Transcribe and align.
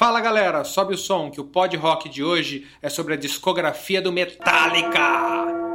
Fala 0.00 0.18
galera, 0.18 0.64
sobe 0.64 0.94
o 0.94 0.96
som 0.96 1.30
que 1.30 1.42
o 1.42 1.44
Pod 1.44 1.76
Rock 1.76 2.08
de 2.08 2.24
hoje 2.24 2.66
é 2.80 2.88
sobre 2.88 3.12
a 3.12 3.16
discografia 3.18 4.00
do 4.00 4.10
Metallica. 4.10 5.69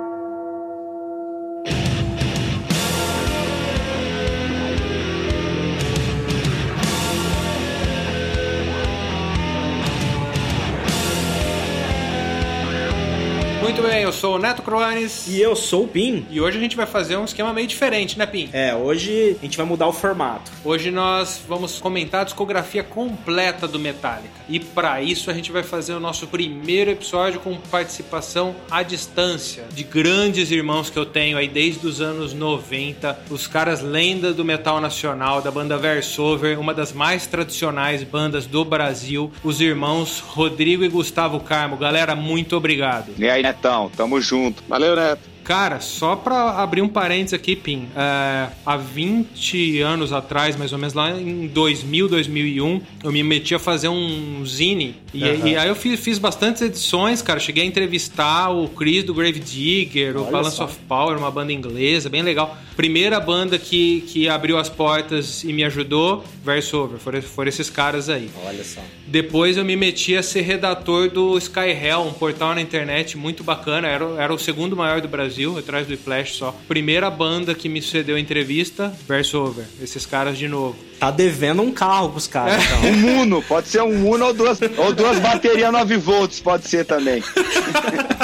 Bem, 13.96 14.03
eu 14.03 14.12
sou 14.12 14.35
o 14.35 14.37
Neto 14.37 14.62
Croanes. 14.62 15.25
E 15.29 15.41
eu 15.41 15.55
sou 15.55 15.85
o 15.85 15.87
Pim. 15.87 16.25
E 16.30 16.41
hoje 16.41 16.57
a 16.57 16.62
gente 16.62 16.75
vai 16.75 16.85
fazer 16.85 17.16
um 17.16 17.23
esquema 17.23 17.53
meio 17.53 17.66
diferente, 17.66 18.20
né, 18.20 18.25
Pim? 18.25 18.49
É, 18.52 18.75
hoje 18.75 19.38
a 19.39 19.45
gente 19.45 19.55
vai 19.55 19.66
mudar 19.66 19.88
o 19.88 19.94
formato. 19.94 20.52
Hoje 20.66 20.91
nós 20.91 21.41
vamos 21.48 21.80
comentar 21.80 22.21
a 22.21 22.23
discografia 22.26 22.84
completa 22.84 23.70
do 23.70 23.80
Metallica. 23.80 24.35
E 24.49 24.59
para 24.59 25.02
isso 25.02 25.31
a 25.31 25.34
gente 25.34 25.49
vai 25.49 25.63
fazer 25.63 25.94
o 25.94 25.99
nosso 25.99 26.27
primeiro 26.27 26.91
episódio 26.91 27.39
com 27.39 27.55
participação 27.55 28.53
à 28.70 28.84
distância 28.84 29.63
de 29.73 29.84
grandes 29.84 30.52
irmãos 30.52 30.89
que 30.89 31.00
eu 31.00 31.05
tenho 31.05 31.38
aí 31.38 31.48
desde 31.48 31.88
os 31.88 32.02
anos 32.02 32.34
90, 32.34 33.17
os 33.30 33.48
caras 33.48 33.81
lenda 33.81 34.34
do 34.34 34.44
metal 34.44 34.81
nacional, 34.81 35.41
da 35.41 35.50
banda 35.50 35.77
Versover, 35.77 36.59
uma 36.59 36.73
das 36.73 36.91
mais 36.91 37.27
tradicionais 37.27 38.03
bandas 38.03 38.45
do 38.45 38.66
Brasil, 38.66 39.31
os 39.41 39.62
irmãos 39.62 40.20
Rodrigo 40.20 40.84
e 40.84 40.89
Gustavo 40.89 41.39
Carmo. 41.39 41.77
Galera, 41.77 42.14
muito 42.14 42.58
obrigado. 42.58 43.14
E 43.17 43.30
aí, 43.30 43.41
Netão, 43.41 43.84
tamo 43.89 44.20
junto. 44.20 44.63
Valeu, 44.67 44.95
Neto. 44.95 45.34
Cara, 45.45 45.80
só 45.80 46.16
pra 46.16 46.59
abrir 46.59 46.81
um 46.81 46.88
parênteses 46.88 47.35
aqui, 47.35 47.55
Pim, 47.55 47.88
é, 47.95 48.48
há 48.66 48.76
20 48.76 49.80
anos 49.80 50.12
atrás, 50.12 50.55
mais 50.55 50.73
ou 50.73 50.80
menos, 50.80 50.95
lá 50.95 51.12
em 51.12 51.45
2000, 51.45 52.08
2001, 52.09 52.81
eu 53.03 53.12
me 53.12 53.22
meti 53.22 53.53
a 53.53 53.59
fazer 53.59 53.88
um 53.88 54.44
zine. 54.44 54.95
E, 55.13 55.23
Aham. 55.23 55.48
e 55.48 55.55
aí 55.55 55.67
eu 55.70 55.76
fiz, 55.76 56.00
fiz 56.00 56.17
bastantes 56.17 56.63
edições, 56.63 57.22
cara. 57.22 57.39
Cheguei 57.39 57.63
a 57.63 57.66
entrevistar 57.67 58.50
o 58.50 58.67
Chris 58.70 59.03
do 59.03 59.14
Grave 59.14 59.39
Digger, 59.39 60.17
o 60.17 60.23
Olha 60.23 60.31
Balance 60.31 60.58
só. 60.58 60.66
of 60.66 60.78
Power, 60.88 61.16
uma 61.17 61.30
banda 61.30 61.53
inglesa, 61.53 62.09
bem 62.09 62.23
legal. 62.23 62.58
Primeira 62.75 63.20
banda 63.20 63.58
que, 63.58 64.02
que 64.02 64.27
abriu 64.27 64.58
as 64.58 64.67
portas 64.67 65.44
e 65.44 65.53
me 65.53 65.64
ajudou, 65.64 66.25
Versover, 66.44 66.98
foram, 67.00 67.22
foram 67.22 67.50
esses 67.50 67.70
caras 67.70 68.09
aí. 68.09 68.30
Olha 68.45 68.64
só. 68.64 68.81
Depois 69.08 69.55
eu 69.55 69.64
me 69.64 69.75
meti 69.75 70.17
a 70.17 70.23
ser 70.23 70.42
redator 70.42 71.09
do 71.09 71.38
Sky 71.38 71.70
Hell, 71.70 72.02
um 72.02 72.14
portal 72.14 72.53
na 72.55 72.61
internet 72.61 73.16
muito 73.16 73.44
bacana. 73.44 73.88
Era, 73.88 74.05
era 74.17 74.33
o 74.33 74.38
segundo 74.38 74.75
maior 74.75 75.00
do 75.00 75.08
Brasil, 75.08 75.34
atrás 75.58 75.88
do 75.88 75.97
Flash 75.97 76.36
só. 76.36 76.55
Primeira 76.67 77.09
banda 77.09 77.53
que 77.53 77.67
me 77.67 77.81
cedeu 77.81 78.17
entrevista, 78.17 78.94
Versover. 79.08 79.66
Esses 79.81 80.05
caras 80.05 80.38
de 80.38 80.47
novo. 80.47 80.75
Tá 81.00 81.11
devendo 81.11 81.61
um 81.61 81.72
carro 81.72 82.09
pros 82.09 82.27
caras, 82.27 82.64
então. 82.64 82.86
Um 82.95 83.22
Uno, 83.22 83.42
pode 83.42 83.67
ser 83.67 83.81
um 83.81 84.09
Uno 84.09 84.27
ou 84.27 84.33
duas, 84.33 84.59
ou 84.77 84.94
duas 84.94 85.19
baterias 85.19 85.72
9 85.72 85.97
volts, 85.97 86.39
pode 86.39 86.67
ser 86.67 86.86
também. 86.86 87.22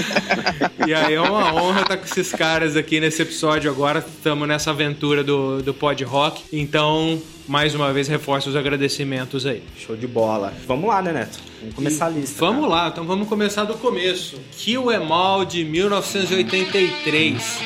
E 0.86 0.94
aí 0.94 1.14
é 1.14 1.20
uma 1.20 1.54
honra 1.54 1.82
estar 1.82 1.96
com 1.96 2.04
esses 2.04 2.32
caras 2.32 2.76
aqui 2.76 3.00
nesse 3.00 3.22
episódio 3.22 3.70
agora. 3.70 3.98
Estamos 4.00 4.48
nessa 4.48 4.70
aventura 4.70 5.22
do, 5.22 5.62
do 5.62 5.74
Pod 5.74 6.02
Rock. 6.04 6.42
Então, 6.52 7.20
mais 7.46 7.74
uma 7.74 7.92
vez, 7.92 8.08
reforço 8.08 8.48
os 8.48 8.56
agradecimentos 8.56 9.44
aí. 9.46 9.62
Show 9.76 9.96
de 9.96 10.06
bola. 10.06 10.52
Vamos 10.66 10.88
lá, 10.88 11.02
né, 11.02 11.12
Neto? 11.12 11.38
Vamos 11.60 11.74
começar 11.74 12.06
a 12.06 12.08
lista. 12.08 12.40
Vamos 12.40 12.62
cara. 12.62 12.74
lá, 12.74 12.88
então 12.88 13.04
vamos 13.04 13.28
começar 13.28 13.64
do 13.64 13.74
começo. 13.74 14.40
Kill 14.52 14.90
Em 14.90 15.12
All 15.12 15.44
de 15.44 15.64
1983. 15.64 17.58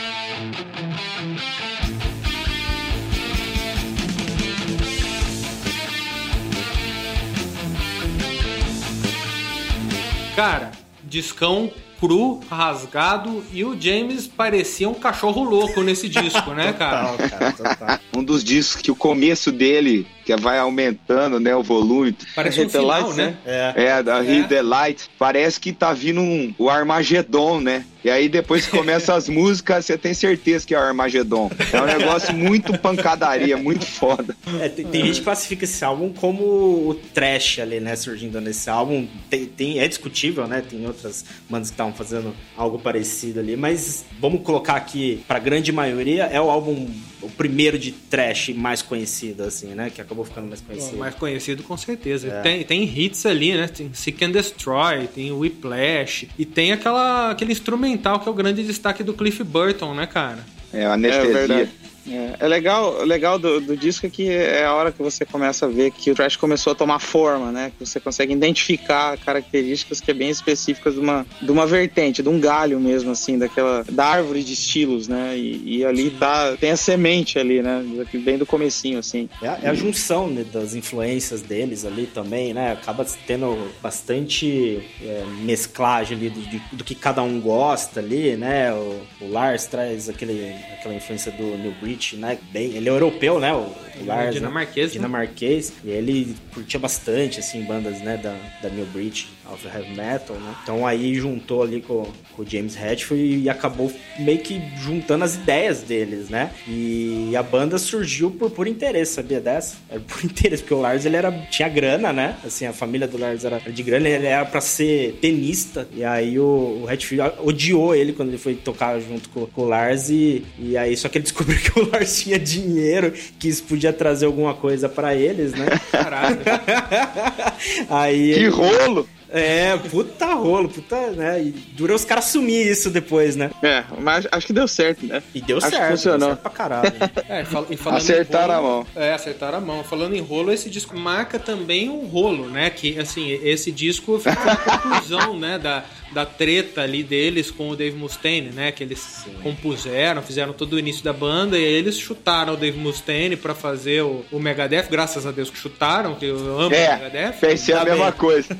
Cara, 10.34 10.72
discão 11.04 11.70
cru, 12.04 12.38
rasgado 12.50 13.42
e 13.50 13.64
o 13.64 13.80
James 13.80 14.26
parecia 14.26 14.86
um 14.86 14.94
cachorro 14.94 15.42
louco 15.42 15.82
nesse 15.82 16.06
disco, 16.06 16.50
né, 16.50 16.74
cara? 16.74 17.12
Total, 17.12 17.30
cara, 17.30 17.52
total. 17.52 17.98
Um 18.14 18.22
dos 18.22 18.44
discos 18.44 18.82
que 18.82 18.90
o 18.90 18.96
começo 18.96 19.50
dele, 19.50 20.06
que 20.24 20.34
vai 20.36 20.58
aumentando, 20.58 21.38
né, 21.38 21.54
o 21.54 21.62
volume. 21.62 22.16
Parece 22.34 22.60
um 22.60 22.64
the 22.64 22.78
final, 22.78 22.86
Lights, 22.86 23.16
né? 23.16 23.36
né? 23.44 23.72
É. 23.76 23.84
É, 23.84 24.02
da 24.02 24.20
Hit 24.20 24.48
the 24.48 24.62
Light. 24.62 25.08
Parece 25.18 25.60
que 25.60 25.72
tá 25.72 25.92
vindo 25.92 26.20
um, 26.20 26.54
o 26.58 26.70
Armagedon, 26.70 27.60
né? 27.60 27.84
E 28.04 28.10
aí 28.10 28.28
depois 28.28 28.66
que 28.66 28.76
começa 28.76 29.14
as 29.14 29.28
músicas, 29.30 29.86
você 29.86 29.96
tem 29.96 30.12
certeza 30.12 30.66
que 30.66 30.74
é 30.74 30.78
o 30.78 30.82
Armagedon. 30.82 31.50
É 31.72 31.80
um 31.80 31.86
negócio 31.86 32.34
muito 32.34 32.78
pancadaria, 32.78 33.56
muito 33.56 33.86
foda. 33.86 34.36
É, 34.60 34.68
tem, 34.68 34.84
tem 34.86 35.06
gente 35.06 35.18
que 35.20 35.24
classifica 35.24 35.64
esse 35.64 35.82
álbum 35.84 36.12
como 36.12 36.42
o 36.44 36.94
trash 37.14 37.60
ali, 37.60 37.80
né? 37.80 37.96
Surgindo 37.96 38.40
nesse 38.40 38.68
álbum. 38.68 39.06
Tem, 39.30 39.46
tem- 39.46 39.78
é 39.80 39.88
discutível, 39.88 40.46
né? 40.46 40.62
Tem 40.68 40.86
outras 40.86 41.24
bandas 41.48 41.68
que 41.70 41.74
estavam 41.74 41.94
fazendo 41.94 42.34
algo 42.56 42.78
parecido 42.78 43.40
ali. 43.40 43.56
Mas 43.56 44.04
vamos 44.20 44.42
colocar 44.42 44.74
aqui, 44.74 45.22
pra 45.26 45.38
grande 45.38 45.72
maioria, 45.72 46.24
é 46.24 46.40
o 46.40 46.50
álbum, 46.50 46.86
o 47.24 47.30
primeiro 47.30 47.78
de 47.78 47.92
trash 47.92 48.50
mais 48.50 48.82
conhecido, 48.82 49.42
assim, 49.44 49.68
né? 49.68 49.90
Que 49.94 50.00
acabou 50.00 50.24
ficando 50.24 50.48
mais 50.48 50.60
conhecido. 50.60 50.96
Mais 50.98 51.14
conhecido 51.14 51.62
com 51.62 51.76
certeza. 51.76 52.28
É. 52.28 52.40
Tem, 52.42 52.64
tem 52.64 52.82
hits 52.84 53.24
ali, 53.26 53.54
né? 53.54 53.66
Tem 53.68 53.90
Seek 53.92 54.24
and 54.24 54.30
Destroy, 54.32 55.06
tem 55.06 55.32
Whiplash 55.32 56.28
e 56.38 56.44
tem 56.44 56.72
aquela, 56.72 57.30
aquele 57.30 57.52
instrumental 57.52 58.20
que 58.20 58.28
é 58.28 58.30
o 58.30 58.34
grande 58.34 58.62
destaque 58.62 59.02
do 59.02 59.12
Cliff 59.14 59.42
Burton, 59.42 59.94
né, 59.94 60.06
cara? 60.06 60.44
É 60.72 60.80
a 60.84 60.90
É 60.90 60.92
anestesia. 60.92 61.32
verdade. 61.32 61.70
É, 62.08 62.36
é 62.40 62.48
legal, 62.48 63.02
legal 63.04 63.38
do, 63.38 63.60
do 63.60 63.76
disco 63.76 64.06
é 64.06 64.10
que 64.10 64.28
é 64.28 64.64
a 64.64 64.74
hora 64.74 64.92
que 64.92 65.02
você 65.02 65.24
começa 65.24 65.66
a 65.66 65.68
ver 65.68 65.90
que 65.90 66.10
o 66.10 66.14
trash 66.14 66.36
começou 66.36 66.72
a 66.72 66.76
tomar 66.76 66.98
forma, 66.98 67.50
né? 67.50 67.72
Que 67.78 67.84
você 67.86 67.98
consegue 67.98 68.32
identificar 68.32 69.16
características 69.18 70.00
que 70.00 70.10
é 70.10 70.14
bem 70.14 70.28
específicas 70.30 70.94
de 70.94 71.00
uma, 71.00 71.26
de 71.40 71.50
uma 71.50 71.66
vertente, 71.66 72.22
de 72.22 72.28
um 72.28 72.38
galho 72.38 72.78
mesmo, 72.78 73.10
assim, 73.10 73.38
daquela 73.38 73.84
da 73.90 74.04
árvore 74.06 74.42
de 74.44 74.52
estilos, 74.52 75.08
né? 75.08 75.36
E, 75.36 75.78
e 75.78 75.84
ali 75.84 76.10
tá 76.10 76.56
tem 76.58 76.70
a 76.70 76.76
semente 76.76 77.38
ali, 77.38 77.62
né? 77.62 77.82
Bem 78.14 78.38
do 78.38 78.46
comecinho, 78.46 78.98
assim. 78.98 79.28
É, 79.42 79.48
a- 79.48 79.58
é 79.62 79.68
a 79.68 79.74
junção 79.74 80.28
né, 80.28 80.44
das 80.52 80.74
influências 80.74 81.40
deles 81.42 81.84
ali 81.84 82.06
também, 82.06 82.52
né? 82.54 82.72
Acaba 82.72 83.04
tendo 83.26 83.70
bastante 83.82 84.80
é, 85.02 85.24
mesclagem 85.42 86.16
ali 86.18 86.30
do, 86.30 86.76
do 86.76 86.84
que 86.84 86.94
cada 86.94 87.22
um 87.22 87.40
gosta 87.40 88.00
ali, 88.00 88.36
né? 88.36 88.72
O, 88.72 89.00
o 89.22 89.30
Lars 89.30 89.66
traz 89.66 90.08
aquele, 90.08 90.54
aquela 90.78 90.94
influência 90.94 91.32
do 91.32 91.42
New 91.58 91.72
Breed, 91.80 91.93
né? 92.16 92.38
Bem, 92.52 92.74
ele 92.74 92.88
é 92.88 92.92
europeu, 92.92 93.38
né? 93.38 93.52
O, 93.52 93.58
o 94.00 94.06
Lars, 94.06 94.26
né? 94.26 94.32
dinamarquês, 94.32 94.86
né? 94.88 94.92
dinamarquês. 94.92 95.72
E 95.84 95.90
ele 95.90 96.34
curtia 96.52 96.80
bastante, 96.80 97.40
assim, 97.40 97.62
bandas, 97.62 98.00
né? 98.00 98.16
Da, 98.16 98.36
da 98.62 98.68
New 98.68 98.86
Breed, 98.86 99.26
of 99.52 99.66
Heavy 99.66 99.94
Metal, 99.94 100.36
né? 100.36 100.54
Então 100.62 100.86
aí 100.86 101.14
juntou 101.14 101.62
ali 101.62 101.80
com, 101.80 102.06
com 102.34 102.42
o 102.42 102.46
James 102.46 102.76
Hetfield 102.76 103.42
e 103.42 103.48
acabou 103.48 103.92
meio 104.18 104.38
que 104.38 104.60
juntando 104.78 105.24
as 105.24 105.34
ideias 105.34 105.82
deles, 105.82 106.28
né? 106.28 106.50
E 106.66 107.34
a 107.36 107.42
banda 107.42 107.78
surgiu 107.78 108.30
por 108.30 108.50
puro 108.50 108.68
interesse, 108.68 109.14
sabia 109.14 109.40
dessa? 109.40 109.76
Era 109.90 110.00
por 110.00 110.24
interesse, 110.24 110.62
porque 110.62 110.74
o 110.74 110.80
Lars 110.80 111.04
ele 111.04 111.16
era, 111.16 111.30
tinha 111.50 111.68
grana, 111.68 112.12
né? 112.12 112.36
Assim, 112.44 112.66
a 112.66 112.72
família 112.72 113.06
do 113.06 113.18
Lars 113.18 113.44
era 113.44 113.58
de 113.58 113.82
grana, 113.82 114.08
ele 114.08 114.26
era 114.26 114.44
pra 114.44 114.60
ser 114.60 115.18
tenista. 115.20 115.86
E 115.92 116.04
aí 116.04 116.38
o, 116.38 116.82
o 116.84 116.90
Hetfield 116.90 117.34
odiou 117.40 117.94
ele 117.94 118.12
quando 118.12 118.28
ele 118.28 118.38
foi 118.38 118.54
tocar 118.54 118.98
junto 119.00 119.28
com, 119.28 119.46
com 119.46 119.62
o 119.62 119.68
Lars. 119.68 120.08
E, 120.08 120.44
e 120.58 120.76
aí 120.76 120.96
só 120.96 121.08
que 121.08 121.18
ele 121.18 121.24
descobriu 121.24 121.58
que 121.58 121.78
o 121.78 121.83
Lars 121.90 122.18
tinha 122.22 122.38
dinheiro, 122.38 123.12
que 123.38 123.48
isso 123.48 123.62
podia 123.64 123.92
trazer 123.92 124.26
alguma 124.26 124.54
coisa 124.54 124.88
pra 124.88 125.14
eles, 125.14 125.52
né? 125.52 125.66
Caralho. 125.90 126.38
aí 127.88 128.34
Que 128.34 128.46
rolo! 128.48 129.08
é, 129.30 129.76
puta 129.90 130.26
rolo, 130.34 130.68
puta, 130.68 131.10
né? 131.10 131.42
E 131.42 131.50
durou 131.50 131.96
os 131.96 132.04
caras 132.04 132.26
sumir 132.26 132.66
isso 132.68 132.88
depois, 132.88 133.34
né? 133.34 133.50
É, 133.62 133.82
mas 133.98 134.28
acho 134.30 134.46
que 134.46 134.52
deu 134.52 134.68
certo, 134.68 135.04
né? 135.06 135.20
E 135.34 135.40
deu 135.40 135.58
Acho 135.58 135.70
que 135.70 135.76
certo, 135.76 135.90
funcionou. 135.90 136.18
deu 136.20 136.28
certo 136.28 136.40
pra 136.42 136.50
caralho. 136.52 136.92
É, 137.28 137.42
e 137.42 137.44
fal- 137.44 137.66
e 137.70 137.76
falando 137.76 137.98
Acertaram 137.98 138.52
em 138.52 138.56
a 138.56 138.60
rolo- 138.60 138.68
mão. 138.76 138.86
É, 139.02 139.12
acertaram 139.12 139.58
a 139.58 139.60
mão. 139.60 139.82
Falando 139.82 140.14
em 140.14 140.20
rolo, 140.20 140.52
esse 140.52 140.70
disco 140.70 140.96
marca 140.96 141.38
também 141.38 141.88
um 141.88 142.06
rolo, 142.06 142.48
né? 142.48 142.70
Que, 142.70 142.96
assim, 142.98 143.30
esse 143.42 143.72
disco 143.72 144.20
foi 144.20 144.30
a 144.32 144.56
conclusão, 144.56 145.36
né? 145.38 145.58
Da, 145.58 145.84
da 146.14 146.24
treta 146.24 146.80
ali 146.82 147.02
deles 147.02 147.50
com 147.50 147.68
o 147.70 147.76
Dave 147.76 147.96
Mustaine, 147.96 148.50
né? 148.50 148.70
Que 148.72 148.84
eles 148.84 149.26
compuseram, 149.42 150.22
fizeram 150.22 150.52
todo 150.52 150.74
o 150.74 150.78
início 150.78 151.02
da 151.04 151.12
banda 151.12 151.58
e 151.58 151.64
aí 151.64 151.72
eles 151.74 151.98
chutaram 151.98 152.54
o 152.54 152.56
Dave 152.56 152.78
Mustaine 152.78 153.36
pra 153.36 153.54
fazer 153.54 154.02
o, 154.02 154.24
o 154.30 154.38
Megadeth. 154.38 154.86
Graças 154.90 155.26
a 155.26 155.30
Deus 155.32 155.50
que 155.50 155.58
chutaram, 155.58 156.14
que 156.14 156.26
eu 156.26 156.36
amo 156.58 156.70
o 156.70 156.74
É, 156.74 156.94
Megadeth. 156.96 157.38
pensei 157.40 157.74
a 157.74 157.78
Tá 157.80 157.84
mesma 157.84 158.10
bem. 158.10 158.18
coisa. 158.20 158.48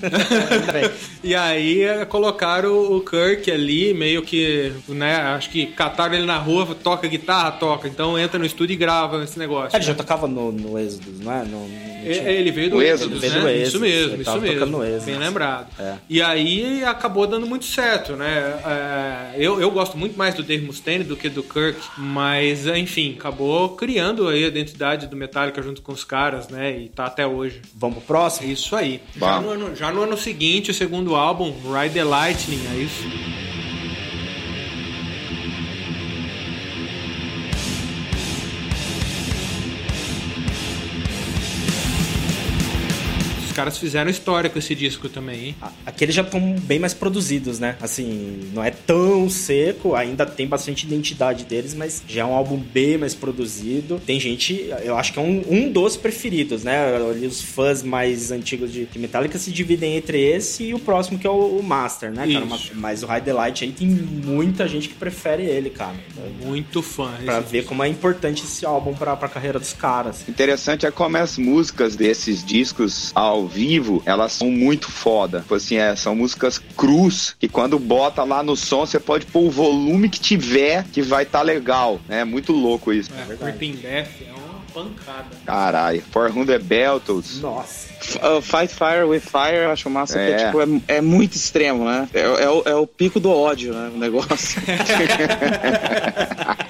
E 1.22 1.34
aí 1.34 1.82
é, 1.82 2.04
colocaram 2.04 2.72
o 2.94 3.00
Kirk 3.00 3.50
ali, 3.50 3.94
meio 3.94 4.22
que, 4.22 4.72
né, 4.88 5.16
acho 5.16 5.50
que 5.50 5.66
cataram 5.66 6.14
ele 6.14 6.26
na 6.26 6.36
rua, 6.38 6.74
toca 6.82 7.06
guitarra, 7.08 7.52
toca. 7.52 7.88
Então 7.88 8.18
entra 8.18 8.38
no 8.38 8.44
estúdio 8.44 8.74
e 8.74 8.76
grava 8.76 9.22
esse 9.24 9.38
negócio. 9.38 9.76
Ele 9.76 9.84
já 9.84 9.94
tocava 9.94 10.26
no, 10.26 10.52
no 10.52 10.78
Exodus, 10.78 11.20
não 11.20 11.32
é? 11.32 11.44
No, 11.44 11.66
no 11.68 11.93
É, 12.04 12.32
Ele 12.34 12.50
veio 12.50 12.70
do 12.70 12.82
Êxodo, 12.82 13.14
né? 13.14 13.20
Veio 13.20 13.40
do 13.40 13.48
Êxodo, 13.48 13.68
Isso 13.68 13.80
mesmo, 13.80 14.22
isso 14.22 14.40
mesmo. 14.40 14.78
Bem 15.04 15.18
lembrado. 15.18 15.68
É. 15.78 15.94
E 16.08 16.22
aí 16.22 16.84
acabou 16.84 17.26
dando 17.26 17.46
muito 17.46 17.64
certo, 17.64 18.14
né? 18.14 18.54
É, 18.66 19.34
eu, 19.36 19.60
eu 19.60 19.70
gosto 19.70 19.96
muito 19.96 20.16
mais 20.16 20.34
do 20.34 20.42
Dave 20.42 20.64
Mustaine 20.64 21.04
do 21.04 21.16
que 21.16 21.28
do 21.28 21.42
Kirk, 21.42 21.78
mas 21.96 22.66
enfim, 22.66 23.16
acabou 23.18 23.70
criando 23.70 24.28
aí 24.28 24.44
a 24.44 24.48
identidade 24.48 25.06
do 25.06 25.16
Metallica 25.16 25.62
junto 25.62 25.82
com 25.82 25.92
os 25.92 26.04
caras, 26.04 26.48
né? 26.48 26.78
E 26.78 26.88
tá 26.88 27.06
até 27.06 27.26
hoje. 27.26 27.60
Vamos 27.74 27.98
pro 27.98 28.06
próximo? 28.06 28.50
Isso 28.50 28.74
aí. 28.76 29.00
Já 29.16 29.40
no, 29.40 29.50
ano, 29.50 29.76
já 29.76 29.92
no 29.92 30.02
ano 30.02 30.16
seguinte, 30.16 30.70
o 30.70 30.74
segundo 30.74 31.14
álbum, 31.14 31.52
Ride 31.72 31.94
the 31.94 32.04
Lightning, 32.04 32.60
é 32.72 32.82
isso? 32.82 33.43
Caras 43.54 43.78
fizeram 43.78 44.10
história 44.10 44.50
com 44.50 44.58
esse 44.58 44.74
disco 44.74 45.08
também, 45.08 45.46
hein? 45.46 45.56
A- 45.62 45.70
Aqueles 45.86 46.14
já 46.14 46.22
estão 46.22 46.54
bem 46.62 46.78
mais 46.78 46.92
produzidos, 46.92 47.58
né? 47.58 47.76
Assim, 47.80 48.50
não 48.52 48.62
é 48.62 48.70
tão 48.70 49.28
seco, 49.30 49.94
ainda 49.94 50.26
tem 50.26 50.46
bastante 50.46 50.84
identidade 50.86 51.44
deles, 51.44 51.72
mas 51.74 52.02
já 52.08 52.22
é 52.22 52.24
um 52.24 52.34
álbum 52.34 52.56
bem 52.58 52.98
mais 52.98 53.14
produzido. 53.14 54.00
Tem 54.04 54.18
gente, 54.20 54.68
eu 54.82 54.96
acho 54.96 55.12
que 55.12 55.18
é 55.18 55.22
um, 55.22 55.42
um 55.48 55.70
dos 55.70 55.96
preferidos, 55.96 56.64
né? 56.64 56.96
Ali 57.10 57.26
os 57.26 57.40
fãs 57.40 57.82
mais 57.82 58.30
antigos 58.30 58.72
de, 58.72 58.86
de 58.86 58.98
Metallica 58.98 59.38
se 59.38 59.50
dividem 59.50 59.96
entre 59.96 60.20
esse 60.20 60.64
e 60.64 60.74
o 60.74 60.78
próximo, 60.78 61.18
que 61.18 61.26
é 61.26 61.30
o, 61.30 61.58
o 61.58 61.62
Master, 61.62 62.10
né, 62.10 62.26
cara? 62.32 62.44
Isso. 62.56 62.72
Mas, 62.74 63.02
o 63.02 63.06
High 63.06 63.20
Delight 63.20 63.64
aí 63.64 63.72
tem 63.72 63.86
muita 63.88 64.66
gente 64.66 64.88
que 64.88 64.94
prefere 64.94 65.44
ele, 65.44 65.70
cara. 65.70 65.94
Muito 66.44 66.82
fã. 66.82 67.12
Pra 67.24 67.40
ver 67.40 67.64
como 67.64 67.82
é 67.82 67.88
importante 67.88 68.42
esse 68.44 68.64
álbum 68.66 68.94
pra, 68.94 69.16
pra 69.16 69.28
carreira 69.28 69.58
dos 69.58 69.72
caras. 69.72 70.26
Interessante 70.28 70.86
é 70.86 70.90
como 70.90 71.16
as 71.16 71.38
músicas 71.38 71.94
desses 71.96 72.44
discos 72.44 73.12
ao 73.14 73.43
vivo, 73.46 74.02
elas 74.06 74.32
são 74.32 74.50
muito 74.50 74.90
foda. 74.90 75.40
Tipo 75.40 75.54
assim, 75.54 75.76
é, 75.76 75.94
são 75.96 76.14
músicas 76.14 76.58
cruz, 76.76 77.34
que 77.38 77.48
quando 77.48 77.78
bota 77.78 78.22
lá 78.24 78.42
no 78.42 78.56
som, 78.56 78.86
você 78.86 79.00
pode 79.00 79.26
pôr 79.26 79.44
o 79.46 79.50
volume 79.50 80.08
que 80.08 80.20
tiver, 80.20 80.84
que 80.92 81.02
vai 81.02 81.24
tá 81.24 81.42
legal. 81.42 82.00
É 82.08 82.24
muito 82.24 82.52
louco 82.52 82.92
isso. 82.92 83.10
É. 83.16 83.34
Creeping 83.36 83.72
Death 83.76 84.08
é 84.26 84.32
uma 84.32 84.54
pancada. 84.72 85.26
Caralho. 85.44 86.02
For 86.10 86.30
the 86.46 86.58
Beltles. 86.58 87.40
Nossa. 87.40 87.92
F- 88.00 88.18
uh, 88.18 88.42
Fight 88.42 88.72
Fire 88.74 89.04
with 89.04 89.20
Fire, 89.20 89.56
eu 89.64 89.70
acho 89.70 89.88
massa, 89.88 90.14
que 90.14 90.20
É. 90.24 90.30
é, 90.32 90.46
tipo, 90.46 90.60
é, 90.60 90.96
é 90.96 91.00
muito 91.00 91.36
extremo, 91.36 91.84
né? 91.84 92.08
É, 92.12 92.20
é 92.20 92.50
o, 92.50 92.62
é 92.66 92.74
o 92.74 92.86
pico 92.86 93.18
do 93.18 93.30
ódio, 93.30 93.72
né? 93.72 93.90
O 93.94 93.98
negócio. 93.98 94.60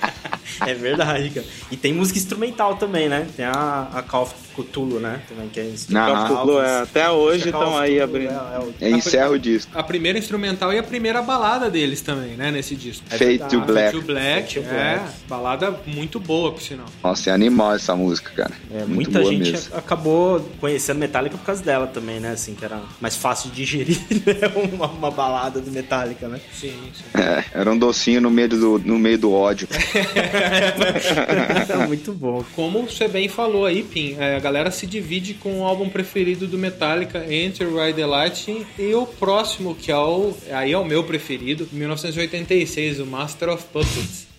É 0.71 0.75
verdade, 0.75 1.31
cara. 1.31 1.47
E 1.71 1.77
tem 1.77 1.93
música 1.93 2.19
instrumental 2.19 2.77
também, 2.77 3.09
né? 3.09 3.27
Tem 3.37 3.45
a, 3.45 3.89
a 3.93 4.03
Call 4.03 4.23
of 4.23 4.35
Cthulhu, 4.57 4.99
né? 5.01 5.21
Também 5.29 5.49
que 5.49 5.61
é 5.61 5.65
instrumental. 5.67 6.15
Aham. 6.15 6.37
Cthulhu, 6.37 6.61
é, 6.61 6.83
até 6.83 7.11
hoje 7.11 7.45
estão 7.47 7.77
aí 7.77 8.01
abrindo. 8.01 8.31
É, 8.31 8.57
é 8.57 8.59
o- 8.61 8.75
É, 8.81 8.91
encerra 8.91 9.31
o 9.31 9.39
disco. 9.39 9.71
A 9.75 9.83
primeira 9.83 10.19
instrumental 10.19 10.73
e 10.73 10.79
a 10.79 10.83
primeira 10.83 11.21
balada 11.23 11.69
deles 11.71 12.01
também, 12.01 12.37
né? 12.37 12.51
Nesse 12.51 12.75
disco. 12.77 13.05
É 13.11 13.39
to 13.49 13.61
Black. 13.63 13.93
To 13.99 14.03
Black, 14.03 14.59
é, 14.59 14.63
Black. 14.63 15.13
balada 15.29 15.81
muito 15.87 16.19
boa, 16.21 16.53
por 16.53 16.63
sinal. 16.63 16.87
Nossa, 17.03 17.31
é 17.31 17.33
animal 17.33 17.75
essa 17.75 17.95
música, 17.97 18.31
cara. 18.35 18.53
É, 18.73 18.79
muito 18.85 18.95
muita 18.95 19.19
boa 19.21 19.31
gente 19.33 19.51
mesmo. 19.53 19.77
acabou 19.77 20.41
conhecendo 20.61 20.99
Metallica 20.99 21.37
por 21.37 21.45
causa 21.45 21.63
dela 21.63 21.87
também, 21.87 22.21
né? 22.21 22.31
Assim, 22.31 22.55
que 22.55 22.65
era 22.65 22.81
mais 23.01 23.17
fácil 23.17 23.51
de 23.51 23.57
digerir 23.57 23.99
né? 24.25 24.71
uma, 24.73 24.87
uma 24.87 25.11
balada 25.11 25.61
do 25.61 25.71
Metallica, 25.71 26.29
né? 26.29 26.41
Sim, 26.53 26.75
sim. 26.95 27.05
É, 27.21 27.45
era 27.53 27.71
um 27.71 27.77
docinho 27.79 28.21
no 28.21 28.31
meio 28.31 28.49
do, 28.49 28.79
no 28.79 28.99
meio 28.99 29.19
do 29.19 29.33
ódio. 29.33 29.67
É 30.55 31.77
muito 31.87 32.13
bom. 32.13 32.45
Como 32.55 32.83
você 32.83 33.09
bem 33.09 33.29
falou 33.29 33.67
aí, 33.67 33.83
Pim, 33.83 34.17
é, 34.19 34.37
a 34.37 34.41
galera 34.41 34.71
se 34.71 34.87
divide 34.87 35.35
com 35.35 35.61
o 35.61 35.65
álbum 35.65 35.89
preferido 35.89 36.47
do 36.47 36.59
Metallica, 36.59 37.25
Enter 37.33 37.69
Ride 37.69 37.95
the 37.95 38.07
Lightning, 38.07 38.67
e 38.79 38.95
o 38.95 39.07
próximo, 39.07 39.75
que 39.75 39.91
é 39.91 39.97
o. 39.97 40.35
Aí 40.53 40.73
é 40.73 40.79
o 40.79 40.85
meu 40.85 41.05
preferido, 41.05 41.69
1986, 41.73 43.01
o 43.01 43.07
Master 43.07 43.51
of 43.51 43.65
Puppets. 43.73 44.34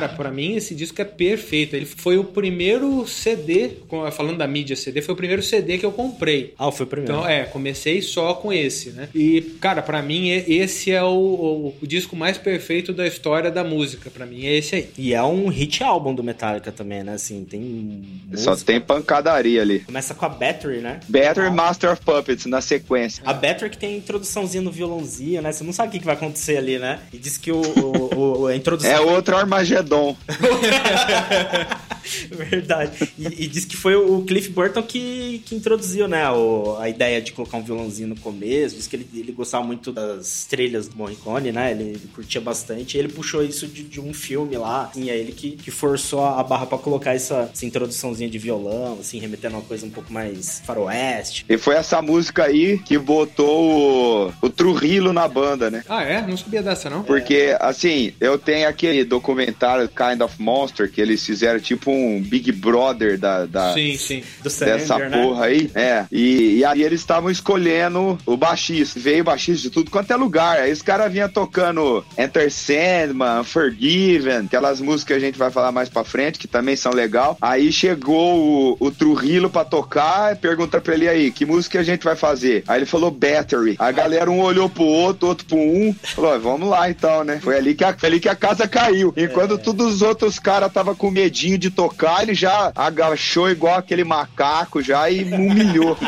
Cara, 0.00 0.08
pra 0.08 0.30
mim 0.30 0.54
esse 0.56 0.74
disco 0.74 1.00
é 1.00 1.04
perfeito. 1.04 1.74
Ele 1.74 1.84
foi 1.86 2.18
o 2.18 2.24
primeiro 2.24 3.06
CD, 3.06 3.70
falando 4.12 4.38
da 4.38 4.46
mídia 4.46 4.76
CD, 4.76 5.02
foi 5.02 5.14
o 5.14 5.16
primeiro 5.16 5.42
CD 5.42 5.78
que 5.78 5.84
eu 5.86 5.92
comprei. 5.92 6.54
Ah, 6.58 6.70
foi 6.70 6.84
o 6.84 6.88
primeiro. 6.88 7.12
Então, 7.14 7.28
é, 7.28 7.44
comecei 7.44 8.00
só 8.02 8.34
com 8.34 8.52
esse, 8.52 8.90
né? 8.90 9.08
E, 9.14 9.40
cara, 9.60 9.82
pra 9.82 10.00
mim, 10.02 10.28
esse 10.30 10.90
é 10.92 11.02
o, 11.02 11.08
o- 11.08 11.74
o 11.82 11.86
disco 11.86 12.14
mais 12.16 12.38
perfeito 12.38 12.92
da 12.92 13.06
história 13.06 13.50
da 13.50 13.64
música. 13.64 14.10
Pra 14.10 14.24
mim, 14.26 14.44
é 14.46 14.56
esse 14.56 14.74
aí. 14.76 14.88
E 14.96 15.14
é 15.14 15.22
um 15.22 15.48
hit 15.48 15.82
álbum 15.82 16.14
do 16.14 16.22
Metallica 16.22 16.70
também, 16.70 17.02
né? 17.02 17.14
Assim, 17.14 17.44
tem. 17.44 18.04
Só 18.34 18.50
música- 18.50 18.72
tem 18.72 18.80
pancadaria 18.80 19.62
ali. 19.62 19.80
Começa 19.80 20.14
com 20.14 20.24
a 20.24 20.28
Battery, 20.28 20.78
né? 20.78 21.00
Battery 21.08 21.46
Ah. 21.48 21.50
Master 21.50 21.92
of 21.92 22.02
Puppets 22.02 22.46
na 22.46 22.60
sequência. 22.60 23.22
A 23.26 23.32
Battery 23.32 23.70
que 23.70 23.78
tem 23.78 23.94
a 23.94 23.96
introduçãozinha 23.96 24.62
no 24.62 24.70
violãozinho, 24.70 25.42
né? 25.42 25.52
Você 25.52 25.64
não 25.64 25.72
sabe 25.72 25.96
o 25.96 26.00
que 26.00 26.04
vai 26.06 26.14
acontecer 26.14 26.56
ali, 26.56 26.78
né? 26.78 27.00
E 27.12 27.18
diz 27.18 27.36
que 27.36 27.50
o, 27.50 27.60
o- 27.60 28.40
o- 28.42 28.46
a 28.46 28.54
introdução. 28.56 28.90
É 28.90 29.00
outro 29.00 29.36
Armagedon. 29.36 29.87
Redon. 29.88 30.16
Verdade. 32.30 33.12
E, 33.18 33.44
e 33.44 33.46
diz 33.46 33.64
que 33.64 33.76
foi 33.76 33.94
o 33.94 34.22
Cliff 34.22 34.48
Burton 34.50 34.82
que, 34.82 35.42
que 35.44 35.54
introduziu, 35.54 36.06
né, 36.08 36.28
o- 36.30 36.76
a 36.78 36.88
ideia 36.88 37.20
de 37.20 37.32
colocar 37.32 37.56
um 37.58 37.62
violãozinho 37.62 38.08
no 38.08 38.16
começo. 38.16 38.76
Diz 38.76 38.86
que 38.86 38.96
ele, 38.96 39.08
ele 39.14 39.32
gostava 39.32 39.64
muito 39.64 39.92
das 39.92 40.46
trilhas 40.48 40.88
do 40.88 40.96
Morricone, 40.96 41.52
né? 41.52 41.70
Ele, 41.72 41.82
ele 41.84 42.08
curtia 42.14 42.40
bastante. 42.40 42.96
E 42.96 43.00
ele 43.00 43.08
puxou 43.08 43.42
isso 43.42 43.66
de, 43.66 43.82
de 43.82 44.00
um 44.00 44.12
filme 44.14 44.56
lá. 44.56 44.90
E 44.96 45.10
é 45.10 45.16
ele 45.16 45.32
que, 45.32 45.52
que 45.52 45.70
forçou 45.70 46.24
a 46.24 46.42
barra 46.42 46.66
pra 46.66 46.78
colocar 46.78 47.14
essa, 47.14 47.50
essa 47.52 47.66
introduçãozinha 47.66 48.28
de 48.28 48.38
violão, 48.38 48.98
assim, 49.00 49.18
remetendo 49.18 49.56
a 49.56 49.58
uma 49.58 49.64
coisa 49.64 49.86
um 49.86 49.90
pouco 49.90 50.12
mais 50.12 50.60
faroeste. 50.64 51.44
E 51.48 51.56
foi 51.58 51.74
essa 51.76 52.00
música 52.02 52.44
aí 52.44 52.78
que 52.78 52.96
botou 52.98 54.28
o, 54.28 54.32
o 54.42 54.48
Trujillo 54.50 55.12
na 55.12 55.26
banda, 55.28 55.70
né? 55.70 55.84
Ah, 55.88 56.02
é? 56.02 56.26
Não 56.26 56.36
sabia 56.36 56.62
dessa, 56.62 56.88
não? 56.90 57.02
Porque, 57.02 57.56
assim, 57.60 58.12
eu 58.20 58.38
tenho 58.38 58.68
aquele 58.68 59.04
documentário 59.04 59.88
Kind 59.88 60.20
of 60.22 60.40
Monster, 60.40 60.90
que 60.90 61.00
eles 61.00 61.24
fizeram 61.24 61.58
tipo 61.60 61.87
um 61.90 62.20
Big 62.22 62.50
Brother 62.52 63.18
da, 63.18 63.46
da- 63.46 63.72
Sim, 63.74 63.96
sim. 63.96 64.22
Do 64.42 64.50
dessa 64.50 64.98
né? 64.98 65.10
porra 65.22 65.46
aí. 65.46 65.70
É. 65.74 66.04
E, 66.10 66.58
e 66.58 66.64
aí 66.64 66.82
eles 66.82 67.00
estavam 67.00 67.30
escolhendo 67.30 68.18
o 68.26 68.36
baixista. 68.36 68.98
Veio 69.00 69.24
baixista 69.24 69.62
de 69.62 69.70
tudo 69.70 69.90
quanto 69.90 70.10
é 70.12 70.16
lugar. 70.16 70.58
Aí 70.58 70.72
os 70.72 70.82
caras 70.82 71.12
vinham 71.12 71.28
tocando 71.28 72.04
Enter 72.16 72.50
Sandman, 72.50 73.44
Forgiven, 73.44 74.46
aquelas 74.46 74.80
músicas 74.80 75.04
que 75.08 75.12
a 75.12 75.18
gente 75.18 75.38
vai 75.38 75.50
falar 75.50 75.72
mais 75.72 75.88
pra 75.88 76.04
frente, 76.04 76.38
que 76.38 76.48
também 76.48 76.76
são 76.76 76.92
legal. 76.92 77.36
Aí 77.40 77.70
chegou 77.72 78.38
o, 78.38 78.76
o 78.80 78.90
Trujillo 78.90 79.48
pra 79.50 79.64
tocar 79.64 80.36
pergunta 80.36 80.80
pra 80.80 80.94
ele 80.94 81.08
aí, 81.08 81.30
que 81.30 81.44
música 81.46 81.80
a 81.80 81.82
gente 81.82 82.04
vai 82.04 82.16
fazer? 82.16 82.64
Aí 82.66 82.78
ele 82.80 82.86
falou 82.86 83.10
Battery. 83.10 83.76
A 83.78 83.90
galera 83.90 84.30
um 84.30 84.40
olhou 84.40 84.68
pro 84.68 84.84
outro, 84.84 85.28
outro 85.28 85.46
pro 85.46 85.56
um. 85.58 85.94
Falou, 86.02 86.32
"Ah, 86.32 86.38
vamos 86.38 86.68
lá 86.68 86.90
então, 86.90 87.24
né? 87.24 87.38
Foi 87.42 87.56
ali 87.56 87.74
que 87.74 87.84
a, 87.84 87.96
foi 87.96 88.08
ali 88.08 88.20
que 88.20 88.28
a 88.28 88.34
casa 88.36 88.66
caiu. 88.68 89.12
Enquanto 89.16 89.58
todos 89.58 89.94
os 89.94 90.02
outros 90.02 90.38
caras 90.38 90.72
tava 90.72 90.94
com 90.94 91.10
medinho 91.10 91.58
de 91.58 91.70
tocar, 91.82 92.24
ele 92.24 92.34
já 92.34 92.72
agachou 92.74 93.48
igual 93.48 93.76
aquele 93.76 94.02
macaco 94.02 94.82
já 94.82 95.08
e 95.08 95.22
humilhou. 95.32 95.96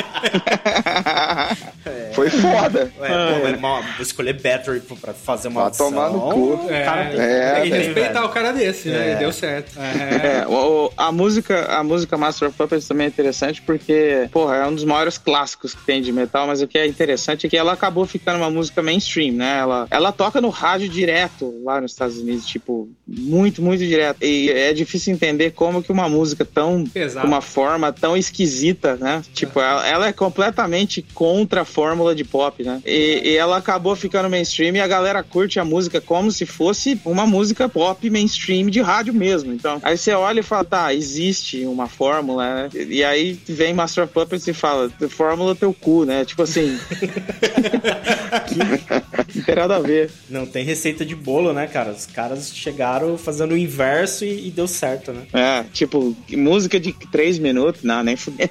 Foi 2.12 2.28
foda. 2.28 2.90
Ué, 2.98 3.08
pô, 3.08 3.40
mas 3.44 3.58
uma- 3.58 3.80
vou 3.80 4.00
escolher 4.02 4.32
Battery 4.34 4.80
pra 5.00 5.14
fazer 5.14 5.46
uma 5.48 5.62
audição. 5.62 5.90
tomar 5.90 6.10
no 6.10 6.20
cu. 6.20 6.54
o 6.54 6.68
cara 6.68 7.04
tem 7.06 7.14
que- 7.14 7.20
É, 7.20 7.52
tem 7.54 7.62
que 7.62 7.70
velho. 7.70 7.84
respeitar 7.84 8.24
o 8.24 8.28
cara 8.30 8.52
desse, 8.52 8.88
né? 8.88 9.10
É. 9.10 9.12
E 9.12 9.16
deu 9.16 9.32
certo. 9.32 9.78
É, 9.78 10.40
É. 10.42 10.46
o- 10.48 10.92
a 10.96 11.12
música, 11.12 11.66
a 11.72 11.84
música 11.84 12.16
Master 12.18 12.48
of 12.48 12.56
Puppets 12.58 12.86
também 12.88 13.06
é 13.06 13.08
interessante 13.08 13.62
porque, 13.62 14.28
porra, 14.32 14.56
é 14.56 14.66
um 14.66 14.74
dos 14.74 14.84
maiores 14.84 15.18
clássicos 15.18 15.72
que 15.74 15.84
tem 15.86 16.02
de 16.02 16.12
metal, 16.12 16.46
mas 16.48 16.60
o 16.60 16.66
que 16.66 16.78
é 16.78 16.86
interessante 16.86 17.46
é 17.46 17.50
que 17.50 17.56
ela 17.56 17.72
acabou 17.72 18.04
ficando 18.06 18.38
uma 18.38 18.50
música 18.50 18.82
mainstream, 18.82 19.32
né? 19.34 19.58
Ela, 19.60 19.86
ela 19.90 20.10
toca 20.12 20.40
no 20.40 20.48
rádio 20.48 20.88
direto 20.88 21.54
lá 21.64 21.80
nos 21.80 21.92
Estados 21.92 22.18
Unidos, 22.18 22.44
tipo, 22.44 22.88
muito, 23.06 23.62
muito 23.62 23.86
direto. 23.86 24.18
E 24.22 24.50
é 24.50 24.72
difícil 24.72 25.12
entender 25.14 25.52
como 25.60 25.82
que 25.82 25.92
uma 25.92 26.08
música 26.08 26.42
tão 26.42 26.86
uma 27.22 27.42
forma 27.42 27.92
tão 27.92 28.16
esquisita, 28.16 28.96
né? 28.96 29.22
Tipo, 29.34 29.60
ela, 29.60 29.86
ela 29.86 30.08
é 30.08 30.12
completamente 30.12 31.04
contra 31.12 31.60
a 31.60 31.64
fórmula 31.66 32.14
de 32.14 32.24
pop, 32.24 32.64
né? 32.64 32.80
E, 32.86 33.20
e 33.24 33.36
ela 33.36 33.58
acabou 33.58 33.94
ficando 33.94 34.30
mainstream 34.30 34.74
e 34.74 34.80
a 34.80 34.86
galera 34.86 35.22
curte 35.22 35.60
a 35.60 35.64
música 35.64 36.00
como 36.00 36.32
se 36.32 36.46
fosse 36.46 36.98
uma 37.04 37.26
música 37.26 37.68
pop 37.68 38.08
mainstream 38.08 38.70
de 38.70 38.80
rádio 38.80 39.12
mesmo. 39.12 39.52
Então, 39.52 39.78
aí 39.82 39.98
você 39.98 40.12
olha 40.12 40.40
e 40.40 40.42
fala, 40.42 40.64
tá, 40.64 40.94
existe 40.94 41.66
uma 41.66 41.86
fórmula, 41.86 42.54
né? 42.54 42.68
E, 42.72 42.94
e 42.94 43.04
aí 43.04 43.38
vem 43.46 43.74
Master 43.74 44.04
of 44.04 44.14
Puppets 44.14 44.48
e 44.48 44.54
fala, 44.54 44.90
fórmula 45.10 45.54
teu 45.54 45.74
cu, 45.74 46.06
né? 46.06 46.24
Tipo 46.24 46.40
assim. 46.40 46.78
que, 48.48 49.36
não 49.36 49.44
tem 49.44 49.54
nada 49.54 49.76
a 49.76 49.80
ver. 49.80 50.10
Não 50.30 50.46
tem 50.46 50.64
receita 50.64 51.04
de 51.04 51.14
bolo, 51.14 51.52
né, 51.52 51.66
cara? 51.66 51.90
Os 51.90 52.06
caras 52.06 52.50
chegaram 52.54 53.18
fazendo 53.18 53.52
o 53.52 53.58
inverso 53.58 54.24
e, 54.24 54.48
e 54.48 54.50
deu 54.50 54.66
certo, 54.66 55.12
né? 55.12 55.22
É, 55.34 55.49
tipo, 55.72 56.16
música 56.32 56.80
de 56.80 56.92
três 57.12 57.38
minutos, 57.38 57.82
não, 57.82 58.02
nem 58.02 58.16
fudendo. 58.16 58.50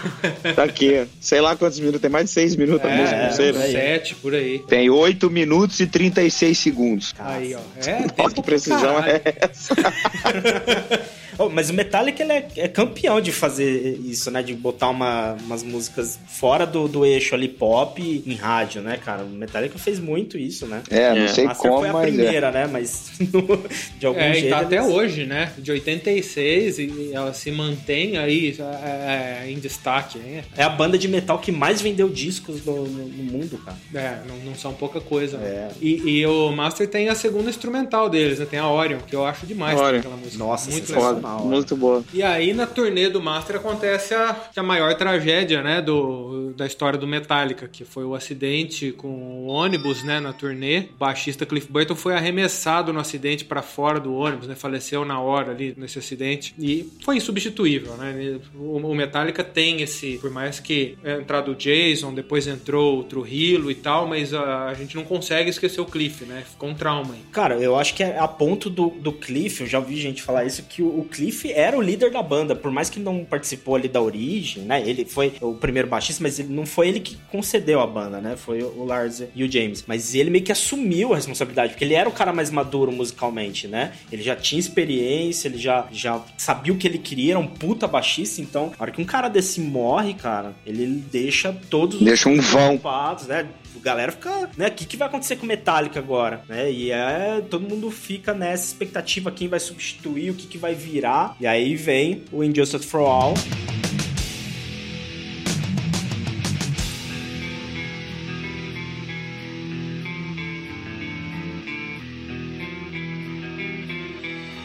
tá 0.56 0.64
aqui, 0.64 1.04
sei 1.20 1.40
lá 1.40 1.56
quantos 1.56 1.78
minutos, 1.78 2.00
tem 2.00 2.10
mais 2.10 2.26
de 2.26 2.30
seis 2.30 2.44
6 2.54 2.56
minutos 2.56 2.84
a 2.86 2.90
É, 2.92 2.96
música, 3.00 3.22
não 3.26 3.32
sei, 3.32 3.52
né? 3.52 3.66
sete 3.72 4.14
por 4.16 4.34
aí. 4.34 4.58
Tem 4.68 4.88
8 4.90 5.30
minutos 5.30 5.80
e 5.80 5.86
36 5.86 6.58
segundos. 6.58 7.14
Aí, 7.18 7.54
ó. 7.54 7.60
É, 7.88 8.02
tempo 8.08 8.34
que 8.34 8.42
precisão 8.42 8.94
caralho. 8.96 9.22
é 9.24 9.34
essa? 9.40 9.74
Oh, 11.38 11.48
mas 11.48 11.70
o 11.70 11.74
Metallica 11.74 12.22
ele 12.22 12.32
é, 12.32 12.48
é 12.56 12.68
campeão 12.68 13.20
de 13.20 13.32
fazer 13.32 13.98
isso, 14.04 14.30
né? 14.30 14.42
De 14.42 14.54
botar 14.54 14.88
uma- 14.90 15.32
umas 15.44 15.62
músicas 15.62 16.18
fora 16.26 16.66
do, 16.66 16.86
do 16.88 17.04
eixo 17.04 17.34
ali 17.34 17.48
pop 17.48 18.00
em 18.26 18.34
rádio, 18.34 18.82
né, 18.82 18.98
cara? 19.04 19.24
O 19.24 19.28
Metallica 19.28 19.78
fez 19.78 19.98
muito 19.98 20.38
isso, 20.38 20.66
né? 20.66 20.82
É, 20.90 21.14
não 21.14 21.22
É. 21.24 21.28
sei 21.28 21.44
Master 21.44 21.70
como, 21.70 21.80
foi 21.80 21.88
a 21.88 21.92
mas 21.92 22.02
é. 22.04 22.06
primeira, 22.12 22.50
né? 22.50 22.66
Mas 22.70 23.12
de 23.98 24.06
algum 24.06 24.18
É, 24.20 24.32
jeito. 24.34 24.46
e 24.46 24.50
tá 24.50 24.60
até 24.60 24.76
eles- 24.78 24.88
hoje, 24.92 25.26
né? 25.26 25.52
De 25.58 25.70
86 25.72 26.78
e 26.78 27.10
ela 27.12 27.32
se 27.32 27.50
mantém 27.50 28.16
aí 28.16 28.56
é, 28.58 29.42
é, 29.44 29.50
em 29.50 29.58
destaque. 29.58 30.18
né? 30.18 30.44
É 30.56 30.62
a 30.62 30.68
banda 30.68 30.96
de 30.98 31.08
metal 31.08 31.38
que 31.38 31.50
mais 31.52 31.80
vendeu 31.80 32.08
discos 32.08 32.64
no, 32.64 32.84
no- 32.86 33.06
no 33.08 33.24
mundo, 33.24 33.58
cara. 33.64 33.76
É, 33.94 34.18
não, 34.28 34.36
não 34.38 34.54
são 34.54 34.72
pouca 34.72 35.00
coisa. 35.00 35.38
né? 35.38 35.48
É. 35.48 35.68
E, 35.80 36.20
e 36.20 36.26
o 36.26 36.50
Master 36.52 36.88
tem 36.88 37.08
a 37.08 37.14
segunda 37.14 37.50
instrumental 37.50 38.08
deles, 38.08 38.38
né? 38.38 38.46
Tem 38.48 38.58
a 38.58 38.68
Orion, 38.70 38.98
que 39.06 39.14
eu 39.14 39.24
acho 39.24 39.46
demais 39.46 39.78
Orion. 39.78 39.98
aquela 40.00 40.16
música. 40.16 40.38
Nossa, 40.38 40.70
muito 40.70 40.92
legal. 40.92 41.14
Foda, 41.32 41.44
muito 41.44 41.76
boa. 41.76 42.04
E 42.12 42.22
aí 42.22 42.52
na 42.52 42.66
turnê 42.66 43.08
do 43.08 43.20
Master 43.20 43.56
acontece 43.56 44.14
a, 44.14 44.36
a 44.56 44.62
maior 44.62 44.94
tragédia, 44.94 45.62
né, 45.62 45.80
do, 45.80 46.52
da 46.56 46.66
história 46.66 46.98
do 46.98 47.06
Metallica, 47.06 47.68
que 47.68 47.84
foi 47.84 48.04
o 48.04 48.14
acidente 48.14 48.92
com 48.92 49.08
o 49.08 49.46
ônibus, 49.46 50.02
né, 50.02 50.20
na 50.20 50.32
turnê. 50.32 50.88
O 50.94 50.98
baixista 50.98 51.46
Cliff 51.46 51.70
Burton 51.70 51.94
foi 51.94 52.14
arremessado 52.14 52.92
no 52.92 53.00
acidente 53.00 53.44
para 53.44 53.62
fora 53.62 53.98
do 53.98 54.14
ônibus, 54.14 54.46
né, 54.46 54.54
faleceu 54.54 55.04
na 55.04 55.20
hora 55.20 55.52
ali 55.52 55.74
nesse 55.76 55.98
acidente 55.98 56.54
e 56.58 56.90
foi 57.02 57.16
insubstituível, 57.16 57.94
né? 57.94 58.38
O, 58.54 58.76
o 58.76 58.94
Metallica 58.94 59.42
tem 59.42 59.82
esse, 59.82 60.18
por 60.18 60.30
mais 60.30 60.60
que 60.60 60.96
é 61.02 61.14
entrado 61.14 61.52
o 61.52 61.54
Jason, 61.54 62.12
depois 62.12 62.46
entrou 62.46 63.00
o 63.00 63.04
Trujillo 63.04 63.70
e 63.70 63.74
tal, 63.74 64.06
mas 64.06 64.34
a, 64.34 64.66
a 64.66 64.74
gente 64.74 64.96
não 64.96 65.04
consegue 65.04 65.50
esquecer 65.50 65.80
o 65.80 65.86
Cliff, 65.86 66.24
né? 66.24 66.44
Ficou 66.48 66.68
um 66.68 66.74
trauma 66.74 67.14
aí. 67.14 67.20
Cara, 67.32 67.56
eu 67.56 67.76
acho 67.76 67.94
que 67.94 68.02
é 68.02 68.18
a 68.18 68.28
ponto 68.28 68.68
do, 68.68 68.90
do 68.90 69.12
Cliff, 69.12 69.62
eu 69.62 69.66
já 69.66 69.78
ouvi 69.78 69.96
gente 69.96 70.22
falar 70.22 70.44
isso, 70.44 70.62
que 70.64 70.82
o, 70.82 71.00
o 71.00 71.04
Cliff 71.14 71.52
era 71.52 71.78
o 71.78 71.80
líder 71.80 72.10
da 72.10 72.22
banda, 72.22 72.56
por 72.56 72.70
mais 72.70 72.90
que 72.90 72.98
não 72.98 73.24
participou 73.24 73.76
ali 73.76 73.88
da 73.88 74.02
origem, 74.02 74.64
né? 74.64 74.82
Ele 74.84 75.04
foi 75.04 75.32
o 75.40 75.54
primeiro 75.54 75.86
baixista, 75.88 76.22
mas 76.22 76.40
ele, 76.40 76.52
não 76.52 76.66
foi 76.66 76.88
ele 76.88 76.98
que 76.98 77.16
concedeu 77.30 77.80
a 77.80 77.86
banda, 77.86 78.20
né? 78.20 78.36
Foi 78.36 78.62
o, 78.62 78.84
Lars 78.84 79.22
e 79.34 79.44
o 79.44 79.50
James. 79.50 79.84
Mas 79.86 80.14
ele 80.14 80.28
meio 80.30 80.42
que 80.44 80.50
assumiu 80.50 81.12
a 81.12 81.16
responsabilidade, 81.16 81.72
porque 81.72 81.84
ele 81.84 81.94
era 81.94 82.08
o 82.08 82.12
cara 82.12 82.32
mais 82.32 82.50
maduro 82.50 82.90
musicalmente, 82.90 83.68
né? 83.68 83.92
Ele 84.10 84.22
já 84.22 84.34
tinha 84.34 84.58
experiência, 84.58 85.46
ele 85.46 85.58
já, 85.58 85.86
já 85.92 86.20
sabia 86.36 86.72
o 86.72 86.76
que 86.76 86.86
ele 86.88 86.98
queria, 86.98 87.32
era 87.34 87.38
um 87.38 87.46
puta 87.46 87.86
baixista, 87.86 88.40
então, 88.40 88.70
na 88.70 88.76
hora 88.80 88.90
que 88.90 89.00
um 89.00 89.04
cara 89.04 89.28
desse 89.28 89.60
morre, 89.60 90.14
cara, 90.14 90.54
ele 90.66 90.86
deixa 91.10 91.54
todos 91.70 91.98
os 92.00 92.04
Deixa 92.04 92.28
um 92.28 92.40
vão. 92.40 92.78
preocupados, 92.78 93.26
né? 93.26 93.46
A 93.76 93.80
galera 93.80 94.12
fica, 94.12 94.50
né? 94.56 94.68
O 94.68 94.70
que, 94.70 94.84
que 94.84 94.96
vai 94.96 95.08
acontecer 95.08 95.36
com 95.36 95.46
Metallica 95.46 95.98
agora? 95.98 96.42
Né? 96.48 96.70
E 96.70 96.90
é, 96.90 97.42
todo 97.50 97.68
mundo 97.68 97.90
fica 97.90 98.32
nessa 98.32 98.66
expectativa, 98.66 99.30
quem 99.30 99.48
vai 99.48 99.60
substituir, 99.60 100.30
o 100.30 100.34
que, 100.34 100.46
que 100.46 100.58
vai 100.58 100.74
virar. 100.74 101.36
E 101.40 101.46
aí 101.46 101.74
vem 101.76 102.24
o 102.32 102.42
Injustice 102.42 102.86
for 102.86 103.00
All. 103.00 103.34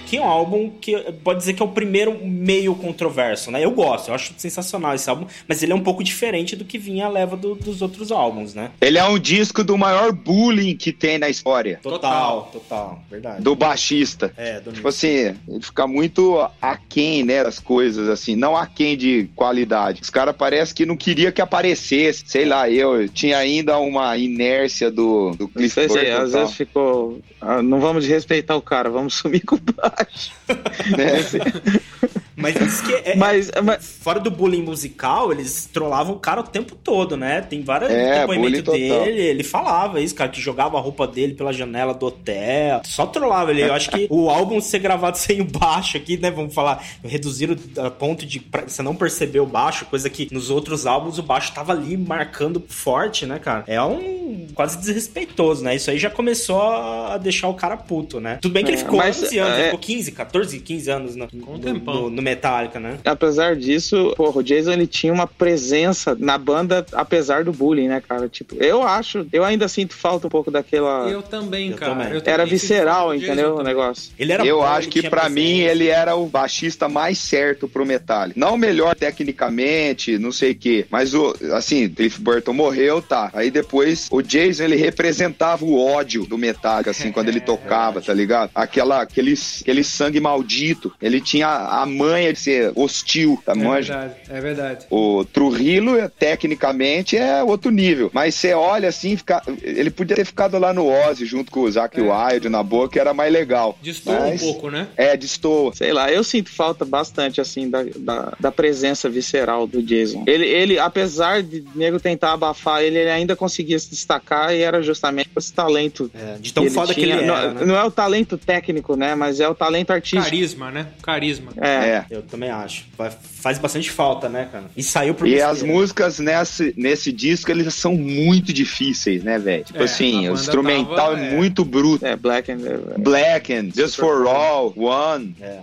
Que 0.09 0.17
é 0.17 0.21
um 0.21 0.25
álbum 0.25 0.71
que 0.81 0.97
pode 1.23 1.39
dizer 1.39 1.53
que 1.53 1.61
é 1.61 1.65
o 1.65 1.69
primeiro 1.69 2.17
meio 2.25 2.73
controverso, 2.75 3.51
né? 3.51 3.63
Eu 3.63 3.71
gosto, 3.71 4.09
eu 4.09 4.15
acho 4.15 4.33
sensacional 4.37 4.95
esse 4.95 5.09
álbum, 5.09 5.25
mas 5.47 5.61
ele 5.61 5.71
é 5.71 5.75
um 5.75 5.81
pouco 5.83 6.03
diferente 6.03 6.55
do 6.55 6.65
que 6.65 6.77
vinha 6.77 7.05
a 7.05 7.09
leva 7.09 7.37
do- 7.37 7.55
dos 7.55 7.81
outros 7.81 8.11
álbuns, 8.11 8.53
né? 8.53 8.71
Ele 8.81 8.97
é 8.97 9.05
um 9.05 9.19
disco 9.19 9.63
do 9.63 9.77
maior 9.77 10.11
bullying 10.11 10.75
que 10.75 10.91
tem 10.91 11.17
na 11.17 11.29
história. 11.29 11.79
Total, 11.83 12.49
total, 12.51 13.03
verdade. 13.09 13.41
Do 13.43 13.55
baixista. 13.55 14.33
É, 14.35 14.59
do 14.59 14.71
Tipo 14.71 14.87
assim, 14.87 15.35
ele 15.47 15.61
fica 15.61 15.85
muito 15.85 16.39
aquém, 16.61 17.23
né, 17.23 17.43
das 17.43 17.59
coisas, 17.59 18.07
assim, 18.09 18.35
não 18.35 18.55
aquém 18.57 18.97
de 18.97 19.29
qualidade. 19.35 20.01
Os 20.01 20.09
caras 20.09 20.35
parece 20.35 20.73
que 20.73 20.85
não 20.85 20.97
queria 20.97 21.31
que 21.31 21.41
aparecesse, 21.41 22.23
sei 22.25 22.45
lá, 22.45 22.69
eu 22.69 23.07
tinha 23.09 23.37
ainda 23.37 23.77
uma 23.77 24.17
inércia 24.17 24.89
do, 24.89 25.31
do 25.31 25.47
Cliff 25.47 25.75
Burton 25.87 26.21
às 26.21 26.33
vezes 26.33 26.53
ficou. 26.55 27.19
ah, 27.41 27.61
não 27.61 27.79
vamos 27.79 28.03
desrespeitar 28.03 28.57
o 28.57 28.61
cara, 28.61 28.89
vamos 28.89 29.13
sumir 29.19 29.41
com 29.45 29.55
o 29.55 29.59
baixo. 29.99 30.31
né? 30.97 32.19
Mas 32.39 32.55
isso 32.55 32.83
que 32.83 32.93
é, 32.93 33.15
Mas, 33.15 33.51
mas 33.63 33.85
fora 34.01 34.19
do 34.19 34.31
bullying 34.31 34.61
musical, 34.63 35.31
eles 35.31 35.69
trollavam 35.71 36.15
o 36.15 36.19
cara 36.19 36.41
o 36.41 36.43
tempo 36.43 36.75
todo, 36.75 37.15
né? 37.17 37.41
Tem 37.41 37.61
vários 37.63 37.89
É, 37.91 38.21
depoimentos 38.21 38.61
bullying 38.61 38.89
total. 38.89 39.03
dele, 39.05 39.21
ele 39.21 39.43
falava 39.43 39.99
isso, 40.01 40.15
cara, 40.15 40.29
que 40.29 40.41
jogava 40.41 40.77
a 40.77 40.81
roupa 40.81 41.05
dele 41.07 41.33
pela 41.33 41.51
janela 41.53 41.93
do 41.93 42.05
hotel. 42.05 42.81
Só 42.85 43.05
trollava 43.05 43.51
ele. 43.51 43.63
Eu 43.63 43.73
acho 43.73 43.89
que 43.91 44.07
o 44.09 44.29
álbum 44.29 44.59
ser 44.61 44.79
gravado 44.79 45.17
sem 45.19 45.41
o 45.41 45.45
baixo 45.45 45.97
aqui, 45.97 46.17
né? 46.17 46.31
Vamos 46.31 46.53
falar, 46.53 46.83
reduziram 47.03 47.55
a 47.77 47.89
ponto 47.89 48.25
de 48.25 48.39
pra- 48.39 48.67
você 48.67 48.81
não 48.81 48.95
perceber 48.95 49.39
o 49.39 49.45
baixo, 49.45 49.85
coisa 49.85 50.09
que 50.09 50.27
nos 50.31 50.49
outros 50.49 50.85
álbuns 50.85 51.17
o 51.17 51.23
baixo 51.23 51.51
tava 51.53 51.73
ali 51.73 51.97
marcando 51.97 52.63
forte, 52.67 53.25
né, 53.25 53.39
cara? 53.39 53.63
É 53.67 53.81
um 53.81 54.47
quase 54.53 54.77
desrespeitoso, 54.77 55.63
né? 55.63 55.75
Isso 55.75 55.89
aí 55.91 55.97
já 55.97 56.09
começou 56.09 56.61
a 56.61 57.17
deixar 57.17 57.47
o 57.47 57.53
cara 57.53 57.75
puto, 57.77 58.19
né? 58.19 58.37
Tudo 58.41 58.51
bem 58.53 58.63
que 58.63 58.69
ele 58.71 58.77
É, 58.77 58.83
ficou 58.83 58.97
mas, 58.97 59.21
11 59.21 59.37
anos, 59.39 59.57
é- 59.59 59.63
ficou 59.65 59.79
15, 59.79 60.11
14, 60.11 60.59
15 60.59 60.89
anos 60.91 61.15
no, 61.15 61.25
um 61.25 61.53
no- 61.53 61.59
tempão. 61.59 61.93
no- 62.03 62.09
no 62.09 62.21
Metallica, 62.29 62.79
né? 62.79 62.97
apesar 63.05 63.55
disso, 63.55 64.13
porra, 64.15 64.39
o 64.39 64.43
Jason 64.43 64.71
ele 64.71 64.87
tinha 64.87 65.11
uma 65.11 65.27
presença 65.27 66.15
na 66.19 66.37
banda, 66.37 66.85
apesar 66.93 67.43
do 67.43 67.51
bullying, 67.51 67.87
né, 67.87 68.01
cara? 68.07 68.27
Tipo, 68.29 68.55
eu 68.55 68.83
acho, 68.83 69.25
eu 69.31 69.43
ainda 69.43 69.67
sinto 69.67 69.93
falta 69.93 70.27
um 70.27 70.29
pouco 70.29 70.51
daquela. 70.51 71.09
Eu 71.09 71.21
também, 71.21 71.71
Eu 71.71 71.77
cara. 71.77 71.91
também. 71.91 72.07
Eu 72.13 72.21
também 72.21 72.33
Era 72.33 72.45
visceral, 72.45 73.13
entendeu? 73.13 73.55
O 73.55 73.63
negócio. 73.63 74.11
Ele 74.17 74.31
era 74.31 74.45
Eu 74.45 74.63
acho 74.63 74.89
que 74.89 75.01
presença. 75.01 75.29
mim 75.29 75.59
ele 75.59 75.87
era 75.87 76.15
o 76.15 76.27
baixista 76.27 76.87
mais 76.87 77.17
certo 77.17 77.67
pro 77.67 77.85
Metallica. 77.85 78.39
Não 78.39 78.55
o 78.55 78.57
melhor 78.57 78.95
tecnicamente, 78.95 80.17
não 80.17 80.31
sei 80.31 80.51
o 80.51 80.55
quê, 80.55 80.85
mas 80.89 81.13
o 81.13 81.35
assim, 81.53 81.87
Cliff 81.89 82.19
Burton 82.21 82.53
morreu, 82.53 83.01
tá. 83.01 83.29
Aí 83.33 83.49
depois 83.51 84.07
o 84.11 84.21
Jason 84.21 84.63
ele 84.63 84.75
representava 84.75 85.65
o 85.65 85.79
ódio 85.79 86.25
do 86.25 86.37
Metallica 86.37 86.91
assim 86.91 87.11
quando 87.11 87.29
ele 87.29 87.39
tocava, 87.39 88.01
tá 88.03 88.13
ligado? 88.13 88.51
Aquela 88.53 89.01
aquele, 89.01 89.33
aquele 89.61 89.83
sangue 89.83 90.19
maldito. 90.19 90.91
Ele 91.01 91.21
tinha 91.21 91.47
a 91.47 91.85
manha 92.19 92.33
de 92.33 92.39
ser 92.39 92.71
hostil, 92.75 93.41
tá 93.45 93.53
É 93.53 93.55
manja? 93.55 93.93
verdade, 93.97 94.19
é 94.29 94.41
verdade. 94.41 94.85
O 94.89 95.23
Trujillo, 95.25 96.09
tecnicamente, 96.17 97.17
é 97.17 97.43
outro 97.43 97.71
nível. 97.71 98.09
Mas 98.13 98.35
você 98.35 98.53
olha 98.53 98.89
assim, 98.89 99.15
fica... 99.15 99.41
ele 99.61 99.89
podia 99.89 100.15
ter 100.15 100.25
ficado 100.25 100.57
lá 100.57 100.73
no 100.73 100.87
Ozzy, 100.87 101.25
junto 101.25 101.51
com 101.51 101.61
o 101.61 101.71
Zac 101.71 101.99
É. 101.99 102.03
Wilde 102.03 102.49
na 102.49 102.61
boa, 102.63 102.89
que 102.89 102.99
era 102.99 103.13
mais 103.13 103.31
legal. 103.31 103.77
Destoa 103.81 104.19
Mas- 104.19 104.41
um 104.41 104.45
pouco, 104.53 104.69
né? 104.69 104.87
É, 104.97 105.15
destoa. 105.15 105.73
Sei 105.75 105.93
lá, 105.93 106.11
eu 106.11 106.23
sinto 106.23 106.49
falta 106.51 106.83
bastante, 106.85 107.39
assim, 107.39 107.69
da, 107.69 107.83
da, 107.97 108.33
da 108.39 108.51
presença 108.51 109.09
visceral 109.09 109.65
do 109.65 109.81
Jason. 109.81 110.23
Ele, 110.27 110.45
ele, 110.45 110.79
apesar 110.79 111.41
de 111.41 111.63
nego 111.75 111.99
tentar 111.99 112.33
abafar 112.33 112.81
ele, 112.81 112.97
ele 112.97 113.09
ainda 113.09 113.35
conseguia 113.35 113.79
se 113.79 113.89
destacar 113.89 114.53
e 114.53 114.61
era 114.61 114.81
justamente 114.81 115.29
esse 115.37 115.53
talento. 115.53 116.09
É, 116.13 116.37
de 116.39 116.53
tão 116.53 116.63
que 116.63 116.69
foda 116.69 116.93
que 116.93 117.01
tinha. 117.01 117.15
ele 117.15 117.25
não, 117.25 117.37
era, 117.37 117.53
né? 117.53 117.65
não 117.65 117.75
é 117.75 117.83
o 117.83 117.91
talento 117.91 118.37
técnico, 118.37 118.95
né? 118.95 119.15
Mas 119.15 119.39
é 119.39 119.47
o 119.47 119.55
talento 119.55 119.91
artístico. 119.91 120.23
Carisma, 120.23 120.71
né? 120.71 120.87
Carisma. 121.01 121.51
É. 121.57 121.69
É. 121.69 122.05
Eu 122.09 122.21
também 122.23 122.49
acho. 122.49 122.85
Vai- 122.97 123.11
Faz 123.11 123.57
bastante 123.59 123.89
falta, 123.91 124.27
né, 124.27 124.49
cara? 124.51 124.65
E 124.75 124.81
saiu 124.83 125.13
por 125.13 125.25
E 125.27 125.31
besteira. 125.31 125.51
as 125.51 125.63
músicas 125.63 126.19
nesse, 126.19 126.73
nesse 126.75 127.11
disco, 127.11 127.49
eles 127.51 127.73
são 127.73 127.93
muito 127.95 128.51
difíceis, 128.51 129.23
né, 129.23 129.37
velho? 129.37 129.63
Tipo 129.63 129.79
É, 129.79 129.83
assim, 129.85 130.27
o 130.27 130.33
instrumental 130.33 130.95
tava, 130.95 131.19
é 131.19 131.33
é. 131.33 131.35
muito 131.35 131.63
bruto. 131.63 132.05
É, 132.05 132.15
Black 132.15 132.51
and... 132.51 132.57
Black 132.97 133.53
and 133.53 133.65
Just 133.75 133.95
Super 133.95 134.23
for. 134.23 134.27
All, 134.27 134.73
One. 134.75 135.35
É. 135.39 135.59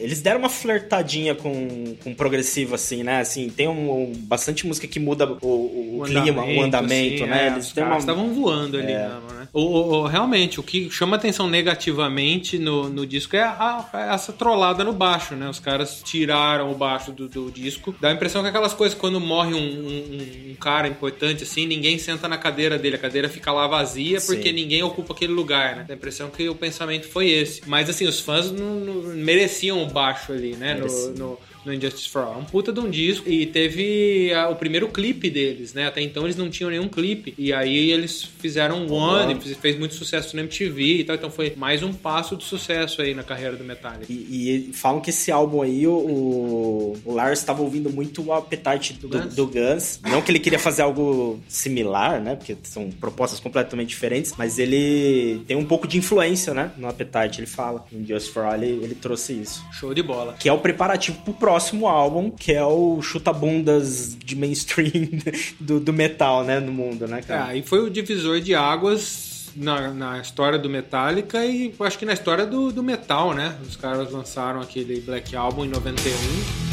Eles 0.00 0.20
deram 0.22 0.40
uma 0.40 0.48
flertadinha 0.48 1.34
com, 1.34 1.94
com 2.02 2.14
progressivo, 2.14 2.74
assim, 2.74 3.02
né? 3.02 3.20
Assim, 3.20 3.48
tem 3.50 3.68
um, 3.68 3.90
um- 4.04 4.12
bastante 4.16 4.66
música 4.66 4.86
que 4.86 4.98
muda 4.98 5.26
o, 5.42 5.46
o- 5.46 6.00
o 6.00 6.04
clima, 6.04 6.44
o 6.44 6.62
andamento, 6.62 7.22
assim, 7.24 7.30
né? 7.30 7.44
é, 7.44 7.52
Eles 7.52 7.72
uma... 7.76 7.98
estavam 7.98 8.32
voando 8.32 8.76
ali, 8.78 8.92
É. 8.92 9.08
mesmo, 9.08 9.30
né? 9.32 9.48
O, 9.52 9.60
o- 9.62 10.06
realmente, 10.06 10.58
o 10.60 10.62
que 10.62 10.88
chama 10.90 11.16
atenção 11.16 11.48
negativamente 11.48 12.58
no, 12.58 12.88
no 12.88 13.06
disco 13.06 13.36
é 13.36 13.42
a- 13.42 13.84
a- 13.92 14.14
essa 14.14 14.32
trollada 14.32 14.84
no 14.84 14.92
baixo, 14.92 15.34
né? 15.34 15.48
Os 15.48 15.58
caras 15.58 16.00
tiraram 16.04 16.70
o 16.70 16.74
baixo 16.74 17.12
do, 17.12 17.28
do 17.28 17.50
disco. 17.50 17.94
Dá 18.00 18.08
a 18.08 18.12
impressão 18.12 18.42
que 18.42 18.48
aquelas 18.48 18.72
coisas, 18.74 18.96
quando 18.96 19.20
morre 19.20 19.54
um, 19.54 19.58
um- 19.58 20.50
um 20.50 20.54
cara 20.54 20.86
importante, 20.88 21.42
assim, 21.42 21.66
ninguém 21.66 21.98
senta 21.98 22.28
na 22.28 22.38
cadeira 22.38 22.78
dele. 22.78 22.96
A 22.96 22.98
cadeira 22.98 23.28
fica 23.28 23.52
lá 23.52 23.66
vazia 23.66 24.20
porque 24.20 24.48
Sim. 24.50 24.54
ninguém 24.54 24.82
ocupa 24.82 25.12
aquele 25.12 25.32
lugar, 25.32 25.76
né? 25.76 25.84
Dá 25.86 25.94
a 25.94 25.96
impressão 25.96 26.30
que 26.30 26.48
o 26.48 26.54
pensamento 26.54 27.08
foi 27.08 27.28
esse. 27.30 27.62
Mas, 27.66 27.88
assim, 27.90 28.06
os 28.06 28.20
fãs 28.20 28.50
não, 28.50 28.76
não 28.80 28.94
mereciam 29.14 29.82
o 29.82 29.89
baixo 29.90 30.32
ali, 30.32 30.56
né? 30.56 30.74
No, 30.74 30.80
Mereciam. 30.80 31.12
no- 31.14 31.38
no 31.64 31.72
Injustice 31.72 32.08
for 32.08 32.22
All. 32.22 32.34
É 32.34 32.36
um 32.38 32.44
puta 32.44 32.72
de 32.72 32.80
um 32.80 32.90
disco. 32.90 33.28
E 33.28 33.46
teve 33.46 34.32
a, 34.32 34.48
o 34.48 34.56
primeiro 34.56 34.88
clipe 34.88 35.30
deles, 35.30 35.74
né? 35.74 35.86
Até 35.86 36.00
então 36.00 36.24
eles 36.24 36.36
não 36.36 36.48
tinham 36.50 36.70
nenhum 36.70 36.88
clipe. 36.88 37.34
E 37.36 37.52
aí 37.52 37.90
eles 37.90 38.22
fizeram 38.22 38.86
um 38.86 38.92
One, 38.92 39.38
e 39.44 39.54
fez 39.54 39.78
muito 39.78 39.94
sucesso 39.94 40.34
no 40.34 40.42
MTV 40.42 40.82
e 40.82 41.04
tal. 41.04 41.16
Então 41.16 41.30
foi 41.30 41.54
mais 41.56 41.82
um 41.82 41.92
passo 41.92 42.36
de 42.36 42.44
sucesso 42.44 43.02
aí 43.02 43.14
na 43.14 43.22
carreira 43.22 43.56
do 43.56 43.64
Metallica. 43.64 44.06
E, 44.08 44.68
e 44.70 44.72
falam 44.72 45.00
que 45.00 45.10
esse 45.10 45.30
álbum 45.30 45.62
aí, 45.62 45.86
o, 45.86 46.96
o 47.04 47.12
Lars 47.12 47.38
estava 47.38 47.62
ouvindo 47.62 47.90
muito 47.90 48.22
o 48.22 48.32
Appetite 48.32 48.94
do, 48.94 49.08
do, 49.08 49.18
Guns? 49.18 49.34
do 49.34 49.46
Guns. 49.46 50.00
Não 50.04 50.22
que 50.22 50.30
ele 50.30 50.40
queria 50.40 50.58
fazer 50.58 50.82
algo 50.82 51.40
similar, 51.48 52.20
né? 52.20 52.36
Porque 52.36 52.56
são 52.62 52.90
propostas 52.90 53.40
completamente 53.40 53.88
diferentes, 53.88 54.34
mas 54.36 54.58
ele 54.58 55.42
tem 55.46 55.56
um 55.56 55.64
pouco 55.64 55.86
de 55.86 55.98
influência, 55.98 56.54
né? 56.54 56.72
No 56.76 56.88
Appetite, 56.88 57.40
ele 57.40 57.46
fala. 57.46 57.84
No 57.92 58.06
Just 58.06 58.32
for 58.32 58.44
All, 58.44 58.54
ele, 58.54 58.82
ele 58.82 58.94
trouxe 58.94 59.32
isso. 59.32 59.64
Show 59.72 59.94
de 59.94 60.02
bola. 60.02 60.34
Que 60.38 60.48
é 60.48 60.52
o 60.52 60.58
preparativo 60.58 61.18
pro 61.22 61.34
próximo 61.34 61.49
álbum, 61.86 62.30
que 62.30 62.52
é 62.52 62.64
o 62.64 63.00
chuta-bundas 63.02 64.16
de 64.16 64.36
mainstream 64.36 65.08
do, 65.58 65.80
do 65.80 65.92
metal, 65.92 66.44
né? 66.44 66.60
No 66.60 66.72
mundo, 66.72 67.06
né, 67.06 67.22
cara? 67.22 67.52
É, 67.52 67.58
e 67.58 67.62
foi 67.62 67.80
o 67.80 67.90
divisor 67.90 68.40
de 68.40 68.54
águas 68.54 69.50
na, 69.56 69.92
na, 69.92 70.20
história 70.20 70.58
do 70.58 70.68
Metallica 70.68 71.44
e 71.44 71.74
acho 71.80 71.98
que 71.98 72.06
na 72.06 72.12
história 72.12 72.46
do, 72.46 72.70
do 72.70 72.82
metal, 72.82 73.34
né? 73.34 73.56
Os 73.66 73.76
caras 73.76 74.10
lançaram 74.12 74.60
aquele 74.60 75.00
Black 75.00 75.34
Album 75.34 75.64
em 75.64 75.68
91. 75.68 76.69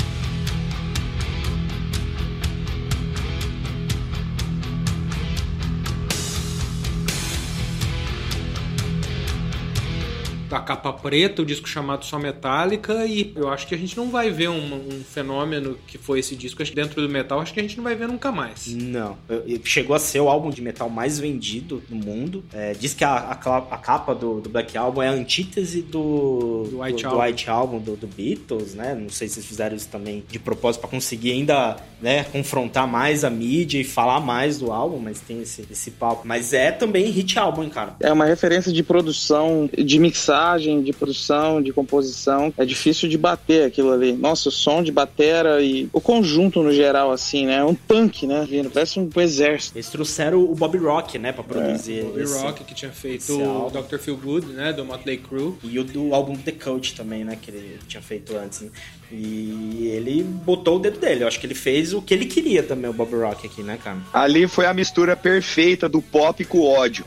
A 10.57 10.61
capa 10.61 10.91
preta, 10.93 11.41
o 11.41 11.45
disco 11.45 11.67
chamado 11.67 12.05
Só 12.05 12.17
Metallica, 12.19 13.05
e 13.05 13.33
eu 13.35 13.49
acho 13.49 13.67
que 13.67 13.75
a 13.75 13.77
gente 13.77 13.95
não 13.95 14.09
vai 14.09 14.29
ver 14.31 14.49
um, 14.49 14.75
um, 14.75 15.03
fenômeno 15.03 15.77
que 15.87 15.97
foi 15.97 16.19
esse 16.19 16.35
disco 16.35 16.63
dentro 16.73 17.01
do 17.01 17.09
metal, 17.09 17.39
acho 17.39 17.53
que 17.53 17.59
a 17.59 17.63
gente 17.63 17.77
não 17.77 17.83
vai 17.83 17.95
ver 17.95 18.07
nunca 18.07 18.31
mais. 18.31 18.67
Não. 18.67 19.17
Chegou 19.63 19.95
a 19.95 19.99
ser 19.99 20.19
o 20.19 20.27
álbum 20.27 20.49
de 20.49 20.61
metal 20.61 20.89
mais 20.89 21.19
vendido 21.19 21.83
no 21.89 21.97
mundo. 21.97 22.43
É, 22.51 22.73
diz 22.73 22.93
que 22.93 23.03
a, 23.03 23.11
a, 23.11 23.31
a 23.31 23.77
capa 23.77 24.13
do, 24.15 24.41
do, 24.41 24.49
Black 24.49 24.77
Album 24.77 25.01
é 25.01 25.09
a 25.09 25.11
antítese 25.11 25.81
do, 25.81 26.67
do 26.69 26.81
White 26.81 27.03
do, 27.03 27.09
Album, 27.09 27.17
do, 27.17 27.23
White 27.23 27.49
Album 27.49 27.79
do, 27.79 27.95
do, 27.95 28.07
Beatles, 28.07 28.73
né? 28.73 28.95
Não 28.95 29.09
sei 29.09 29.27
se 29.27 29.39
eles 29.39 29.47
fizeram 29.47 29.75
isso 29.75 29.87
também 29.89 30.23
de 30.27 30.39
propósito 30.39 30.81
para 30.81 30.89
conseguir 30.89 31.31
ainda 31.31 31.77
né, 32.01 32.23
confrontar 32.25 32.87
mais 32.87 33.23
a 33.23 33.29
mídia 33.29 33.79
e 33.79 33.83
falar 33.83 34.19
mais 34.19 34.57
do 34.57 34.71
álbum, 34.71 34.99
mas 34.99 35.19
tem 35.19 35.41
esse, 35.41 35.65
esse 35.69 35.91
palco. 35.91 36.27
Mas 36.27 36.53
é 36.53 36.71
também 36.71 37.09
hit 37.09 37.37
álbum, 37.37 37.63
hein, 37.63 37.69
cara. 37.69 37.95
É 37.99 38.11
uma 38.11 38.25
referência 38.25 38.71
de 38.71 38.83
produção, 38.83 39.69
de 39.77 39.99
mixar 39.99 40.46
mixagem, 40.47 40.81
de 40.81 40.93
produção, 40.93 41.61
de 41.61 41.73
composição. 41.73 42.53
É 42.57 42.65
difícil 42.65 43.09
de 43.09 43.17
bater 43.17 43.65
aquilo 43.65 43.91
ali. 43.91 44.13
Nossa, 44.13 44.49
o 44.49 44.51
som 44.51 44.81
de 44.81 44.91
batera 44.91 45.61
e 45.61 45.89
o 45.91 45.99
conjunto 45.99 46.63
no 46.63 46.71
geral, 46.71 47.11
assim, 47.11 47.45
né? 47.45 47.57
É 47.57 47.63
um 47.63 47.75
tanque, 47.75 48.25
né? 48.25 48.45
Vindo, 48.47 48.69
parece 48.69 48.99
um 48.99 49.09
exército. 49.17 49.77
Eles 49.77 49.89
trouxeram 49.89 50.39
o 50.39 50.55
Bob 50.55 50.77
Rock, 50.77 51.17
né, 51.17 51.31
pra 51.31 51.43
produzir. 51.43 51.99
É. 51.99 52.03
Bobby 52.03 52.21
esse, 52.21 52.41
Rock, 52.41 52.63
que 52.63 52.73
tinha 52.73 52.91
feito 52.91 53.33
o 53.33 53.69
Dr. 53.69 53.97
Feel 53.97 54.17
Good, 54.17 54.47
né? 54.47 54.71
Do 54.71 54.85
Motley 54.85 55.17
Crue. 55.17 55.55
E 55.63 55.79
o 55.79 55.83
do 55.83 56.13
álbum 56.13 56.35
The 56.35 56.51
Coach 56.51 56.95
também, 56.95 57.23
né? 57.23 57.37
Que 57.41 57.51
ele 57.51 57.79
tinha 57.87 58.01
feito 58.01 58.35
antes. 58.35 58.61
Né? 58.61 58.69
E 59.11 59.87
ele 59.93 60.21
botou 60.21 60.75
o 60.75 60.79
dedo 60.79 60.99
dele. 60.99 61.23
Eu 61.23 61.27
acho 61.27 61.39
que 61.39 61.45
ele 61.45 61.55
fez 61.55 61.93
o 61.93 62.01
que 62.01 62.13
ele 62.13 62.25
queria 62.25 62.61
também, 62.61 62.89
o 62.89 62.93
Bob 62.93 63.15
Rock 63.15 63.47
aqui, 63.47 63.63
né, 63.63 63.79
cara? 63.81 63.97
Ali 64.13 64.47
foi 64.47 64.65
a 64.65 64.73
mistura 64.73 65.15
perfeita 65.15 65.87
do 65.87 66.01
pop 66.01 66.43
com 66.43 66.59
o 66.59 66.67
ódio. 66.67 67.05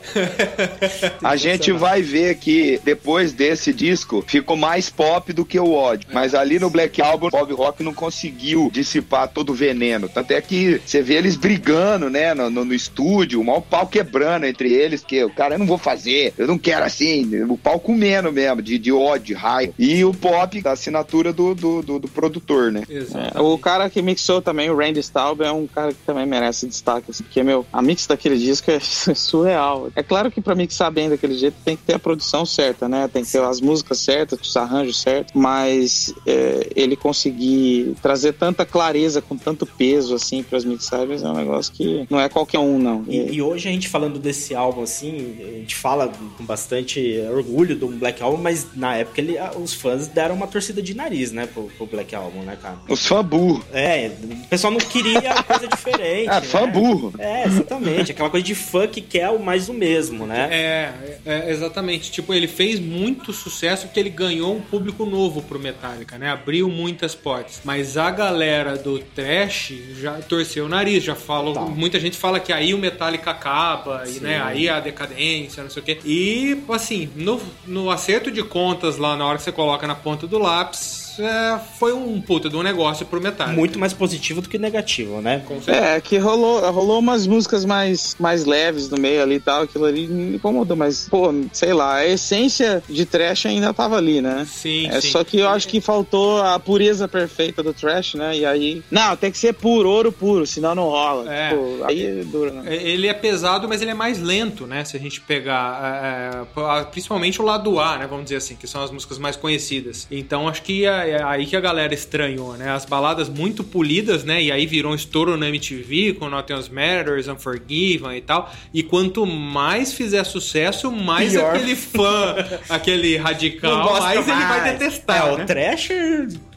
a 1.23 1.35
gente 1.35 1.71
vai 1.71 2.01
ver 2.01 2.35
que 2.37 2.79
depois 2.83 3.20
desse 3.29 3.71
disco 3.71 4.23
ficou 4.27 4.57
mais 4.57 4.89
pop 4.89 5.31
do 5.31 5.45
que 5.45 5.59
o 5.59 5.71
ódio. 5.71 6.09
Mas 6.11 6.33
ali 6.33 6.59
no 6.59 6.69
Black 6.69 7.01
Album, 7.01 7.29
Bob 7.29 7.53
Rock 7.53 7.83
não 7.83 7.93
conseguiu 7.93 8.69
dissipar 8.73 9.27
todo 9.27 9.51
o 9.51 9.55
veneno. 9.55 10.09
Tanto 10.09 10.31
é 10.31 10.41
que 10.41 10.81
você 10.83 11.01
vê 11.01 11.15
eles 11.15 11.35
brigando, 11.35 12.09
né, 12.09 12.33
no, 12.33 12.49
no, 12.49 12.65
no 12.65 12.73
estúdio, 12.73 13.39
o 13.39 13.43
maior 13.43 13.61
pau 13.61 13.85
quebrando 13.85 14.45
entre 14.45 14.73
eles, 14.73 15.03
que 15.03 15.23
o 15.23 15.29
cara, 15.29 15.55
eu 15.55 15.59
não 15.59 15.67
vou 15.67 15.77
fazer, 15.77 16.33
eu 16.37 16.47
não 16.47 16.57
quero 16.57 16.83
assim, 16.83 17.43
o 17.43 17.57
pau 17.57 17.79
comendo 17.79 18.31
mesmo, 18.31 18.61
de, 18.61 18.79
de 18.79 18.91
ódio, 18.91 19.27
de 19.27 19.33
raio. 19.33 19.73
E 19.77 20.03
o 20.03 20.13
pop, 20.13 20.59
da 20.61 20.71
assinatura 20.71 21.31
do, 21.31 21.53
do, 21.53 21.81
do 21.81 21.91
do, 21.91 21.99
do 21.99 22.07
produtor, 22.07 22.71
né? 22.71 22.83
É, 22.89 23.39
o 23.39 23.57
cara 23.57 23.89
que 23.89 24.01
mixou 24.01 24.41
também, 24.41 24.69
o 24.69 24.77
Randy 24.77 24.99
Staub, 25.01 25.41
é 25.41 25.51
um 25.51 25.67
cara 25.67 25.93
que 25.93 25.99
também 26.05 26.25
merece 26.25 26.67
destaque, 26.67 27.11
assim, 27.11 27.23
porque, 27.23 27.43
meu, 27.43 27.65
a 27.71 27.81
mix 27.81 28.07
daquele 28.07 28.37
disco 28.37 28.71
é 28.71 28.79
surreal. 29.15 29.89
É 29.95 30.03
claro 30.03 30.31
que 30.31 30.41
pra 30.41 30.55
mixar 30.55 30.91
bem 30.91 31.09
daquele 31.09 31.37
jeito 31.37 31.55
tem 31.63 31.75
que 31.75 31.83
ter 31.83 31.95
a 31.95 31.99
produção 31.99 32.45
certa, 32.45 32.87
né? 32.87 33.09
Tem 33.11 33.23
que 33.23 33.31
ter 33.31 33.41
as 33.41 33.61
músicas 33.61 33.99
certas, 33.99 34.39
os 34.41 34.55
arranjos 34.55 35.01
certos, 35.01 35.33
mas 35.35 36.13
é, 36.25 36.69
ele 36.75 36.95
conseguir 36.95 37.95
trazer 38.01 38.33
tanta 38.33 38.65
clareza 38.65 39.21
com 39.21 39.37
tanto 39.37 39.65
peso, 39.65 40.15
assim, 40.15 40.43
pras 40.43 40.63
mixagens 40.63 41.23
é 41.23 41.27
um 41.27 41.35
negócio 41.35 41.73
que 41.73 42.05
não 42.09 42.19
é 42.19 42.29
qualquer 42.29 42.59
um, 42.59 42.77
não. 42.77 43.03
E, 43.07 43.33
e 43.33 43.41
hoje 43.41 43.67
a 43.67 43.71
gente 43.71 43.87
falando 43.87 44.19
desse 44.19 44.55
álbum, 44.55 44.83
assim, 44.83 45.35
a 45.39 45.57
gente 45.59 45.75
fala 45.75 46.11
com 46.37 46.45
bastante 46.45 47.19
orgulho 47.31 47.75
do 47.75 47.87
Black 47.87 48.21
Album, 48.21 48.41
mas 48.41 48.67
na 48.75 48.95
época 48.95 49.21
ele, 49.21 49.35
os 49.61 49.73
fãs 49.73 50.07
deram 50.07 50.35
uma 50.35 50.47
torcida 50.47 50.81
de 50.81 50.93
nariz, 50.93 51.31
né, 51.31 51.47
pro, 51.47 51.63
pro 51.77 51.85
Black 51.85 52.13
Album, 52.15 52.41
né, 52.41 52.57
cara? 52.61 52.77
Os 52.87 53.05
fã 53.05 53.23
burro. 53.23 53.63
É, 53.73 54.11
o 54.23 54.47
pessoal 54.47 54.71
não 54.71 54.79
queria 54.79 55.43
coisa 55.43 55.67
diferente. 55.67 56.29
É, 56.29 56.41
fã 56.41 56.61
né? 56.61 56.67
burro. 56.67 57.13
É, 57.17 57.45
exatamente. 57.45 58.11
Aquela 58.11 58.29
coisa 58.29 58.45
de 58.45 58.55
fã 58.55 58.87
que 58.87 59.01
quer 59.01 59.29
o 59.29 59.39
mais 59.39 59.67
do 59.67 59.73
mesmo, 59.73 60.25
né? 60.25 60.47
É, 60.51 60.93
é, 61.25 61.51
exatamente. 61.51 62.11
Tipo, 62.11 62.33
ele 62.33 62.47
fez 62.47 62.79
muito 62.79 63.00
sucesso 63.33 63.87
porque 63.87 63.99
ele 63.99 64.09
ganhou 64.09 64.55
um 64.55 64.61
público 64.61 65.05
novo 65.05 65.41
pro 65.41 65.59
Metallica, 65.59 66.17
né? 66.17 66.29
Abriu 66.29 66.69
muitas 66.69 67.15
portas. 67.15 67.61
Mas 67.63 67.97
a 67.97 68.09
galera 68.11 68.77
do 68.77 68.99
trash 68.99 69.73
já 69.99 70.13
torceu 70.21 70.65
o 70.65 70.69
nariz, 70.69 71.03
já 71.03 71.15
falou. 71.15 71.53
Tá. 71.53 71.61
Muita 71.61 71.99
gente 71.99 72.17
fala 72.17 72.39
que 72.39 72.51
aí 72.51 72.73
o 72.73 72.77
Metallica 72.77 73.31
acaba, 73.31 74.03
e, 74.07 74.19
né? 74.19 74.41
Aí 74.41 74.69
a 74.69 74.79
decadência, 74.79 75.63
não 75.63 75.69
sei 75.69 75.81
o 75.81 75.85
quê. 75.85 75.99
E, 76.05 76.63
assim, 76.69 77.09
no, 77.15 77.41
no 77.65 77.89
acerto 77.89 78.31
de 78.31 78.43
contas 78.43 78.97
lá 78.97 79.15
na 79.15 79.25
hora 79.25 79.37
que 79.37 79.43
você 79.43 79.51
coloca 79.51 79.87
na 79.87 79.95
ponta 79.95 80.27
do 80.27 80.37
lápis, 80.37 81.10
é, 81.19 81.59
foi 81.77 81.93
um 81.93 82.21
puta 82.21 82.49
de 82.49 82.55
um 82.55 82.63
negócio 82.63 83.05
pro 83.05 83.21
Metallica. 83.21 83.55
Muito 83.55 83.79
mais 83.79 83.93
positivo 83.93 84.41
do 84.41 84.49
que 84.49 84.57
negativo, 84.57 85.21
né? 85.21 85.43
É, 85.67 85.99
que 85.99 86.17
rolou, 86.17 86.59
rolou 86.71 86.99
umas 86.99 87.27
músicas 87.27 87.65
mais, 87.65 88.15
mais 88.19 88.45
leves 88.45 88.89
no 88.89 88.97
meio 88.97 89.21
ali 89.21 89.35
e 89.35 89.39
tal, 89.39 89.63
aquilo 89.63 89.85
ali 89.85 90.07
me 90.07 90.35
incomodou, 90.35 90.75
mas, 90.77 91.07
pô, 91.09 91.33
sei 91.51 91.73
lá, 91.73 91.95
a 91.95 92.07
essência 92.07 92.83
de 92.87 93.05
trash 93.05 93.45
ainda 93.45 93.73
tava 93.73 93.97
ali, 93.97 94.21
né? 94.21 94.45
Sim, 94.49 94.87
é, 94.87 95.01
sim. 95.01 95.11
Só 95.11 95.23
que 95.23 95.39
eu 95.39 95.49
acho 95.49 95.67
que 95.67 95.81
faltou 95.81 96.41
a 96.41 96.59
pureza 96.59 97.07
perfeita 97.07 97.63
do 97.63 97.73
trash, 97.73 98.15
né? 98.15 98.37
E 98.37 98.45
aí, 98.45 98.83
não, 98.89 99.15
tem 99.15 99.31
que 99.31 99.37
ser 99.37 99.53
puro, 99.53 99.89
ouro 99.89 100.11
puro, 100.11 100.45
senão 100.45 100.75
não 100.75 100.83
rola. 100.83 101.33
É. 101.33 101.49
Pô, 101.53 101.85
aí 101.85 102.05
é 102.05 102.23
duro, 102.23 102.53
né? 102.53 102.75
É, 102.75 102.75
ele 102.75 103.07
é 103.07 103.13
pesado, 103.13 103.67
mas 103.67 103.81
ele 103.81 103.91
é 103.91 103.95
mais 103.95 104.19
lento, 104.21 104.65
né? 104.65 104.83
Se 104.83 104.97
a 104.97 104.99
gente 104.99 105.21
pegar, 105.21 106.01
é, 106.03 106.79
é 106.79 106.83
principalmente 106.85 107.41
o 107.41 107.45
lado 107.45 107.79
A, 107.79 107.97
né? 107.97 108.07
Vamos 108.07 108.25
dizer 108.25 108.37
assim, 108.37 108.55
que 108.55 108.67
são 108.67 108.83
as 108.83 108.91
músicas 108.91 109.17
mais 109.17 109.35
conhecidas. 109.35 110.07
Então, 110.09 110.47
acho 110.47 110.61
que 110.61 110.85
a, 110.85 111.07
é 111.11 111.23
aí 111.23 111.45
que 111.45 111.55
a 111.55 111.59
galera 111.59 111.93
estranhou, 111.93 112.53
né? 112.57 112.69
As 112.71 112.85
baladas 112.85 113.29
muito 113.29 113.63
polidas, 113.63 114.23
né? 114.23 114.41
E 114.41 114.51
aí 114.51 114.65
virou 114.65 114.91
um 114.91 114.95
estouro 114.95 115.37
no 115.37 115.45
MTV 115.45 116.13
com 116.13 116.29
Nothing 116.29 116.71
Matters, 116.71 117.27
Unforgiven 117.27 118.15
e 118.17 118.21
tal. 118.21 118.51
E 118.73 118.81
quanto 118.81 119.25
mais 119.25 119.93
fizer 119.93 120.23
sucesso, 120.23 120.91
mais 120.91 121.33
Pior. 121.33 121.55
aquele 121.55 121.75
fã, 121.75 122.35
aquele 122.69 123.17
radical, 123.17 123.91
mais, 123.91 124.03
mais, 124.03 124.27
ele 124.27 124.45
vai 124.45 124.71
detestar. 124.71 125.27
É, 125.27 125.37
né? 125.37 125.43
o 125.43 125.45
Trash 125.45 125.89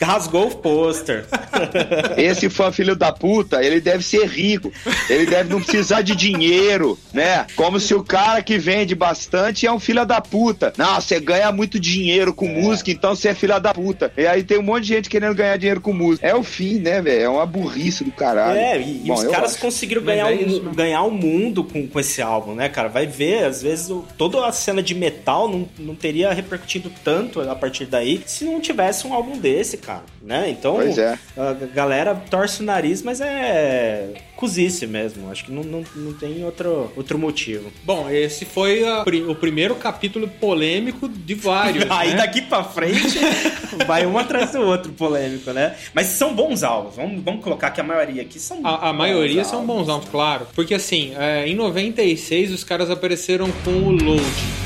rasgou 0.04 0.48
o 0.48 0.56
pôster. 0.56 1.24
Esse 2.16 2.48
fã 2.48 2.70
filho 2.70 2.94
da 2.94 3.12
puta, 3.12 3.62
ele 3.62 3.80
deve 3.80 4.04
ser 4.04 4.26
rico. 4.26 4.72
Ele 5.08 5.26
deve 5.26 5.52
não 5.52 5.60
precisar 5.60 6.02
de 6.02 6.14
dinheiro, 6.14 6.98
né? 7.12 7.46
Como 7.56 7.80
se 7.80 7.94
o 7.94 8.02
cara 8.02 8.42
que 8.42 8.58
vende 8.58 8.94
bastante 8.94 9.66
é 9.66 9.72
um 9.72 9.80
filho 9.80 10.04
da 10.04 10.20
puta. 10.20 10.72
Não, 10.76 11.00
você 11.00 11.18
ganha 11.18 11.50
muito 11.50 11.80
dinheiro 11.80 12.32
com 12.32 12.46
é. 12.46 12.60
música, 12.60 12.90
então 12.90 13.14
você 13.14 13.28
é 13.28 13.34
filho 13.34 13.58
da 13.58 13.72
puta. 13.72 14.12
E 14.16 14.26
aí 14.26 14.42
tem 14.42 14.58
um 14.58 14.62
monte 14.62 14.82
de 14.82 14.88
gente 14.88 15.10
querendo 15.10 15.34
ganhar 15.34 15.56
dinheiro 15.56 15.80
com 15.80 15.92
música. 15.92 16.26
É 16.26 16.34
o 16.34 16.42
fim, 16.42 16.78
né, 16.78 17.00
velho? 17.00 17.22
É 17.22 17.28
uma 17.28 17.46
burrice 17.46 18.04
do 18.04 18.12
caralho. 18.12 18.58
É, 18.58 18.80
e, 18.80 18.94
Bom, 19.06 19.08
e 19.08 19.12
os 19.12 19.24
caras 19.24 19.52
acho. 19.52 19.60
conseguiram 19.60 20.02
ganhar, 20.02 20.30
é 20.30 20.34
isso, 20.34 20.58
o, 20.58 20.74
ganhar 20.74 21.02
o 21.02 21.10
mundo 21.10 21.64
com, 21.64 21.86
com 21.86 22.00
esse 22.00 22.20
álbum, 22.20 22.54
né, 22.54 22.68
cara? 22.68 22.88
Vai 22.88 23.06
ver, 23.06 23.44
às 23.44 23.62
vezes, 23.62 23.90
o, 23.90 24.04
toda 24.18 24.46
a 24.46 24.52
cena 24.52 24.82
de 24.82 24.94
metal 24.94 25.48
não, 25.48 25.68
não 25.78 25.94
teria 25.94 26.32
repercutido 26.32 26.90
tanto 27.02 27.40
a 27.40 27.54
partir 27.54 27.86
daí 27.86 28.22
se 28.26 28.44
não 28.44 28.60
tivesse 28.60 29.06
um 29.06 29.14
álbum 29.14 29.38
desse, 29.38 29.76
cara, 29.76 29.93
né? 30.22 30.50
Então, 30.50 30.80
é. 30.80 31.18
a 31.36 31.52
galera 31.74 32.14
torce 32.14 32.62
o 32.62 32.64
nariz, 32.64 33.02
mas 33.02 33.20
é 33.20 34.14
cozice 34.36 34.86
mesmo. 34.86 35.30
Acho 35.30 35.44
que 35.46 35.52
não, 35.52 35.62
não, 35.62 35.84
não 35.94 36.12
tem 36.12 36.44
outro, 36.44 36.92
outro 36.96 37.18
motivo. 37.18 37.72
Bom, 37.84 38.10
esse 38.10 38.44
foi 38.44 38.86
a, 38.86 39.02
o 39.28 39.34
primeiro 39.34 39.74
capítulo 39.76 40.28
polêmico 40.28 41.08
de 41.08 41.34
vários. 41.34 41.86
Aí 41.90 42.10
né? 42.10 42.16
daqui 42.16 42.42
pra 42.42 42.64
frente 42.64 43.18
vai 43.86 44.06
um 44.06 44.18
atrás 44.18 44.52
do 44.52 44.60
outro 44.60 44.92
polêmico, 44.92 45.52
né? 45.52 45.74
Mas 45.92 46.08
são 46.08 46.34
bons 46.34 46.62
álbuns. 46.62 46.96
Vamos, 46.96 47.22
vamos 47.22 47.42
colocar 47.42 47.70
que 47.70 47.80
a 47.80 47.84
maioria 47.84 48.22
aqui 48.22 48.38
são 48.38 48.60
A, 48.64 48.90
a 48.90 48.92
maioria 48.92 49.42
álbuns, 49.42 49.48
são 49.48 49.66
bons 49.66 49.88
álbuns, 49.88 50.06
né? 50.06 50.10
claro. 50.10 50.46
Porque 50.54 50.74
assim, 50.74 51.14
é, 51.16 51.46
em 51.46 51.54
96 51.54 52.52
os 52.52 52.64
caras 52.64 52.90
apareceram 52.90 53.50
com 53.64 53.70
o 53.70 53.90
Load. 53.90 54.63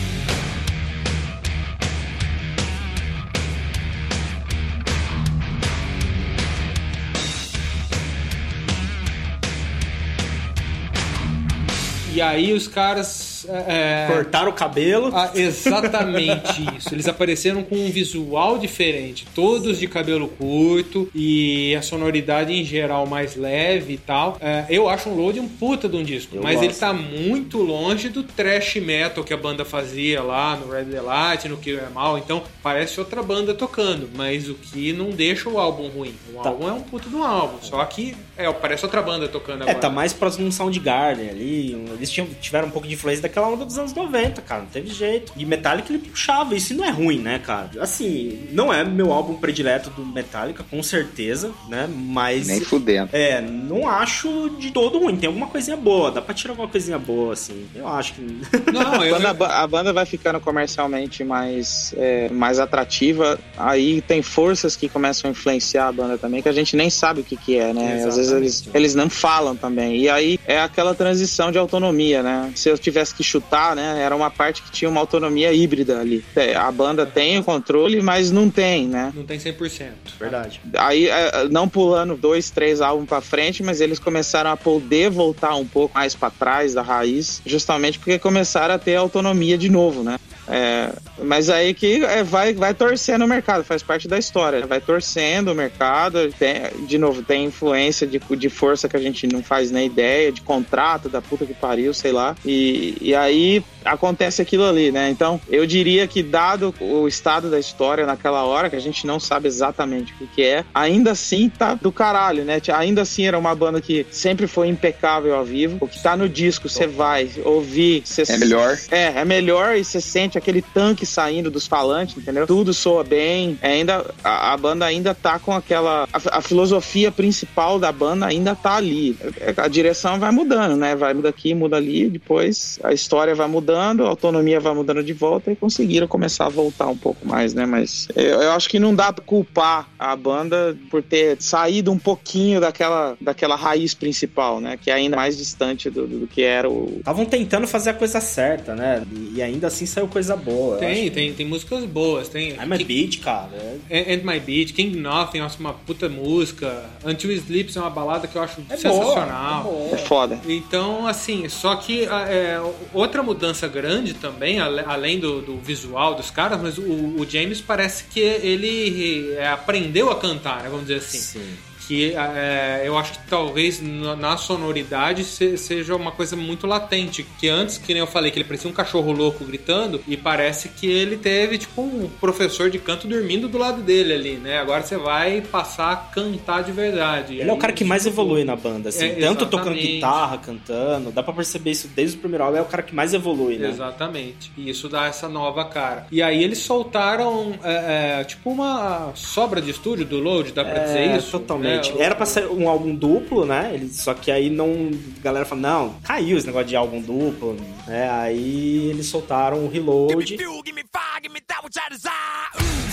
E 12.18 12.20
aí 12.20 12.52
os 12.52 12.66
caras. 12.66 13.27
É, 13.48 14.06
Cortaram 14.10 14.50
o 14.50 14.54
cabelo. 14.54 15.10
ah, 15.14 15.30
exatamente 15.34 16.64
isso. 16.76 16.94
Eles 16.94 17.06
apareceram 17.08 17.62
com 17.62 17.76
um 17.76 17.90
visual 17.90 18.58
diferente, 18.58 19.26
todos 19.34 19.78
de 19.78 19.86
cabelo 19.86 20.28
curto 20.28 21.08
e 21.14 21.74
a 21.76 21.82
sonoridade 21.82 22.52
em 22.52 22.64
geral 22.64 23.06
mais 23.06 23.36
leve 23.36 23.94
e 23.94 23.98
tal. 23.98 24.36
É, 24.40 24.64
eu 24.68 24.88
acho 24.88 25.08
um 25.10 25.14
load 25.14 25.38
um 25.40 25.48
puta 25.48 25.88
de 25.88 25.96
um 25.96 26.02
disco, 26.02 26.36
Eu 26.36 26.42
mas 26.42 26.54
gosto. 26.56 26.64
ele 26.64 26.74
tá 26.74 26.92
muito 26.92 27.58
longe 27.58 28.08
do 28.08 28.22
thrash 28.22 28.76
metal 28.76 29.22
que 29.24 29.32
a 29.32 29.36
banda 29.36 29.64
fazia 29.64 30.22
lá 30.22 30.56
no 30.56 30.70
Red 30.72 30.84
Delight, 30.84 31.48
no 31.48 31.56
Kill 31.56 31.78
Em 31.78 31.80
All. 31.94 32.18
Então 32.18 32.42
parece 32.62 32.98
outra 32.98 33.22
banda 33.22 33.54
tocando, 33.54 34.08
mas 34.14 34.48
o 34.48 34.54
que 34.54 34.92
não 34.92 35.10
deixa 35.10 35.48
o 35.48 35.58
álbum 35.58 35.88
ruim. 35.88 36.14
O 36.34 36.38
Tá. 36.42 36.50
álbum 36.50 36.68
é 36.68 36.72
um 36.72 36.80
puta 36.80 37.08
de 37.08 37.16
um 37.16 37.24
álbum, 37.24 37.58
só 37.60 37.84
que 37.84 38.14
é, 38.36 38.50
parece 38.52 38.84
outra 38.84 39.02
banda 39.02 39.26
tocando 39.28 39.60
É, 39.62 39.70
agora. 39.70 39.78
tá 39.78 39.90
mais 39.90 40.12
próximo 40.12 40.44
de 40.44 40.48
um 40.48 40.52
Soundgarden 40.52 41.28
ali. 41.30 41.72
Eles 41.92 42.10
tinham, 42.10 42.28
tiveram 42.40 42.68
um 42.68 42.70
pouco 42.70 42.86
de 42.86 42.94
influência 42.94 43.22
daquela 43.28 43.48
onda 43.48 43.64
dos 43.64 43.78
anos 43.78 43.92
90, 43.94 44.42
cara. 44.42 44.62
Não 44.62 44.68
teve 44.68 44.88
jeito. 44.92 45.32
E 45.36 45.44
Metallica 45.44 45.92
ele 45.92 45.98
puxava. 46.00 46.54
Isso 46.54 46.74
não 46.74 46.84
é 46.84 46.90
ruim, 46.90 47.18
né, 47.18 47.38
cara? 47.38 47.70
Assim, 47.80 48.48
não 48.52 48.72
é 48.72 48.84
meu 48.84 49.12
álbum 49.12 49.34
predileto 49.34 49.90
do 49.90 50.04
Metallica, 50.04 50.64
com 50.68 50.82
certeza, 50.82 51.52
né? 51.68 51.88
Mas. 51.92 52.46
Nem 52.48 52.60
fudendo. 52.60 53.10
É, 53.12 53.40
não 53.40 53.88
acho 53.88 54.50
de 54.58 54.70
todo 54.70 54.98
ruim. 54.98 55.16
Tem 55.16 55.26
alguma 55.28 55.46
coisinha 55.46 55.76
boa. 55.76 56.10
Dá 56.10 56.20
pra 56.22 56.34
tirar 56.34 56.52
alguma 56.52 56.68
coisinha 56.68 56.98
boa, 56.98 57.32
assim. 57.32 57.66
Eu 57.74 57.86
acho 57.88 58.14
que. 58.14 58.20
Não, 58.72 59.04
eu, 59.04 59.14
Quando 59.16 59.26
a, 59.26 59.34
ba- 59.34 59.62
a 59.62 59.66
banda 59.66 59.92
vai 59.92 60.04
ficando 60.06 60.40
comercialmente 60.40 61.24
mais, 61.24 61.94
é, 61.96 62.28
mais 62.28 62.58
atrativa, 62.58 63.38
aí 63.56 64.00
tem 64.02 64.22
forças 64.22 64.76
que 64.76 64.88
começam 64.88 65.28
a 65.28 65.32
influenciar 65.32 65.88
a 65.88 65.92
banda 65.92 66.16
também, 66.18 66.42
que 66.42 66.48
a 66.48 66.52
gente 66.52 66.76
nem 66.76 66.90
sabe 66.90 67.20
o 67.20 67.24
que, 67.24 67.36
que 67.36 67.56
é, 67.56 67.72
né? 67.72 68.04
Às 68.04 68.16
vezes 68.16 68.32
eles, 68.32 68.54
Exatamente. 68.54 68.76
eles 68.76 68.94
não 68.94 69.10
falam 69.10 69.56
também. 69.56 69.96
E 69.98 70.08
aí 70.08 70.38
é 70.46 70.60
aquela 70.60 70.94
transição 70.94 71.50
de 71.52 71.58
autonomia, 71.58 72.22
né? 72.22 72.50
Se 72.54 72.68
eu 72.68 72.78
tivesse 72.78 73.14
que 73.18 73.24
chutar, 73.24 73.74
né? 73.74 74.00
Era 74.00 74.14
uma 74.14 74.30
parte 74.30 74.62
que 74.62 74.70
tinha 74.70 74.88
uma 74.88 75.00
autonomia 75.00 75.52
híbrida 75.52 76.00
ali. 76.00 76.24
É, 76.36 76.54
A 76.54 76.70
banda 76.70 77.04
tem 77.04 77.38
o 77.38 77.44
controle, 77.44 78.00
mas 78.00 78.30
não 78.30 78.48
tem, 78.48 78.86
né? 78.86 79.12
não 79.14 79.24
tem 79.24 79.38
100%. 79.38 79.90
Verdade. 80.20 80.60
Aí, 80.76 81.08
é, 81.08 81.48
não 81.50 81.68
pulando 81.68 82.16
dois, 82.16 82.50
três 82.50 82.80
álbuns 82.80 83.08
pra 83.08 83.20
frente, 83.20 83.62
mas 83.62 83.80
eles 83.80 83.98
começaram 83.98 84.50
a 84.50 84.56
poder 84.56 85.10
voltar 85.10 85.56
um 85.56 85.66
pouco 85.66 85.94
mais 85.98 86.14
pra 86.14 86.30
trás 86.30 86.74
da 86.74 86.82
raiz, 86.82 87.42
justamente 87.44 87.98
porque 87.98 88.18
começaram 88.18 88.74
a 88.74 88.78
ter 88.78 88.94
autonomia 88.94 89.58
de 89.58 89.68
novo, 89.68 90.02
né? 90.04 90.18
É, 90.50 90.92
mas 91.22 91.50
aí 91.50 91.74
que 91.74 92.02
é, 92.04 92.22
vai, 92.22 92.54
vai 92.54 92.72
torcendo 92.72 93.24
o 93.24 93.28
mercado, 93.28 93.62
faz 93.64 93.82
parte 93.82 94.08
da 94.08 94.18
história. 94.18 94.60
né? 94.60 94.66
Vai 94.66 94.80
torcendo 94.80 95.52
o 95.52 95.54
mercado, 95.54 96.32
tem- 96.38 96.86
de 96.86 96.96
novo, 96.96 97.22
tem 97.22 97.44
influência 97.44 98.06
de, 98.06 98.18
de 98.18 98.48
força 98.48 98.88
que 98.88 98.96
a 98.96 99.00
gente 99.00 99.26
não 99.26 99.42
faz 99.42 99.70
nem 99.70 99.86
ideia, 99.86 100.32
de 100.32 100.40
contrato 100.40 101.08
da 101.08 101.20
puta 101.20 101.44
que 101.44 101.54
pariu, 101.54 101.92
sei 101.92 102.12
lá. 102.12 102.34
E, 102.46 102.96
e 103.00 103.14
aí 103.14 103.62
acontece 103.92 104.42
aquilo 104.42 104.64
ali, 104.64 104.90
né? 104.92 105.10
Então, 105.10 105.40
eu 105.48 105.66
diria 105.66 106.06
que, 106.06 106.22
dado 106.22 106.74
o 106.80 107.06
estado 107.08 107.50
da 107.50 107.58
história 107.58 108.06
naquela 108.06 108.44
hora, 108.44 108.70
que 108.70 108.76
a 108.76 108.80
gente 108.80 109.06
não 109.06 109.18
sabe 109.18 109.48
exatamente 109.48 110.14
o 110.20 110.26
que, 110.26 110.42
é, 110.42 110.64
ainda 110.74 111.12
assim 111.12 111.48
tá 111.48 111.74
do 111.74 111.90
caralho, 111.92 112.44
né? 112.44 112.60
Ainda 112.74 113.02
assim 113.02 113.26
era 113.26 113.38
uma 113.38 113.54
banda 113.54 113.80
que 113.80 114.06
sempre 114.10 114.46
foi 114.46 114.68
impecável 114.68 115.34
ao 115.34 115.44
vivo. 115.44 115.78
O 115.80 115.88
que 115.88 116.02
tá 116.02 116.16
no 116.16 116.28
disco, 116.28 116.68
você 116.68 116.86
vai 116.86 117.30
ouvir, 117.44 118.02
você 118.04 118.22
É 118.28 118.36
melhor. 118.36 118.78
é, 118.90 119.20
é 119.20 119.24
melhor 119.24 119.76
e 119.76 119.84
você 119.84 120.00
sente 120.00 120.36
aquele 120.38 120.62
tanque 120.62 121.06
saindo 121.06 121.50
dos 121.50 121.66
falantes, 121.66 122.16
entendeu? 122.16 122.46
Tudo 122.46 122.72
soa 122.74 123.04
bem. 123.04 123.58
É 123.62 123.68
ainda 123.68 124.04
a, 124.22 124.52
a 124.52 124.56
banda 124.56 124.84
ainda 124.84 125.14
tá 125.14 125.38
com 125.38 125.52
aquela 125.52 126.08
a, 126.12 126.38
a 126.38 126.40
filosofia 126.42 127.10
principal 127.10 127.78
da 127.78 127.90
banda 127.92 128.26
ainda 128.26 128.54
tá 128.54 128.76
ali. 128.76 129.16
É, 129.40 129.54
A 129.56 129.68
direção 129.68 130.18
vai 130.18 130.30
mudando, 130.30 130.76
né? 130.76 130.94
Vai 130.94 131.14
muda 131.14 131.28
aqui, 131.28 131.54
muda 131.54 131.76
ali, 131.76 132.08
depois 132.08 132.78
a 132.82 132.92
história 132.92 133.34
vai 133.34 133.46
mudando, 133.48 133.77
a 134.04 134.08
autonomia 134.08 134.60
vai 134.60 134.74
mudando 134.74 135.02
de 135.02 135.12
volta 135.12 135.50
e 135.52 135.56
conseguiram 135.56 136.06
começar 136.06 136.46
a 136.46 136.48
voltar 136.48 136.86
um 136.86 136.96
pouco 136.96 137.26
mais, 137.26 137.54
né? 137.54 137.64
Mas 137.66 138.08
eu, 138.16 138.24
eu 138.42 138.52
acho 138.52 138.68
que 138.68 138.78
não 138.78 138.94
dá 138.94 139.12
pra 139.12 139.24
culpar 139.24 139.88
a 139.98 140.14
banda 140.16 140.76
por 140.90 141.02
ter 141.02 141.36
saído 141.40 141.90
um 141.92 141.98
pouquinho 141.98 142.60
daquela 142.60 143.16
daquela 143.20 143.56
raiz 143.56 143.94
principal, 143.94 144.60
né? 144.60 144.76
Que 144.80 144.90
é 144.90 144.94
ainda 144.94 145.16
mais 145.16 145.36
distante 145.36 145.90
do, 145.90 146.06
do 146.06 146.26
que 146.26 146.42
era 146.42 146.68
o 146.68 146.96
Estavam 146.98 147.24
tentando 147.24 147.66
fazer 147.66 147.90
a 147.90 147.94
coisa 147.94 148.20
certa, 148.20 148.74
né? 148.74 149.02
E 149.34 149.42
ainda 149.42 149.66
assim 149.68 149.86
saiu 149.86 150.08
coisa 150.08 150.36
boa. 150.36 150.76
Tem, 150.78 151.04
acho. 151.04 151.10
tem, 151.12 151.32
tem 151.32 151.46
músicas 151.46 151.84
boas. 151.84 152.28
Tem 152.28 152.50
I'm 152.50 152.72
a 152.72 152.78
Beat, 152.84 153.20
cara. 153.20 153.50
é- 153.90 154.14
And 154.14 154.22
My 154.24 154.38
Beat, 154.40 154.72
King 154.72 154.96
Nothing, 154.98 155.38
eu 155.38 155.44
acho 155.44 155.58
uma 155.60 155.72
puta 155.72 156.08
música. 156.08 156.84
Until 157.04 157.30
Sleeps 157.32 157.76
é 157.76 157.80
uma 157.80 157.90
balada 157.90 158.26
que 158.26 158.36
eu 158.36 158.42
acho 158.42 158.60
É 158.68 158.76
sensacional. 158.76 159.62
boa, 159.64 159.74
é 159.82 159.86
é 159.86 159.88
boa. 159.90 159.98
foda. 159.98 160.40
Então, 160.46 161.06
assim, 161.06 161.48
só 161.48 161.76
que 161.76 162.06
a- 162.06 162.28
é, 162.28 162.60
outra 162.92 163.22
mudança 163.22 163.57
grande 163.66 164.14
também, 164.14 164.60
além 164.60 165.18
do, 165.18 165.40
do 165.40 165.58
visual 165.58 166.14
dos 166.14 166.30
caras, 166.30 166.60
mas 166.60 166.78
o, 166.78 166.82
o 166.82 167.26
James 167.28 167.60
parece 167.60 168.04
que 168.04 168.20
ele 168.20 169.32
é, 169.32 169.48
aprendeu 169.48 170.10
a 170.10 170.20
cantar, 170.20 170.62
né, 170.62 170.68
vamos 170.68 170.86
dizer 170.86 170.98
assim. 170.98 171.18
Sim. 171.18 171.56
Que 171.88 172.14
é, 172.14 172.82
eu 172.84 172.98
acho 172.98 173.12
que 173.12 173.18
talvez 173.30 173.80
na, 173.80 174.36
sonoridade 174.36 175.24
se- 175.24 175.56
seja 175.56 175.96
uma 175.96 176.12
coisa 176.12 176.36
muito 176.36 176.66
latente. 176.66 177.26
Que 177.40 177.48
antes, 177.48 177.78
que 177.78 177.94
nem 177.94 178.00
eu 178.00 178.06
falei, 178.06 178.30
que 178.30 178.36
ele 178.38 178.44
parecia 178.44 178.70
um 178.70 178.74
cachorro 178.74 179.10
louco 179.10 179.42
gritando, 179.42 179.98
e 180.06 180.14
parece 180.14 180.68
que 180.68 180.86
ele 180.86 181.16
teve, 181.16 181.56
tipo, 181.56 181.80
um 181.80 182.06
professor 182.20 182.68
de 182.68 182.78
canto 182.78 183.08
dormindo 183.08 183.48
do 183.48 183.56
lado 183.56 183.80
dele 183.80 184.12
ali, 184.12 184.32
né? 184.34 184.58
Agora 184.58 184.82
você 184.82 184.98
vai 184.98 185.40
passar 185.40 185.92
a 185.92 185.96
cantar 185.96 186.62
de 186.62 186.72
verdade. 186.72 187.36
Ele 187.38 187.48
é 187.48 187.52
o 187.52 187.56
cara 187.56 187.72
que 187.72 187.84
mais 187.84 188.04
evolui 188.04 188.44
na 188.44 188.54
banda, 188.54 188.90
assim. 188.90 189.06
É, 189.06 189.14
tanto 189.14 189.46
tocando 189.46 189.74
guitarra, 189.74 190.36
cantando. 190.36 191.10
Dá 191.10 191.22
pra 191.22 191.32
perceber 191.32 191.70
isso 191.70 191.88
desde 191.88 192.16
o 192.18 192.20
primeiro 192.20 192.44
álbum. 192.44 192.58
É 192.58 192.60
o 192.62 192.66
cara 192.66 192.82
que 192.82 192.94
mais 192.94 193.14
evolui, 193.14 193.56
né? 193.56 193.68
Exatamente. 193.70 194.52
E 194.58 194.68
isso 194.68 194.90
dá 194.90 195.06
essa 195.06 195.26
nova 195.26 195.64
cara. 195.64 196.06
E 196.12 196.20
aí 196.22 196.44
eles 196.44 196.58
soltaram, 196.58 197.54
é, 197.64 198.20
é, 198.20 198.24
tipo, 198.24 198.50
uma 198.50 199.10
sobra 199.14 199.60
de 199.62 199.70
estúdio 199.70 200.04
do 200.04 200.18
Load, 200.18 200.52
dá 200.52 200.64
pra 200.64 200.84
dizer 200.84 200.98
É, 200.98 201.16
isso? 201.16 201.30
totalmente. 201.30 201.68
né? 201.76 201.77
Era 201.98 202.14
pra 202.14 202.26
ser 202.26 202.46
um 202.48 202.68
álbum 202.68 202.94
duplo, 202.94 203.44
né? 203.44 203.70
Ele, 203.74 203.88
só 203.88 204.14
que 204.14 204.30
aí 204.30 204.50
não. 204.50 204.90
A 205.18 205.22
galera 205.22 205.44
falou, 205.44 205.62
não, 205.62 205.94
caiu 206.02 206.36
esse 206.36 206.46
negócio 206.46 206.68
de 206.68 206.76
álbum 206.76 207.00
duplo. 207.00 207.56
Né? 207.86 208.10
Aí 208.10 208.88
eles 208.90 209.06
soltaram 209.06 209.64
o 209.64 209.68
Reload. 209.68 210.36
fuel, 210.36 210.62
give 210.64 210.74
me 210.74 210.82
fire, 210.82 211.22
give 211.22 211.32
me 211.32 211.40
that 211.46 211.62
which 211.64 211.78
I 211.78 211.88
desire. 211.90 212.12
Ooh. 212.60 212.87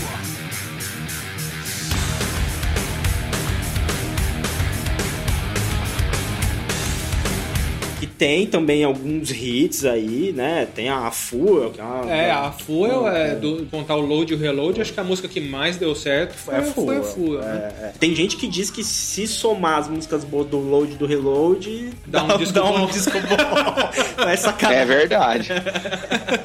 Tem 8.18 8.48
também 8.48 8.84
alguns 8.84 9.32
hits 9.32 9.86
aí, 9.86 10.34
né? 10.36 10.68
Tem 10.74 10.90
a 10.90 11.12
Fuel, 11.12 11.72
que 11.72 11.82
é 11.82 11.84
uma. 11.84 12.12
É, 12.12 12.32
a 12.32 12.52
Fuel, 12.52 13.08
é, 13.08 13.36
do, 13.36 13.66
contar 13.70 13.96
o 13.96 14.02
Load 14.02 14.32
e 14.32 14.36
o 14.36 14.40
Reload, 14.40 14.82
acho 14.82 14.94
que 14.94 15.00
a 15.00 15.04
música 15.04 15.28
que 15.28 15.40
mais 15.40 15.78
deu 15.78 15.94
certo 15.96 16.34
foi, 16.34 16.56
É 16.56 16.58
a 16.58 16.64
Fuel. 16.64 16.86
Foi 16.86 16.98
a 16.98 17.04
Fuel 17.04 17.42
né? 17.42 17.74
É, 17.82 17.86
é. 17.86 17.94
Tem 18.00 18.16
gente 18.16 18.38
que 18.38 18.48
diz 18.48 18.70
que 18.70 18.84
se 18.84 19.28
somar 19.28 19.80
as 19.80 19.88
músicas 19.88 20.24
boas 20.24 20.48
do 20.48 20.58
Load 20.58 20.94
e 20.94 20.96
do 20.96 21.06
Reload, 21.06 21.92
Dá 22.06 22.24
um 22.24 22.38
disco 22.38 22.60
bom. 22.60 22.86
disco 22.88 23.12
bom. 23.12 24.24
é 24.28 24.36
sacanagem. 24.36 24.82
É 24.82 24.86
verdade. 24.86 25.50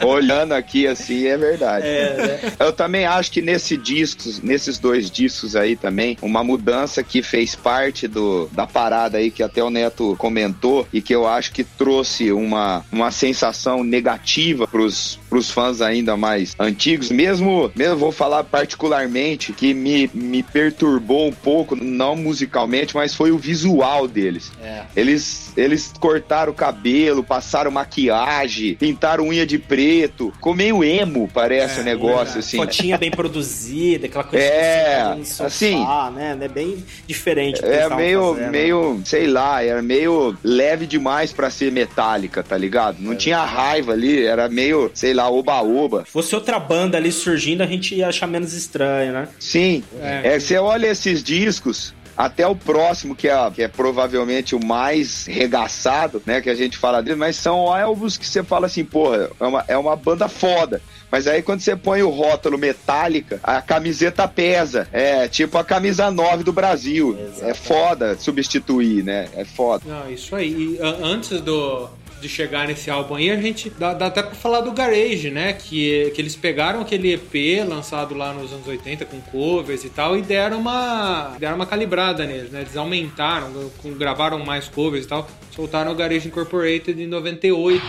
Olhando 0.04 0.52
aqui 0.52 0.86
assim, 0.86 1.26
é 1.26 1.36
verdade. 1.36 1.86
É, 1.86 2.40
Eu 2.58 2.72
também 2.72 3.04
acho 3.04 3.30
que 3.30 3.42
nesse 3.42 3.76
discos, 3.76 4.40
nesses 4.40 4.78
dois 4.78 5.10
discos 5.10 5.56
aí 5.56 5.76
também, 5.76 6.16
uma 6.22 6.42
mudança 6.42 7.02
que 7.02 7.22
fez 7.22 7.54
parte 7.54 8.06
do, 8.08 8.48
da 8.52 8.66
parada 8.66 9.18
aí 9.18 9.30
que 9.30 9.42
até 9.42 9.62
o 9.62 9.70
Neto 9.70 10.14
comentou 10.18 10.86
e 10.92 11.00
que 11.00 11.14
eu 11.14 11.26
acho 11.26 11.52
que 11.52 11.59
trouxe 11.64 12.32
uma, 12.32 12.84
uma 12.90 13.10
sensação 13.10 13.82
negativa 13.84 14.66
pros, 14.66 15.18
pros 15.28 15.50
fãs 15.50 15.80
ainda 15.80 16.16
mais 16.16 16.54
antigos, 16.58 17.10
mesmo, 17.10 17.70
mesmo 17.74 17.96
vou 17.96 18.12
falar 18.12 18.44
particularmente 18.44 19.52
que 19.52 19.74
me, 19.74 20.10
me 20.12 20.42
perturbou 20.42 21.28
um 21.28 21.32
pouco, 21.32 21.76
não 21.76 22.16
musicalmente, 22.16 22.94
mas 22.94 23.14
foi 23.14 23.30
o 23.30 23.38
visual 23.38 24.06
deles. 24.06 24.52
É. 24.62 24.82
Eles, 24.96 25.52
eles 25.56 25.92
cortaram 25.98 26.52
o 26.52 26.54
cabelo, 26.54 27.22
passaram 27.22 27.70
maquiagem, 27.70 28.74
pintaram 28.74 29.28
unha 29.28 29.46
de 29.46 29.58
preto. 29.58 30.32
Ficou 30.34 30.54
meio 30.54 30.82
emo, 30.82 31.28
parece 31.32 31.80
o 31.80 31.84
negócio, 31.84 32.40
assim. 32.40 32.56
Fotinha 32.56 32.96
bem 32.98 33.10
produzida, 33.10 34.06
aquela 34.06 34.24
coisa 34.24 34.44
É, 34.44 35.16
que 35.16 35.24
você 35.26 35.42
assim, 35.42 35.84
né? 36.14 36.38
É 36.40 36.48
bem 36.48 36.84
diferente. 37.06 37.60
que 37.60 37.66
É 37.66 37.88
meio, 37.94 38.34
fazendo. 38.34 38.50
meio, 38.50 39.00
sei 39.04 39.26
lá, 39.26 39.62
era 39.62 39.82
meio 39.82 40.36
leve 40.42 40.86
demais 40.86 41.32
pra 41.50 41.58
ser 41.58 41.72
metálica, 41.72 42.42
tá 42.42 42.56
ligado? 42.56 42.96
É. 43.00 43.02
Não 43.02 43.14
tinha 43.16 43.44
raiva 43.44 43.92
ali, 43.92 44.24
era 44.24 44.48
meio, 44.48 44.90
sei 44.94 45.12
lá, 45.12 45.28
oba-oba. 45.28 46.04
Se 46.06 46.12
fosse 46.12 46.34
outra 46.34 46.58
banda 46.58 46.96
ali 46.96 47.10
surgindo, 47.10 47.62
a 47.62 47.66
gente 47.66 47.94
ia 47.94 48.08
achar 48.08 48.26
menos 48.28 48.52
estranho, 48.54 49.12
né? 49.12 49.28
Sim, 49.38 49.82
É. 50.00 50.34
é, 50.36 50.40
você 50.40 50.56
olha 50.56 50.86
esses 50.86 51.22
discos, 51.22 51.92
até 52.20 52.46
o 52.46 52.54
próximo, 52.54 53.16
que 53.16 53.28
é, 53.28 53.50
que 53.50 53.62
é 53.62 53.68
provavelmente 53.68 54.54
o 54.54 54.62
mais 54.62 55.24
regaçado, 55.26 56.22
né, 56.26 56.42
que 56.42 56.50
a 56.50 56.54
gente 56.54 56.76
fala 56.76 57.02
dele, 57.02 57.16
mas 57.16 57.36
são 57.36 57.72
álbuns 57.72 58.18
que 58.18 58.28
você 58.28 58.42
fala 58.42 58.66
assim, 58.66 58.84
porra, 58.84 59.30
é 59.40 59.44
uma, 59.46 59.64
é 59.68 59.78
uma 59.78 59.96
banda 59.96 60.28
foda. 60.28 60.82
Mas 61.10 61.26
aí 61.26 61.40
quando 61.40 61.60
você 61.60 61.74
põe 61.74 62.02
o 62.02 62.10
rótulo 62.10 62.58
metálica, 62.58 63.40
a 63.42 63.62
camiseta 63.62 64.28
pesa. 64.28 64.86
É 64.92 65.26
tipo 65.28 65.56
a 65.58 65.64
camisa 65.64 66.10
9 66.10 66.44
do 66.44 66.52
Brasil. 66.52 67.16
É 67.18 67.22
Exatamente. 67.22 67.58
foda 67.58 68.18
substituir, 68.18 69.02
né? 69.02 69.28
É 69.34 69.44
foda. 69.44 69.82
Não, 69.86 70.10
isso 70.10 70.36
aí. 70.36 70.50
E, 70.50 70.78
antes 70.80 71.40
do, 71.40 71.88
de 72.20 72.28
chegar 72.28 72.68
nesse 72.68 72.90
álbum 72.90 73.14
aí, 73.14 73.30
a 73.30 73.40
gente 73.40 73.70
dá, 73.70 73.94
dá 73.94 74.06
até 74.06 74.22
pra 74.22 74.34
falar 74.34 74.60
do 74.60 74.72
Garage, 74.72 75.30
né? 75.30 75.52
Que, 75.52 76.12
que 76.14 76.20
eles 76.20 76.36
pegaram 76.36 76.80
aquele 76.80 77.14
EP 77.14 77.66
lançado 77.66 78.14
lá 78.14 78.32
nos 78.32 78.52
anos 78.52 78.66
80 78.66 79.04
com 79.06 79.20
covers 79.20 79.84
e 79.84 79.88
tal 79.90 80.16
e 80.16 80.22
deram 80.22 80.58
uma, 80.58 81.36
deram 81.38 81.56
uma 81.56 81.66
calibrada 81.66 82.26
neles, 82.26 82.50
né? 82.50 82.60
Eles 82.60 82.76
aumentaram, 82.76 83.50
gravaram 83.96 84.44
mais 84.44 84.68
covers 84.68 85.04
e 85.04 85.08
tal, 85.08 85.28
soltaram 85.54 85.92
o 85.92 85.94
Garage 85.94 86.28
Incorporated 86.28 87.00
em 87.00 87.06
98. 87.06 87.82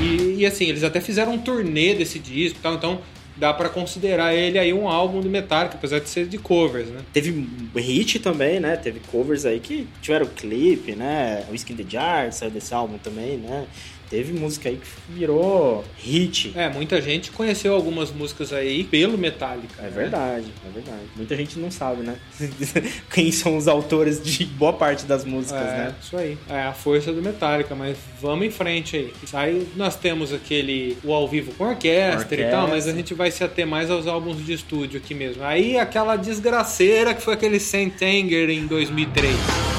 E, 0.00 0.36
e, 0.38 0.46
assim, 0.46 0.66
eles 0.66 0.84
até 0.84 1.00
fizeram 1.00 1.32
um 1.32 1.38
turnê 1.38 1.92
desse 1.94 2.18
disco 2.20 2.58
e 2.58 2.62
tal, 2.62 2.74
então 2.74 3.00
dá 3.38 3.54
pra 3.54 3.68
considerar 3.68 4.34
ele 4.34 4.58
aí 4.58 4.72
um 4.72 4.88
álbum 4.88 5.20
do 5.20 5.30
Metallica, 5.30 5.76
apesar 5.76 6.00
de 6.00 6.08
ser 6.08 6.26
de 6.26 6.38
covers, 6.38 6.88
né? 6.88 7.00
Teve 7.12 7.48
hit 7.76 8.18
também, 8.18 8.60
né? 8.60 8.76
Teve 8.76 9.00
covers 9.00 9.46
aí 9.46 9.60
que 9.60 9.88
tiveram 10.02 10.26
clipe, 10.26 10.94
né? 10.94 11.44
Whiskey 11.50 11.72
in 11.72 11.76
the 11.76 11.84
Jar 11.88 12.32
saiu 12.32 12.50
desse 12.50 12.74
álbum 12.74 12.98
também, 12.98 13.36
né? 13.36 13.66
Teve 14.10 14.32
música 14.32 14.68
aí 14.68 14.76
que 14.76 15.12
virou 15.12 15.84
hit. 15.98 16.52
É, 16.56 16.68
muita 16.68 17.00
gente 17.00 17.30
conheceu 17.30 17.74
algumas 17.74 18.10
músicas 18.10 18.52
aí 18.52 18.84
pelo 18.84 19.18
Metallica. 19.18 19.74
É 19.78 19.82
né? 19.82 19.90
verdade, 19.90 20.46
é 20.66 20.72
verdade. 20.72 21.02
Muita 21.14 21.36
gente 21.36 21.58
não 21.58 21.70
sabe, 21.70 22.02
né? 22.02 22.16
Quem 23.12 23.30
são 23.30 23.56
os 23.56 23.68
autores 23.68 24.22
de 24.22 24.44
boa 24.46 24.72
parte 24.72 25.04
das 25.04 25.24
músicas, 25.24 25.60
É, 25.60 25.76
né? 25.76 25.94
isso 26.02 26.16
aí. 26.16 26.38
É 26.48 26.62
a 26.62 26.72
força 26.72 27.12
do 27.12 27.20
Metallica, 27.22 27.74
mas 27.74 27.96
vamos 28.20 28.46
em 28.46 28.50
frente 28.50 28.96
aí. 28.96 29.12
Aí 29.32 29.68
nós 29.76 29.94
temos 29.96 30.32
aquele 30.32 30.96
o 31.04 31.12
ao 31.12 31.28
vivo 31.28 31.52
com 31.54 31.64
orquestra, 31.64 32.34
e 32.40 32.44
tal, 32.50 32.62
Orquestra. 32.64 32.66
mas 32.66 32.88
a 32.88 32.92
gente 32.92 33.12
vai 33.14 33.30
se 33.30 33.44
ater 33.44 33.66
mais 33.66 33.90
aos 33.90 34.06
álbuns 34.06 34.44
de 34.44 34.52
estúdio 34.52 34.98
aqui 34.98 35.14
mesmo. 35.14 35.42
Aí 35.44 35.78
aquela 35.78 36.16
desgraceira 36.16 37.14
que 37.14 37.20
foi 37.22 37.34
aquele 37.34 37.60
Saint 37.60 38.00
Anger 38.02 38.48
em 38.50 38.66
2003. 38.66 39.77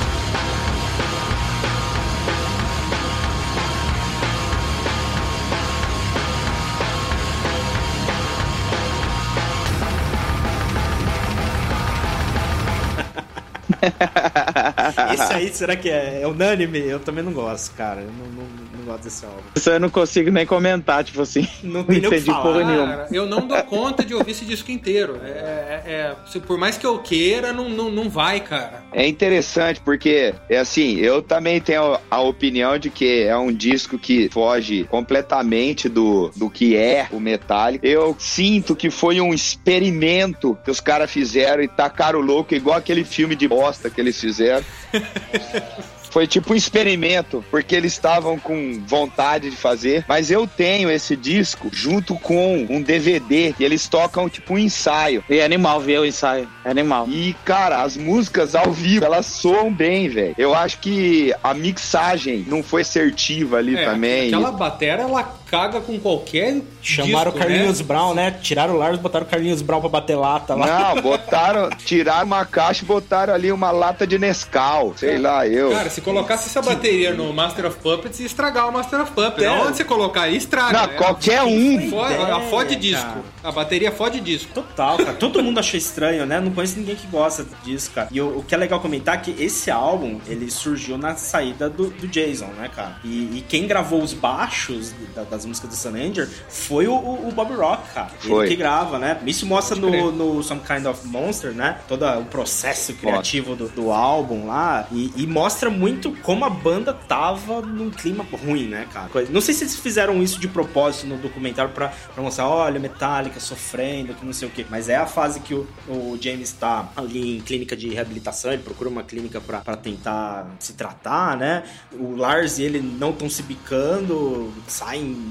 Esse 15.30 15.34
aí, 15.38 15.54
será 15.54 15.76
que 15.76 15.90
é, 15.90 16.22
é 16.22 16.28
unânime? 16.28 16.80
Eu 16.80 17.00
também 17.00 17.24
não 17.24 17.32
gosto, 17.34 17.74
cara. 17.76 18.02
Eu 18.02 18.12
não- 18.12 18.26
não 18.28 18.69
gosto 18.90 19.04
desse 19.04 19.26
álbum. 19.26 19.38
Isso 19.56 19.70
eu 19.70 19.80
não 19.80 19.90
consigo 19.90 20.32
nem 20.32 20.46
comentar, 20.46 21.04
tipo 21.04 21.22
assim. 21.22 21.48
Não 21.64 21.84
tem 21.84 22.00
nem 22.00 22.08
o 22.08 22.10
que 22.12 22.16
entendi 22.18 22.32
porra 22.42 22.64
nenhuma. 22.64 22.88
Cara, 22.88 23.08
eu 23.12 23.26
não 23.26 23.48
dou 23.48 23.62
conta 23.64 24.04
de 24.04 24.14
ouvir 24.14 24.32
esse 24.32 24.46
disco 24.46 24.72
inteiro. 24.72 25.20
É, 25.24 25.28
é- 25.30 25.84
é- 25.92 26.16
se- 26.30 26.40
por 26.40 26.58
mais 26.58 26.78
que 26.78 26.86
eu 26.86 27.00
queira, 27.00 27.54
não, 27.54 27.70
não, 27.70 27.90
não 27.92 28.10
vai, 28.10 28.40
cara. 28.40 28.84
É 28.92 29.08
interessante 29.08 29.80
porque, 29.84 30.34
é 30.50 30.58
assim, 30.58 30.98
eu 30.98 31.22
também 31.22 31.60
tenho 31.62 31.98
a 32.10 32.22
opinião 32.22 32.78
de 32.78 32.90
que 32.90 33.24
é 33.24 33.38
um 33.38 33.52
disco 33.54 33.98
que 33.98 34.30
foge 34.30 34.84
completamente 34.86 35.88
do, 35.88 36.32
do 36.36 36.50
que 36.50 36.76
é 36.76 37.08
o 37.12 37.20
Metallica. 37.20 37.86
Eu 37.88 38.16
sinto 38.20 38.76
que 38.76 38.90
foi 38.90 39.22
um 39.22 39.34
experimento 39.34 40.58
que 40.64 40.72
os 40.72 40.80
caras 40.80 41.12
fizeram 41.12 41.62
e 41.64 41.68
tacaram 41.68 42.20
o 42.20 42.22
louco, 42.24 42.54
igual 42.56 42.78
aquele 42.78 43.04
filme 43.04 43.36
de 43.36 43.48
bosta 43.48 43.90
que 43.90 44.00
eles 44.02 44.20
fizeram. 44.20 44.66
Foi 46.10 46.26
tipo 46.28 46.54
um 46.54 46.56
experimento, 46.56 47.44
porque 47.52 47.76
eles 47.76 47.94
estavam 47.94 48.40
com 48.40 48.82
vontade 48.86 49.50
de 49.50 49.56
fazer. 49.56 50.06
Mas 50.08 50.32
eu 50.32 50.48
tenho 50.48 50.90
esse 50.90 51.16
disco 51.16 51.70
junto 51.72 52.16
com 52.16 52.66
um 52.70 52.82
DVD 52.82 53.54
e 53.60 53.64
eles 53.64 53.88
tocam 53.88 54.30
tipo 54.30 54.54
um 54.54 54.58
ensaio. 54.58 55.24
E 55.30 55.38
é 55.38 55.46
animal 55.46 55.80
ver 55.80 56.00
o 56.00 56.06
ensaio. 56.06 56.48
É 56.66 56.70
animal. 56.72 57.08
E, 57.08 57.36
cara, 57.46 57.82
as 57.82 57.96
músicas 57.96 58.56
ao 58.56 58.72
vivo, 58.72 59.06
elas 59.06 59.26
soam 59.26 59.72
bem, 59.74 60.10
velho. 60.10 60.36
Eu 60.38 60.54
acho 60.54 60.80
que 60.80 61.34
a 61.44 61.54
mixagem 61.54 62.46
não 62.48 62.64
foi 62.64 62.82
assertiva 62.82 63.58
ali 63.58 63.76
É, 63.76 63.86
também. 63.86 64.28
Aquela 64.28 64.52
batera, 64.52 65.04
ela 65.04 65.39
caga 65.50 65.82
com 65.82 66.00
qualquer 66.00 66.62
Chamaram 66.82 67.32
o 67.32 67.34
disco, 67.34 67.48
Carlinhos 67.48 67.80
né? 67.80 67.86
Brown, 67.86 68.14
né? 68.14 68.32
Tiraram 68.32 68.74
o 68.76 68.78
Lars, 68.78 68.98
botaram 69.00 69.26
o 69.26 69.30
Carlinhos 69.30 69.62
Brown 69.62 69.80
pra 69.82 69.90
bater 69.90 70.16
lata 70.16 70.56
lá. 70.56 70.94
Não, 70.96 71.02
botaram, 71.02 71.70
tiraram 71.70 72.26
uma 72.26 72.46
caixa 72.46 72.84
e 72.84 72.88
botaram 72.88 73.34
ali 73.34 73.52
uma 73.52 73.72
lata 73.72 74.06
de 74.08 74.18
Nescau. 74.18 74.94
Sei 74.98 75.18
lá, 75.18 75.46
eu. 75.48 75.72
Cara, 75.72 75.90
se 75.90 76.02
colocasse 76.02 76.48
essa 76.48 76.62
bateria 76.62 77.14
no 77.14 77.32
Master 77.34 77.66
of 77.66 77.78
Puppets, 77.80 78.20
ia 78.20 78.26
estragar 78.26 78.70
o 78.70 78.72
Master 78.72 79.02
of 79.02 79.12
Puppets. 79.12 79.44
É. 79.44 79.50
Onde 79.52 79.78
você 79.78 79.84
colocar 79.84 80.22
aí, 80.24 80.38
estraga. 80.38 80.74
Não, 80.80 80.88
né? 80.88 80.94
qualquer 80.98 81.44
um. 81.44 81.90
Fode- 81.90 82.14
ideia, 82.14 82.36
a 82.36 82.42
fode 82.42 82.76
disco. 82.76 83.06
cara. 83.06 83.24
A 83.44 83.52
bateria 83.52 83.92
fode 83.92 84.20
disco. 84.20 84.52
Total, 84.54 84.98
cara. 84.98 85.14
Todo 85.14 85.42
mundo 85.44 85.60
achou 85.60 85.78
estranho, 85.78 86.26
né? 86.26 86.40
Não 86.40 86.52
conheço 86.52 86.78
ninguém 86.80 86.96
que 86.96 87.08
gosta 87.08 87.46
disso, 87.64 87.92
cara. 87.94 88.08
E 88.12 88.22
o, 88.22 88.40
o 88.40 88.44
que 88.44 88.54
é 88.54 88.58
legal 88.58 88.80
comentar 88.80 89.16
é 89.16 89.18
que 89.20 89.36
esse 89.44 89.70
álbum, 89.72 90.20
ele 90.28 90.50
surgiu 90.52 90.98
na 90.98 91.16
saída 91.16 91.70
do, 91.70 91.90
do 91.90 92.08
Jason, 92.08 92.48
né, 92.58 92.70
cara? 92.74 92.98
E, 93.04 93.38
e 93.38 93.46
quem 93.48 93.68
gravou 93.68 94.02
os 94.02 94.14
baixos 94.14 94.94
da- 95.16 95.24
das 95.40 95.46
músicas 95.46 95.70
do 95.70 95.76
Sun 95.76 95.96
Anger 95.96 96.28
foi 96.50 96.88
o, 96.88 96.94
o- 96.96 97.32
Bob 97.32 97.54
Rock, 97.56 97.94
cara. 97.94 98.10
Foi. 98.20 98.46
Ele 98.46 98.50
que 98.50 98.56
grava, 98.58 99.00
né? 99.00 99.20
Isso 99.26 99.46
mostra 99.46 99.76
no, 99.78 100.12
no 100.12 100.44
Some 100.44 100.62
Kind 100.62 100.86
of 100.86 101.08
Monster, 101.08 101.52
né? 101.54 101.80
Todo 101.88 102.06
o 102.06 102.26
processo 102.26 102.94
criativo 102.94 103.56
do, 103.56 103.70
do 103.70 103.92
álbum 103.92 104.48
lá. 104.48 104.88
E, 104.92 105.14
e 105.16 105.26
mostra 105.28 105.70
muito 105.70 106.12
como 106.22 106.44
a 106.46 106.50
banda 106.50 106.94
tava 106.94 107.62
num 107.62 107.90
clima 107.90 108.26
ruim, 108.44 108.68
né, 108.68 108.88
cara? 108.92 109.10
Não 109.30 109.40
sei 109.42 109.54
se 109.54 109.64
eles 109.64 109.76
fizeram 109.78 110.22
isso 110.22 110.40
de 110.40 110.48
propósito 110.48 111.08
no 111.08 111.18
documentário 111.18 111.72
pra, 111.72 111.90
pra 112.14 112.22
mostrar, 112.24 112.48
olha, 112.50 112.80
Metallica 112.80 113.40
sofrendo, 113.40 114.14
que 114.14 114.26
não 114.26 114.34
sei 114.34 114.48
o 114.48 114.52
quê. 114.52 114.66
Mas 114.70 114.90
é 114.90 114.96
a 114.98 115.06
fase 115.06 115.40
que 115.40 115.54
o, 115.54 115.68
o 115.88 116.18
James 116.20 116.52
tá 116.52 116.90
ali 116.96 117.38
em 117.38 117.42
clínica 117.42 117.76
de 117.76 117.90
reabilitação, 117.90 118.52
ele 118.52 118.64
procura 118.64 118.90
uma 118.90 119.04
clínica 119.04 119.40
pra, 119.40 119.60
pra 119.62 119.78
tentar 119.78 120.48
se 120.60 120.74
tratar, 120.74 121.38
né? 121.38 121.64
O 121.94 122.16
Lars 122.16 122.58
e 122.60 122.64
ele 122.64 122.80
não 122.82 123.12
estão 123.12 123.30
se 123.30 123.44
bicando, 123.44 124.52
saem 124.68 125.04
em 125.04 125.29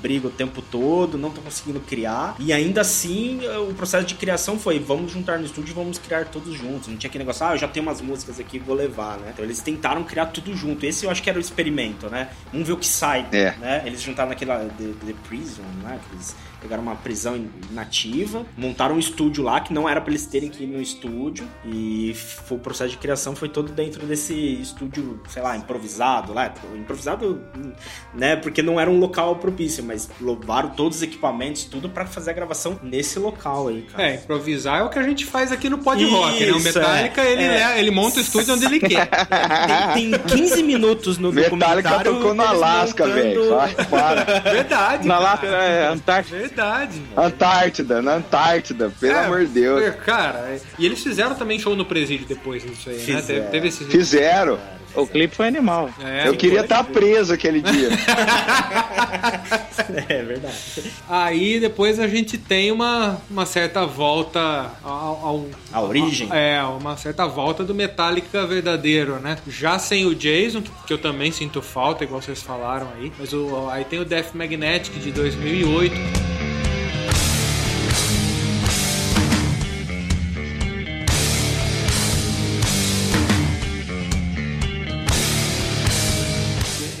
briga 0.00 0.28
o 0.28 0.30
tempo 0.30 0.62
todo, 0.62 1.16
não 1.18 1.28
estão 1.28 1.42
conseguindo 1.42 1.80
criar. 1.80 2.36
E 2.38 2.52
ainda 2.52 2.80
assim, 2.80 3.40
o 3.68 3.74
processo 3.74 4.06
de 4.06 4.14
criação 4.14 4.58
foi: 4.58 4.78
vamos 4.78 5.12
juntar 5.12 5.38
no 5.38 5.44
estúdio 5.44 5.72
e 5.72 5.74
vamos 5.74 5.98
criar 5.98 6.26
todos 6.26 6.54
juntos. 6.54 6.88
Não 6.88 6.96
tinha 6.96 7.08
aquele 7.08 7.24
negócio, 7.24 7.44
ah, 7.46 7.52
eu 7.54 7.58
já 7.58 7.68
tenho 7.68 7.86
umas 7.86 8.00
músicas 8.00 8.38
aqui, 8.40 8.58
vou 8.58 8.74
levar, 8.74 9.18
né? 9.18 9.30
Então 9.32 9.44
eles 9.44 9.60
tentaram 9.60 10.04
criar 10.04 10.26
tudo 10.26 10.54
junto. 10.56 10.84
Esse 10.84 11.04
eu 11.04 11.10
acho 11.10 11.22
que 11.22 11.30
era 11.30 11.38
o 11.38 11.40
experimento, 11.40 12.08
né? 12.08 12.30
Vamos 12.52 12.66
ver 12.66 12.72
o 12.74 12.76
que 12.76 12.86
sai, 12.86 13.26
É. 13.32 13.54
né? 13.58 13.82
Eles 13.86 14.00
juntaram 14.02 14.28
naquela 14.30 14.58
The, 14.58 15.06
The 15.06 15.14
Prison, 15.28 15.62
né? 15.82 15.98
Que 16.08 16.14
eles 16.16 16.36
pegaram 16.60 16.82
uma 16.82 16.96
prisão 16.96 17.46
nativa, 17.70 18.44
montaram 18.56 18.96
um 18.96 18.98
estúdio 18.98 19.44
lá 19.44 19.60
que 19.60 19.72
não 19.72 19.88
era 19.88 20.00
pra 20.00 20.10
eles 20.10 20.26
terem 20.26 20.48
que 20.50 20.64
ir 20.64 20.66
no 20.66 20.82
estúdio 20.82 21.46
e 21.64 22.12
foi, 22.16 22.56
o 22.56 22.60
processo 22.60 22.90
de 22.90 22.96
criação 22.98 23.36
foi 23.36 23.48
todo 23.48 23.70
dentro 23.70 24.04
desse 24.04 24.34
estúdio, 24.60 25.20
sei 25.28 25.40
lá, 25.40 25.56
improvisado 25.56 26.32
lá, 26.32 26.52
improvisado, 26.74 27.40
né? 28.12 28.34
Porque 28.34 28.60
não 28.60 28.80
era 28.80 28.90
um 28.90 28.98
local 28.98 29.36
propício, 29.38 29.82
mas 29.84 30.08
levaram 30.20 30.70
todos 30.70 30.98
os 30.98 31.02
equipamentos, 31.02 31.64
tudo 31.64 31.88
pra 31.88 32.04
fazer 32.06 32.30
a 32.30 32.34
gravação 32.34 32.78
nesse 32.82 33.18
local 33.18 33.68
aí, 33.68 33.82
cara. 33.82 34.08
É, 34.10 34.14
improvisar 34.16 34.80
é 34.80 34.82
o 34.82 34.88
que 34.90 34.98
a 34.98 35.02
gente 35.02 35.24
faz 35.24 35.50
aqui 35.52 35.68
no 35.70 35.78
Pod 35.78 36.04
Rock, 36.04 36.44
né? 36.44 36.52
O 36.52 36.56
Isso, 36.58 36.64
Metallica, 36.78 37.22
é. 37.22 37.32
ele, 37.32 37.42
É. 37.44 37.48
né, 37.48 37.78
ele 37.80 37.90
monta 37.90 38.18
o 38.18 38.20
estúdio 38.20 38.54
onde 38.54 38.64
ele 38.66 38.80
quer. 38.80 39.08
Tem, 39.94 40.10
tem 40.10 40.18
15 40.20 40.62
minutos 40.62 41.18
no 41.18 41.32
Metallica 41.32 41.88
documentário. 41.90 42.14
tocou 42.14 42.34
no 42.34 42.42
Alasca, 42.42 43.06
montando- 43.06 43.22
velho. 43.22 43.48
Vai, 43.50 43.74
Para. 43.86 44.24
Verdade. 44.40 45.06
Na 45.08 45.36
cara. 45.36 45.48
é, 45.64 45.88
Antártida. 45.88 46.38
Verdade. 46.38 47.02
Antártida, 47.16 48.02
na 48.02 48.14
Antártida, 48.16 48.92
pelo 49.00 49.12
É, 49.14 49.24
amor 49.24 49.40
de 49.40 49.46
Deus. 49.52 49.82
é, 49.82 49.90
Cara, 49.90 50.38
é- 50.50 50.60
e 50.78 50.86
eles 50.86 51.02
fizeram 51.02 51.34
também 51.34 51.58
show 51.58 51.74
no 51.76 51.84
presídio 51.84 52.26
depois 52.26 52.62
disso 52.62 52.88
aí, 52.90 52.96
né? 52.96 53.02
Fizeram. 53.02 53.24
Teve, 53.26 53.40
teve 53.50 53.68
esse... 53.68 53.84
Fizeram. 53.84 54.58
O 54.94 55.06
clipe 55.06 55.34
foi 55.34 55.46
animal. 55.48 55.90
É, 56.02 56.26
Eu 56.28 56.36
queria 56.36 56.60
estar 56.60 56.82
preso 56.84 57.32
aquele 57.32 57.60
dia. 57.62 57.88
É 60.08 60.22
verdade. 60.22 60.54
Aí 61.08 61.60
depois 61.60 61.98
a 61.98 62.06
gente 62.06 62.36
tem 62.36 62.70
uma, 62.70 63.20
uma 63.30 63.46
certa 63.46 63.86
volta 63.86 64.70
ao, 64.82 64.92
ao- 65.24 65.46
A 65.72 65.80
origem. 65.80 66.28
É, 66.32 66.62
uma 66.62 66.96
certa 66.96 67.26
volta 67.26 67.64
do 67.64 67.74
Metallica 67.74 68.46
verdadeiro, 68.46 69.18
né? 69.18 69.38
Já 69.46 69.78
sem 69.78 70.04
o 70.06 70.14
Jason, 70.14 70.62
que, 70.62 70.70
que 70.86 70.92
eu 70.92 70.98
também 70.98 71.30
sinto 71.32 71.62
falta, 71.62 72.04
igual 72.04 72.20
vocês 72.20 72.42
falaram 72.42 72.88
aí. 72.96 73.12
Mas 73.18 73.32
o, 73.32 73.68
aí 73.70 73.84
tem 73.84 73.98
o 73.98 74.04
Death 74.04 74.34
Magnetic 74.34 74.94
de 74.98 75.10
2008. 75.12 76.27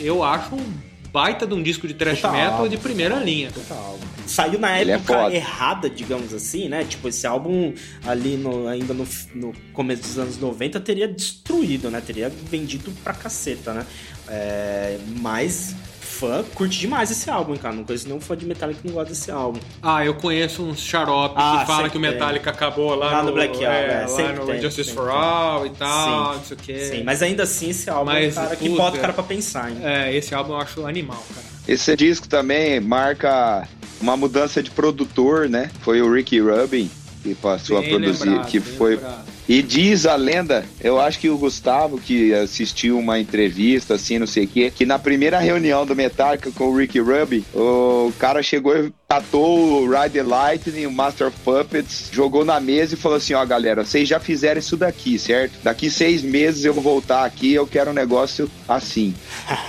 Eu 0.08 0.24
acho 0.24 0.54
um 0.54 0.74
baita 1.12 1.46
de 1.46 1.52
um 1.52 1.62
disco 1.62 1.86
de 1.86 1.92
thrash 1.92 2.22
Total. 2.22 2.32
metal 2.32 2.68
de 2.68 2.78
primeira 2.78 3.16
linha. 3.16 3.50
Total. 3.52 3.98
Saiu 4.26 4.58
na 4.58 4.78
é 4.78 4.88
época 4.88 5.14
foda. 5.14 5.34
errada, 5.34 5.90
digamos 5.90 6.32
assim, 6.32 6.66
né? 6.66 6.82
Tipo, 6.84 7.08
esse 7.08 7.26
álbum 7.26 7.74
ali 8.06 8.38
no, 8.38 8.66
ainda 8.66 8.94
no, 8.94 9.06
no 9.34 9.52
começo 9.74 10.02
dos 10.02 10.18
anos 10.18 10.38
90 10.38 10.80
teria 10.80 11.06
destruído, 11.06 11.90
né? 11.90 12.00
Teria 12.00 12.30
vendido 12.30 12.90
pra 13.04 13.12
caceta, 13.12 13.74
né? 13.74 13.86
É, 14.28 14.98
mas 15.20 15.74
fã 16.18 16.44
curte 16.54 16.78
demais 16.78 17.10
esse 17.10 17.30
álbum, 17.30 17.56
cara. 17.56 17.74
Não 17.74 17.84
conheço 17.84 18.06
nenhum 18.08 18.20
fã 18.20 18.36
de 18.36 18.44
Metallica 18.44 18.80
que 18.80 18.88
não 18.88 18.94
gosta 18.94 19.10
desse 19.10 19.30
álbum. 19.30 19.60
Ah, 19.82 20.04
eu 20.04 20.14
conheço 20.14 20.62
uns 20.62 20.80
xarope 20.80 21.34
Ah, 21.36 21.58
que 21.60 21.66
fala 21.66 21.88
que 21.88 21.96
o 21.96 22.00
tem. 22.00 22.10
Metallica 22.10 22.50
acabou 22.50 22.94
lá, 22.94 23.10
Lá 23.12 23.22
no 23.22 23.32
Black 23.32 23.54
Album, 23.64 23.76
é, 23.76 24.04
é, 24.04 24.06
lá 24.06 24.32
no 24.32 24.46
tem, 24.46 24.60
Justice 24.60 24.92
for 24.92 25.08
tem. 25.08 25.16
All 25.18 25.66
e 25.66 25.70
tal, 25.70 26.32
Sim. 26.32 26.38
não 26.38 26.44
sei 26.44 26.56
o 26.56 26.60
quê. 26.60 26.78
Sim, 26.78 27.02
mas 27.04 27.22
ainda 27.22 27.42
assim 27.44 27.70
esse 27.70 27.88
álbum 27.88 28.10
é 28.10 28.14
um 28.14 28.24
Mas, 28.24 28.34
cara 28.34 28.56
que 28.56 28.68
puta, 28.68 28.82
bota 28.82 28.96
o 28.96 29.00
cara 29.00 29.12
pra 29.12 29.22
pensar, 29.22 29.70
hein? 29.70 29.78
É, 29.82 30.14
esse 30.14 30.34
álbum 30.34 30.52
eu 30.54 30.58
acho 30.60 30.86
animal, 30.86 31.22
cara. 31.34 31.46
Esse 31.66 31.94
disco 31.96 32.28
também 32.28 32.80
marca 32.80 33.68
uma 34.00 34.16
mudança 34.16 34.62
de 34.62 34.70
produtor, 34.70 35.48
né? 35.48 35.70
Foi 35.82 36.00
o 36.00 36.12
Ricky 36.12 36.40
Rubin 36.40 36.90
que 37.22 37.34
passou 37.34 37.80
Bem 37.80 37.86
a 37.86 37.90
produzir, 37.90 38.28
lembrado, 38.28 38.46
que 38.46 38.60
foi 38.60 38.94
lembrado. 38.94 39.24
E 39.48 39.62
diz 39.62 40.04
a 40.04 40.14
lenda, 40.14 40.62
eu 40.78 41.00
acho 41.00 41.18
que 41.18 41.30
o 41.30 41.38
Gustavo, 41.38 41.98
que 41.98 42.34
assistiu 42.34 42.98
uma 42.98 43.18
entrevista, 43.18 43.94
assim, 43.94 44.18
não 44.18 44.26
sei 44.26 44.44
o 44.44 44.48
quê, 44.48 44.70
que 44.70 44.84
na 44.84 44.98
primeira 44.98 45.38
reunião 45.38 45.86
do 45.86 45.96
Metallica 45.96 46.50
com 46.50 46.64
o 46.64 46.76
Ricky 46.76 47.00
Rubin, 47.00 47.42
o 47.54 48.12
cara 48.18 48.42
chegou 48.42 48.76
e 48.76 48.92
catou 49.10 49.84
o 49.84 49.90
Ride 49.90 50.10
the 50.10 50.22
Lightning, 50.22 50.84
o 50.84 50.92
Master 50.92 51.28
of 51.28 51.36
Puppets, 51.42 52.10
jogou 52.12 52.44
na 52.44 52.60
mesa 52.60 52.92
e 52.92 52.96
falou 52.98 53.16
assim, 53.16 53.32
ó, 53.32 53.42
galera, 53.46 53.82
vocês 53.82 54.06
já 54.06 54.20
fizeram 54.20 54.58
isso 54.58 54.76
daqui, 54.76 55.18
certo? 55.18 55.54
Daqui 55.62 55.88
seis 55.88 56.22
meses 56.22 56.62
eu 56.62 56.74
vou 56.74 56.82
voltar 56.82 57.24
aqui, 57.24 57.54
eu 57.54 57.66
quero 57.66 57.90
um 57.90 57.94
negócio 57.94 58.50
assim. 58.68 59.14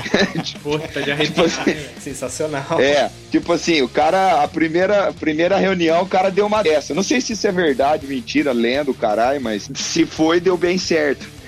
Puta, 0.62 1.02
de 1.02 1.12
arrepiar. 1.12 1.45
assim? 1.45 1.73
Sensacional. 2.02 2.82
É, 2.82 3.10
tipo 3.32 3.54
assim, 3.54 3.82
o 3.82 3.88
cara, 3.88 4.43
a 4.43 4.47
primeira, 4.49 5.08
a 5.08 5.13
primeira 5.13 5.56
reunião, 5.56 6.02
o 6.02 6.06
cara 6.06 6.30
deu 6.30 6.45
uma 6.45 6.62
dessa. 6.62 6.93
Não 6.93 7.02
sei 7.02 7.21
se 7.21 7.32
isso 7.32 7.47
é 7.47 7.52
verdade, 7.54 8.06
mentira, 8.08 8.52
lendo, 8.52 8.93
caralho, 8.93 9.39
mas 9.39 9.69
se 9.73 10.06
foi, 10.06 10.41
deu 10.41 10.58
bem 10.58 10.78
certo. 10.78 11.38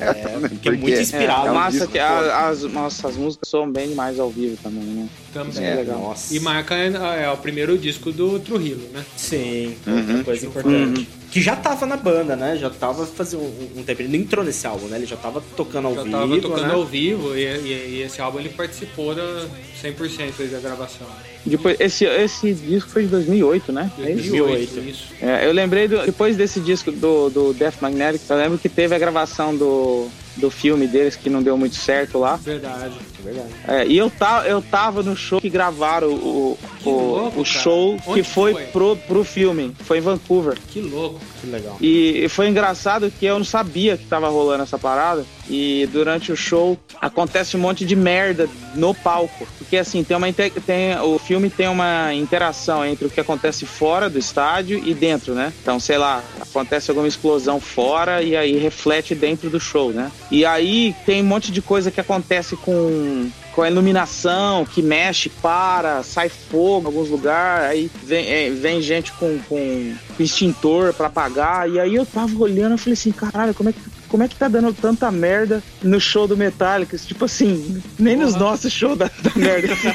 É, 0.00 0.48
porque 0.48 0.68
é 0.68 0.72
muito 0.72 1.00
inspirado. 1.00 1.48
É, 1.48 1.50
um 1.50 1.54
massa 1.54 1.86
que 1.86 1.98
a- 1.98 2.48
as, 2.48 2.62
nossa, 2.62 3.08
as 3.08 3.16
músicas 3.16 3.48
soam 3.48 3.70
bem 3.70 3.88
demais 3.88 4.18
ao 4.18 4.30
vivo 4.30 4.56
também, 4.62 4.82
né? 4.84 5.08
Também. 5.32 5.64
É, 5.64 5.74
legal. 5.76 5.98
Nossa. 6.00 6.34
E 6.34 6.40
marca 6.40 6.74
é, 6.74 7.24
é 7.24 7.30
o 7.30 7.36
primeiro 7.36 7.76
disco 7.78 8.12
do 8.12 8.38
Trujillo, 8.40 8.86
né? 8.92 9.04
Sim, 9.16 9.74
Uhum. 9.86 10.22
coisa 10.24 10.46
importante. 10.46 11.08
Que 11.30 11.40
já 11.42 11.54
tava 11.56 11.84
na 11.86 11.96
banda, 11.96 12.34
né? 12.36 12.56
Já 12.56 12.70
tava 12.70 13.04
fazendo 13.06 13.42
um, 13.42 13.68
um 13.80 13.82
tempo. 13.82 14.00
Ele 14.02 14.16
não 14.16 14.24
entrou 14.24 14.44
nesse 14.44 14.66
álbum, 14.66 14.86
né? 14.86 14.96
Ele 14.96 15.06
já 15.06 15.16
tava 15.16 15.42
tocando 15.56 15.88
ao 15.88 15.94
Já 15.94 16.02
vivo. 16.02 16.16
tava 16.16 16.40
tocando 16.40 16.66
né? 16.68 16.74
ao 16.74 16.84
vivo 16.86 17.36
e, 17.36 17.42
e- 17.42 17.88
e 17.98 18.02
esse 18.02 18.20
álbum 18.20 18.38
ele 18.40 18.48
participou 18.50 19.14
da 19.14 19.46
100% 19.82 20.32
aí 20.40 20.46
da 20.48 20.60
gravação. 20.60 21.06
Depois, 21.44 21.76
esse, 21.78 22.04
esse 22.04 22.52
disco 22.54 22.90
foi 22.90 23.02
de 23.02 23.08
2008, 23.08 23.72
né? 23.72 23.90
É 23.98 24.10
isso? 24.12 24.30
2008, 24.30 24.78
isso. 24.80 25.04
É, 25.20 25.46
eu 25.46 25.52
lembrei, 25.52 25.86
do- 25.88 26.04
depois 26.06 26.36
desse 26.36 26.58
disco 26.60 26.90
do, 26.90 27.28
do 27.30 27.52
Death 27.52 27.80
Magnetic, 27.80 28.22
eu 28.28 28.36
lembro 28.36 28.58
que 28.58 28.68
teve 28.68 28.94
a 28.94 28.98
gravação 28.98 29.54
do, 29.56 30.08
do 30.36 30.50
filme 30.50 30.86
deles, 30.88 31.14
que 31.16 31.28
não 31.30 31.42
deu 31.42 31.56
muito 31.56 31.76
certo 31.76 32.18
lá. 32.18 32.36
Verdade. 32.36 32.94
Verdade. 33.26 33.48
É, 33.66 33.86
e 33.86 33.98
eu, 33.98 34.08
ta, 34.08 34.44
eu 34.46 34.62
tava 34.62 35.02
no 35.02 35.16
show 35.16 35.40
que 35.40 35.50
gravaram 35.50 36.08
o, 36.08 36.58
Que 36.80 36.88
o, 36.88 36.92
louco, 36.92 37.40
o 37.40 37.44
show 37.44 37.96
Onde 38.06 38.22
que 38.22 38.22
foi, 38.22 38.52
foi? 38.52 38.64
Pro, 38.66 38.96
pro 38.96 39.24
filme. 39.24 39.74
Foi 39.80 39.98
em 39.98 40.00
Vancouver. 40.00 40.56
Que 40.68 40.80
louco. 40.80 41.20
Que 41.40 41.46
legal. 41.48 41.76
E 41.80 42.28
foi 42.28 42.48
engraçado 42.48 43.10
que 43.10 43.26
eu 43.26 43.38
não 43.38 43.44
sabia 43.44 43.96
que 43.96 44.06
tava 44.06 44.28
rolando 44.28 44.62
essa 44.62 44.78
parada. 44.78 45.24
E 45.48 45.88
durante 45.92 46.32
o 46.32 46.36
show 46.36 46.76
acontece 47.00 47.56
um 47.56 47.60
monte 47.60 47.84
de 47.84 47.94
merda 47.94 48.48
no 48.74 48.94
palco. 48.94 49.46
Porque 49.58 49.76
assim, 49.76 50.02
tem 50.02 50.16
uma 50.16 50.26
tem 50.32 50.98
o 51.00 51.18
filme 51.18 51.50
tem 51.50 51.68
uma 51.68 52.12
interação 52.12 52.84
entre 52.84 53.06
o 53.06 53.10
que 53.10 53.20
acontece 53.20 53.64
fora 53.64 54.10
do 54.10 54.18
estádio 54.18 54.82
e 54.84 54.92
dentro, 54.92 55.34
né? 55.34 55.52
Então, 55.62 55.78
sei 55.78 55.98
lá, 55.98 56.22
acontece 56.40 56.90
alguma 56.90 57.06
explosão 57.06 57.60
fora 57.60 58.22
e 58.22 58.36
aí 58.36 58.58
reflete 58.58 59.14
dentro 59.14 59.48
do 59.48 59.60
show, 59.60 59.92
né? 59.92 60.10
E 60.30 60.44
aí 60.44 60.94
tem 61.04 61.22
um 61.22 61.26
monte 61.26 61.52
de 61.52 61.62
coisa 61.62 61.90
que 61.90 62.00
acontece 62.00 62.56
com 62.56 63.15
com 63.52 63.62
a 63.62 63.70
iluminação 63.70 64.64
que 64.66 64.82
mexe, 64.82 65.28
para, 65.28 66.02
sai 66.02 66.28
fogo 66.28 66.82
em 66.82 66.86
alguns 66.86 67.08
lugares, 67.08 67.70
aí 67.70 67.90
vem, 68.04 68.26
é, 68.26 68.50
vem 68.50 68.82
gente 68.82 69.12
com, 69.12 69.38
com 69.48 69.94
extintor 70.18 70.92
pra 70.92 71.06
apagar, 71.06 71.68
e 71.68 71.80
aí 71.80 71.94
eu 71.94 72.04
tava 72.04 72.36
olhando 72.38 72.74
e 72.74 72.78
falei 72.78 72.92
assim, 72.92 73.12
caralho, 73.12 73.54
como 73.54 73.70
é 73.70 73.72
que 73.72 73.80
como 74.08 74.22
é 74.22 74.28
que 74.28 74.36
tá 74.36 74.48
dando 74.48 74.72
tanta 74.72 75.10
merda 75.10 75.62
no 75.82 76.00
show 76.00 76.26
do 76.26 76.36
Metallica? 76.36 76.96
Tipo 76.96 77.24
assim, 77.24 77.82
nem 77.98 78.16
nos 78.16 78.32
Porra. 78.32 78.44
nossos 78.44 78.72
shows 78.72 78.98
da, 78.98 79.10
da 79.22 79.30
merda. 79.34 79.74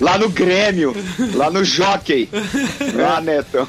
Lá 0.00 0.18
no 0.18 0.28
Grêmio, 0.28 0.94
lá 1.34 1.50
no 1.50 1.64
Jockey, 1.64 2.28
lá, 2.94 3.20
Neto. 3.20 3.68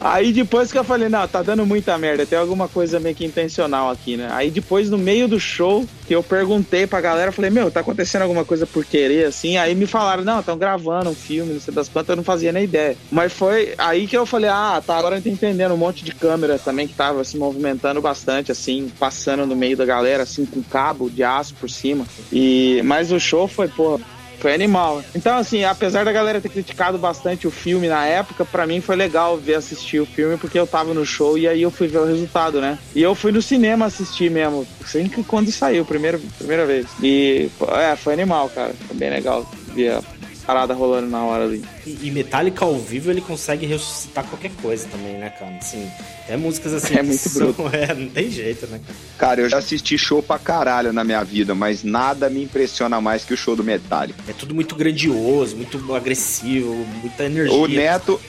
Aí 0.00 0.32
depois 0.32 0.72
que 0.72 0.78
eu 0.78 0.84
falei, 0.84 1.08
não, 1.08 1.26
tá 1.28 1.42
dando 1.42 1.66
muita 1.66 1.98
merda, 1.98 2.24
tem 2.24 2.38
alguma 2.38 2.68
coisa 2.68 2.98
meio 2.98 3.14
que 3.14 3.24
intencional 3.24 3.90
aqui, 3.90 4.16
né? 4.16 4.28
Aí 4.32 4.50
depois, 4.50 4.88
no 4.88 4.96
meio 4.96 5.28
do 5.28 5.38
show, 5.38 5.86
que 6.08 6.14
eu 6.14 6.22
perguntei 6.22 6.86
pra 6.86 7.02
galera, 7.02 7.30
falei, 7.30 7.50
meu, 7.50 7.70
tá 7.70 7.80
acontecendo 7.80 8.22
alguma 8.22 8.42
coisa 8.42 8.66
por 8.66 8.82
querer, 8.82 9.26
assim? 9.26 9.58
Aí 9.58 9.74
me 9.74 9.84
falaram, 9.86 10.24
não, 10.24 10.40
estão 10.40 10.56
gravando 10.56 11.10
um 11.10 11.14
filme, 11.14 11.52
não 11.52 11.60
sei 11.60 11.74
das 11.74 11.86
quantas, 11.86 12.08
eu 12.08 12.16
não 12.16 12.24
fazia 12.24 12.50
nem 12.50 12.64
ideia. 12.64 12.96
Mas 13.10 13.30
foi 13.30 13.74
aí 13.76 14.06
que 14.06 14.16
eu 14.16 14.24
falei, 14.24 14.48
ah, 14.48 14.82
tá, 14.84 14.96
agora 14.96 15.18
eu 15.18 15.22
tô 15.22 15.28
entendendo, 15.28 15.74
um 15.74 15.76
monte 15.76 16.02
de 16.02 16.12
câmera 16.12 16.58
também 16.58 16.88
que 16.88 16.94
tava 16.94 17.22
se 17.24 17.36
movimentando 17.36 18.00
bastante, 18.00 18.50
assim, 18.50 18.90
passando 18.98 19.44
no 19.44 19.54
meio 19.54 19.76
da 19.76 19.84
galera, 19.84 20.22
assim, 20.22 20.46
com 20.46 20.62
cabo 20.62 21.10
de 21.10 21.22
aço 21.22 21.54
por 21.56 21.68
cima. 21.68 22.06
E, 22.32 22.80
mas 22.86 23.12
o 23.12 23.20
show 23.20 23.46
foi, 23.46 23.68
porra, 23.68 24.02
foi 24.38 24.54
animal. 24.54 25.02
Então, 25.14 25.36
assim, 25.36 25.64
apesar 25.64 26.04
da 26.04 26.12
galera 26.12 26.40
ter 26.40 26.48
criticado 26.48 26.98
bastante 26.98 27.46
o 27.46 27.50
filme 27.50 27.88
na 27.88 28.06
época, 28.06 28.44
pra 28.44 28.66
mim 28.66 28.80
foi 28.80 28.96
legal 28.96 29.36
ver 29.36 29.54
assistir 29.54 30.00
o 30.00 30.06
filme 30.06 30.36
porque 30.36 30.58
eu 30.58 30.66
tava 30.66 30.94
no 30.94 31.04
show 31.04 31.36
e 31.36 31.48
aí 31.48 31.62
eu 31.62 31.70
fui 31.70 31.88
ver 31.88 31.98
o 31.98 32.04
resultado, 32.04 32.60
né? 32.60 32.78
E 32.94 33.02
eu 33.02 33.14
fui 33.14 33.32
no 33.32 33.42
cinema 33.42 33.86
assistir 33.86 34.30
mesmo, 34.30 34.66
assim 34.82 35.08
quando 35.26 35.50
saiu, 35.50 35.84
primeira, 35.84 36.20
primeira 36.38 36.64
vez. 36.66 36.86
E, 37.02 37.50
é, 37.68 37.96
foi 37.96 38.12
animal, 38.12 38.48
cara. 38.48 38.74
Foi 38.86 38.96
bem 38.96 39.10
legal 39.10 39.46
ver 39.74 39.92
a 39.92 40.02
parada 40.46 40.74
rolando 40.74 41.08
na 41.08 41.24
hora 41.24 41.44
ali. 41.44 41.62
E, 42.02 42.10
Metallica 42.10 42.64
ao 42.64 42.78
vivo 42.78 43.10
ele 43.10 43.20
consegue 43.20 43.66
ressuscitar 43.66 44.24
qualquer 44.24 44.50
coisa 44.62 44.86
também, 44.88 45.14
né, 45.18 45.30
cara? 45.30 45.56
Assim, 45.60 45.88
é 46.28 46.36
músicas 46.36 46.72
assim. 46.74 46.94
É 46.98 46.98
que 46.98 47.02
muito 47.06 47.28
são- 47.28 47.52
bruto. 47.52 47.68
É, 47.76 47.94
não 47.94 48.08
tem 48.08 48.30
jeito, 48.30 48.66
né, 48.66 48.80
cara? 48.84 48.98
Cara, 49.18 49.40
eu 49.42 49.48
já 49.48 49.58
assisti 49.58 49.96
show 49.98 50.22
pra 50.22 50.38
caralho 50.38 50.92
na 50.92 51.04
minha 51.04 51.22
vida, 51.24 51.54
mas 51.54 51.82
nada 51.84 52.28
me 52.30 52.42
impressiona 52.42 53.00
mais 53.00 53.24
que 53.24 53.34
o 53.34 53.36
show 53.36 53.54
do 53.56 53.62
Metallica. 53.64 54.18
É 54.28 54.32
tudo 54.32 54.54
muito 54.54 54.74
grandioso, 54.74 55.56
muito 55.56 55.94
agressivo, 55.94 56.74
muita 57.00 57.24
energia. 57.24 57.56
O 57.56 57.66
Neto- 57.66 58.20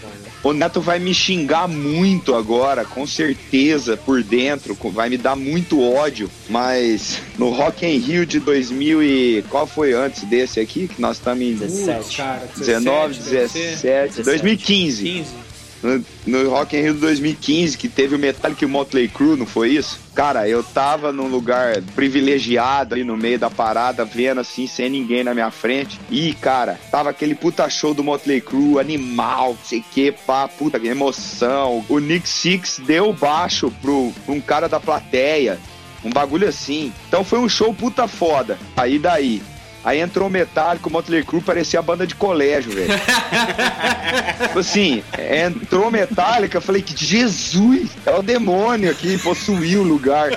O 0.41 0.53
Neto 0.53 0.79
vai 0.79 0.99
me 0.99 1.13
xingar 1.13 1.67
muito 1.67 2.33
agora, 2.33 2.85
com 2.85 3.05
certeza, 3.05 3.97
por 3.97 4.23
dentro, 4.23 4.73
vai 4.89 5.09
me 5.09 5.17
dar 5.17 5.35
muito 5.35 5.81
ódio, 5.83 6.31
mas 6.49 7.21
no 7.37 7.49
Rock 7.49 7.85
in 7.85 7.97
Rio 7.97 8.25
de 8.25 8.39
2000 8.39 9.03
e... 9.03 9.43
Qual 9.49 9.67
foi 9.67 9.91
antes 9.91 10.23
desse 10.23 10.61
aqui? 10.61 10.87
Que 10.87 11.01
nós 11.01 11.17
estamos 11.17 11.43
em 11.43 11.55
17. 11.55 11.99
Putz, 11.99 12.15
cara, 12.15 12.49
19, 12.57 13.15
17, 13.15 13.48
17, 13.53 14.23
2015. 14.23 15.03
15. 15.03 15.49
No, 15.81 16.03
no 16.27 16.49
Rock 16.49 16.75
in 16.75 16.81
Rio 16.81 16.93
de 16.93 16.99
2015, 16.99 17.77
que 17.77 17.87
teve 17.87 18.15
o 18.15 18.19
Metallica 18.19 18.63
e 18.63 18.65
o 18.65 18.69
Motley 18.69 19.07
Crue, 19.07 19.37
não 19.37 19.45
foi 19.45 19.69
isso? 19.69 19.99
Cara, 20.13 20.47
eu 20.47 20.61
tava 20.61 21.13
num 21.13 21.27
lugar 21.27 21.81
privilegiado 21.95 22.95
ali 22.95 23.03
no 23.05 23.15
meio 23.15 23.39
da 23.39 23.49
parada, 23.49 24.03
vendo 24.03 24.41
assim, 24.41 24.67
sem 24.67 24.89
ninguém 24.89 25.23
na 25.23 25.33
minha 25.33 25.49
frente. 25.49 25.99
E, 26.11 26.33
cara, 26.33 26.77
tava 26.91 27.09
aquele 27.09 27.33
puta 27.33 27.69
show 27.69 27.93
do 27.93 28.03
Motley 28.03 28.41
Crue, 28.41 28.79
animal, 28.79 29.51
não 29.51 29.65
sei 29.65 29.79
o 29.79 29.83
que, 29.89 30.11
pá, 30.11 30.47
puta 30.47 30.79
que 30.79 30.87
emoção. 30.87 31.85
O 31.87 31.99
Nick 31.99 32.27
Six 32.27 32.81
deu 32.85 33.13
baixo 33.13 33.71
pro, 33.81 34.11
pra 34.25 34.33
um 34.33 34.41
cara 34.41 34.67
da 34.67 34.79
plateia. 34.79 35.57
Um 36.03 36.09
bagulho 36.09 36.47
assim. 36.47 36.93
Então 37.07 37.23
foi 37.23 37.39
um 37.39 37.49
show 37.49 37.73
puta 37.73 38.07
foda. 38.07 38.57
Aí 38.75 38.99
daí. 38.99 39.41
Aí 39.89 40.01
entrou 40.01 40.27
o 40.27 40.29
Metallica, 40.29 40.87
o 40.87 40.91
Motley 40.91 41.23
Crue 41.23 41.41
parecia 41.41 41.79
a 41.79 41.81
banda 41.81 42.05
de 42.05 42.13
colégio, 42.13 42.71
velho. 42.71 42.89
Tipo 44.45 44.59
assim, 44.59 45.03
entrou 45.17 45.89
Metallica, 45.89 46.57
eu 46.57 46.61
falei 46.61 46.83
que 46.83 46.93
Jesus, 46.95 47.89
é 48.05 48.11
o 48.11 48.21
demônio 48.21 48.91
aqui, 48.91 49.17
possuiu 49.17 49.81
o 49.81 49.83
lugar. 49.83 50.29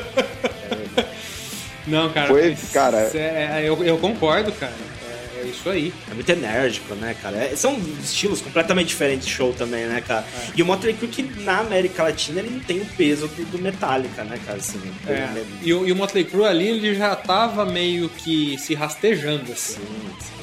Não, 1.87 2.09
cara. 2.09 2.29
Foi, 2.29 2.57
cara. 2.73 3.11
é- 3.15 3.61
eu, 3.63 3.85
eu 3.85 3.99
concordo, 3.99 4.51
cara. 4.53 4.73
É, 5.53 5.55
é 5.55 5.59
isso 5.59 5.71
aí. 5.71 5.93
É 6.11 6.15
muito 6.15 6.29
enérgico, 6.31 6.95
né, 6.95 7.15
cara? 7.21 7.37
É- 7.37 7.57
são 7.57 7.79
estilos 8.03 8.41
completamente 8.41 8.89
diferentes 8.89 9.27
de 9.27 9.33
show 9.33 9.53
também, 9.53 9.87
né, 9.87 10.01
cara? 10.01 10.25
E 10.57 10.63
o 10.63 10.67
Motley 10.67 10.95
Crue 10.95 11.09
que 11.09 11.23
na 11.43 11.59
América 11.61 12.03
Latina 12.05 12.41
ele 12.41 12.51
não 12.51 12.61
tem 12.61 12.81
o 12.81 12.87
peso 12.87 13.29
do, 13.29 13.45
do 13.53 13.59
Metallica, 13.59 14.25
né, 14.25 14.39
cara? 14.45 14.59
Assim, 14.59 14.81
É. 15.07 15.29
ele- 15.37 15.47
E, 15.63 15.73
o, 15.75 15.87
e 15.87 15.93
o 15.93 15.97
Motley 15.97 16.25
Crue 16.25 16.45
ali, 16.47 16.69
ele 16.69 16.95
já 16.95 17.15
tava 17.15 17.65
meio 17.67 18.09
que 18.09 18.57
se 18.59 18.75
rastejando, 18.75 19.53
assim. 19.53 19.81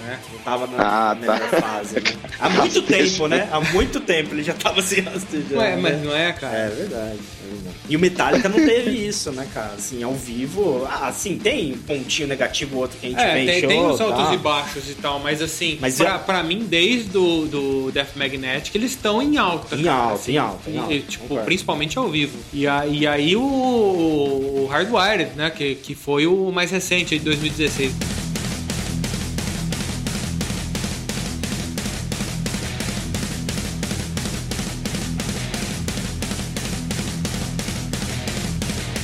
Né? 0.10 0.20
não 0.34 0.40
tava 0.40 0.68
na, 0.68 0.78
Ah, 1.12 1.16
melhor 1.16 1.40
tá. 1.40 1.62
fase, 1.62 1.96
né? 1.96 2.02
Há 2.40 2.50
muito 2.50 2.82
tempo, 2.82 3.28
né? 3.28 3.48
Há 3.52 3.62
muito 3.62 4.00
tempo 4.00 4.34
ele 4.34 4.44
já 4.44 4.54
tava 4.54 4.82
se 4.82 5.02
rastejando. 5.02 5.58
Ué, 5.58 5.76
né? 5.76 5.82
mas 5.82 6.04
não 6.04 6.16
é, 6.16 6.32
cara? 6.34 6.58
É 6.58 6.70
verdade, 6.70 7.20
é 7.44 7.54
verdade. 7.54 7.76
E 7.88 7.96
o 7.96 8.00
Metallica 8.00 8.50
não 8.50 8.58
teve 8.58 8.92
isso, 9.08 9.32
né, 9.32 9.48
cara? 9.54 9.74
Assim, 9.78 10.02
ao 10.04 10.14
vivo. 10.14 10.88
Ah, 10.90 11.12
sim, 11.12 11.38
tem 11.38 11.74
pontinho 11.74 12.28
negativo, 12.28 12.78
outro 12.78 12.98
que 13.00 13.08
a 13.08 13.10
gente 13.10 13.22
É, 13.22 13.34
tem, 13.46 13.60
show, 13.60 13.70
tem 13.70 13.86
os 13.86 14.02
altos 14.02 14.28
tá? 14.28 14.34
e 14.34 14.38
baixos 14.38 14.90
e 14.90 14.96
tal, 14.96 15.20
mas 15.20 15.42
assim, 15.42 15.78
Mas 15.80 15.98
pra, 15.98 16.16
é- 16.16 16.18
pra 16.18 16.44
mim, 16.44 16.66
desde 16.68 17.10
do, 17.10 17.46
do 17.48 17.92
Death 17.92 18.16
Magnetic, 18.16 18.74
eles 18.76 18.92
estão 18.92 19.22
em 19.22 19.38
alta. 19.38 19.76
Em 19.76 19.84
cara, 19.84 19.98
alta, 20.02 20.16
assim. 20.16 20.32
em 20.34 20.38
alta, 20.38 20.70
em 20.70 20.74
E, 20.74 20.78
alta, 20.80 21.00
tipo, 21.00 21.24
concordo. 21.24 21.46
principalmente 21.46 21.98
ao 21.98 22.10
vivo. 22.10 22.38
E, 22.54 22.66
a- 22.68 22.86
e 22.88 23.06
aí 23.06 23.36
o, 23.36 23.42
o 23.42 24.68
Hardwired, 24.72 25.36
né? 25.36 25.50
Que, 25.50 25.76
que 25.76 25.94
foi 25.96 26.26
o 26.28 26.52
mais 26.52 26.72
recente, 26.72 27.18
de 27.18 27.26
2016. 27.26 27.92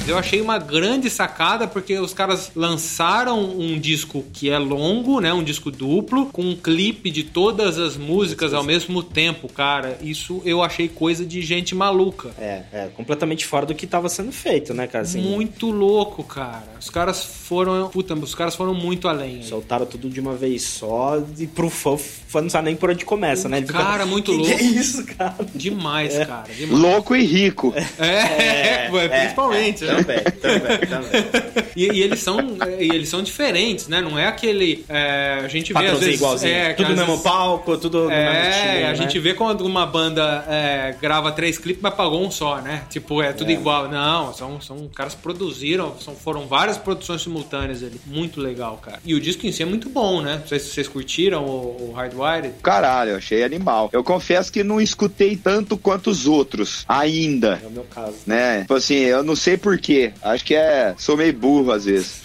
Eu 0.08 0.20
achei 0.20 0.40
uma 0.40 0.60
grande 0.60 1.10
sacada 1.10 1.68
porque 1.68 1.98
os 1.98 2.14
caras 2.14 2.52
lançaram 2.56 3.44
um 3.44 3.80
disco 3.80 4.24
que 4.32 4.52
é 4.52 4.60
longo, 4.60 5.20
né? 5.20 5.34
Um 5.34 5.44
disco 5.44 5.72
duplo, 5.72 6.28
com 6.28 6.44
um 6.44 6.56
clipe 6.56 7.10
de 7.10 7.24
todas 7.24 7.80
as 7.80 7.98
músicas 7.98 8.54
ao 8.54 8.64
mesmo 8.64 9.02
tempo, 9.02 9.52
cara. 9.52 9.98
Isso 10.04 10.44
eu 10.46 10.62
achei 10.62 10.88
coisa 10.88 11.26
de 11.26 11.42
gente 11.42 11.74
maluca. 11.74 12.30
É, 12.38 12.62
é 12.72 12.88
completamente 12.96 13.48
fora 13.48 13.66
do 13.66 13.74
que 13.74 13.88
tava 13.88 14.08
sendo 14.08 14.32
feito, 14.32 14.76
né, 14.76 14.86
cara? 14.86 15.04
Assim, 15.06 15.22
Muito 15.22 15.72
louco, 15.72 16.24
cara. 16.24 16.64
Os 16.80 16.90
caras 16.92 17.24
foram. 17.24 17.90
Puta, 17.90 18.14
os 18.14 18.36
caras 18.36 18.56
foram 18.56 18.76
muito 18.76 19.08
além. 19.08 19.42
Soltaram 19.42 19.88
tudo 19.88 20.08
de 20.08 20.20
uma 20.20 20.36
vez 20.36 20.62
só 20.62 21.20
e 21.40 21.48
pro 21.48 21.70
fã, 21.70 21.92
o 21.92 21.98
fã 21.98 22.42
não 22.42 22.50
sabe 22.50 22.66
nem 22.66 22.76
por 22.76 22.92
onde 22.92 23.04
começa, 23.04 23.50
né? 23.50 23.58
Ele 23.58 23.66
fica, 23.66 23.80
Cara, 23.80 24.06
muito 24.06 24.32
que 24.32 24.38
louco. 24.38 24.56
Que 24.56 24.64
é 24.64 24.64
isso, 24.64 25.04
cara? 25.04 25.36
Demais, 25.56 26.16
cara. 26.16 26.46
Demais. 26.56 26.80
Louco 26.80 27.16
e 27.16 27.26
rico. 27.26 27.74
É, 27.98 28.88
principalmente, 29.10 29.84
né? 29.84 29.95
Também, 29.96 30.24
também, 30.42 30.80
também. 30.88 31.65
E, 31.76 31.92
e 31.92 32.02
eles 32.04 32.20
são 32.22 32.40
e 32.80 32.84
eles 32.90 33.10
são 33.10 33.22
diferentes, 33.22 33.88
né? 33.88 34.02
Não 34.02 34.18
é 34.18 34.28
aquele 34.28 34.86
é, 34.90 35.42
a 35.44 35.48
gente 35.48 35.74
vê 35.74 35.88
às 35.88 36.00
vezes 36.00 36.16
igualzinho. 36.16 36.54
é, 36.54 36.74
tudo 36.74 36.90
no 36.90 36.96
mesmo 36.96 37.08
vezes- 37.12 37.24
palco, 37.24 37.78
tudo 37.78 38.04
no 38.04 38.08
mesmo 38.10 38.22
É, 38.24 38.50
estilo, 38.50 38.86
a 38.86 38.90
né? 38.90 38.96
gente 38.96 39.20
vê 39.20 39.34
quando 39.34 39.62
uma 39.66 39.86
banda 39.86 40.46
é, 40.48 40.96
grava 41.02 41.32
três 41.32 41.58
clipes, 41.58 41.82
mas 41.82 41.94
pagou 41.94 42.26
um 42.26 42.32
só, 42.32 42.62
né? 42.62 42.84
Tipo, 42.90 43.22
é 43.22 43.34
tudo 43.34 43.52
igual. 43.52 43.88
Não, 43.90 44.34
são, 44.34 44.60
são 44.62 44.88
caras 44.94 45.14
que 45.16 45.22
produziram, 45.22 45.96
são, 46.00 46.16
foram 46.16 46.48
várias 46.48 46.78
produções 46.78 47.22
simultâneas 47.22 47.84
ali. 47.84 48.00
Muito 48.06 48.40
legal, 48.40 48.78
cara. 48.82 49.00
E 49.06 49.14
o 49.14 49.20
disco 49.20 49.46
em 49.46 49.52
si 49.52 49.64
é 49.64 49.66
muito 49.66 49.90
bom, 49.90 50.22
né? 50.22 50.38
Não 50.42 50.48
sei 50.48 50.60
se 50.60 50.70
vocês 50.70 50.88
curtiram 50.88 51.44
o, 51.46 51.90
o 51.90 51.94
Hardwired. 51.94 52.56
Caralho, 52.64 53.12
eu 53.12 53.18
achei 53.18 53.44
animal. 53.44 53.90
Eu 53.92 54.04
confesso 54.04 54.52
que 54.52 54.64
não 54.64 54.80
escutei 54.80 55.36
tanto 55.36 55.78
quanto 55.78 56.10
os 56.10 56.26
outros 56.28 56.86
ainda. 56.88 57.60
É 57.64 57.68
o 57.68 57.72
meu 57.72 57.84
caso. 57.84 58.16
Né? 58.26 58.62
Tipo 58.62 58.76
assim, 58.76 58.96
eu 58.96 59.24
não 59.24 59.36
sei 59.36 59.58
porquê. 59.58 60.12
Acho 60.22 60.44
que 60.46 60.56
é. 60.56 60.94
Sou 60.98 61.18
meio 61.18 61.34
burro 61.34 61.65
às 61.72 61.86
vezes. 61.86 62.22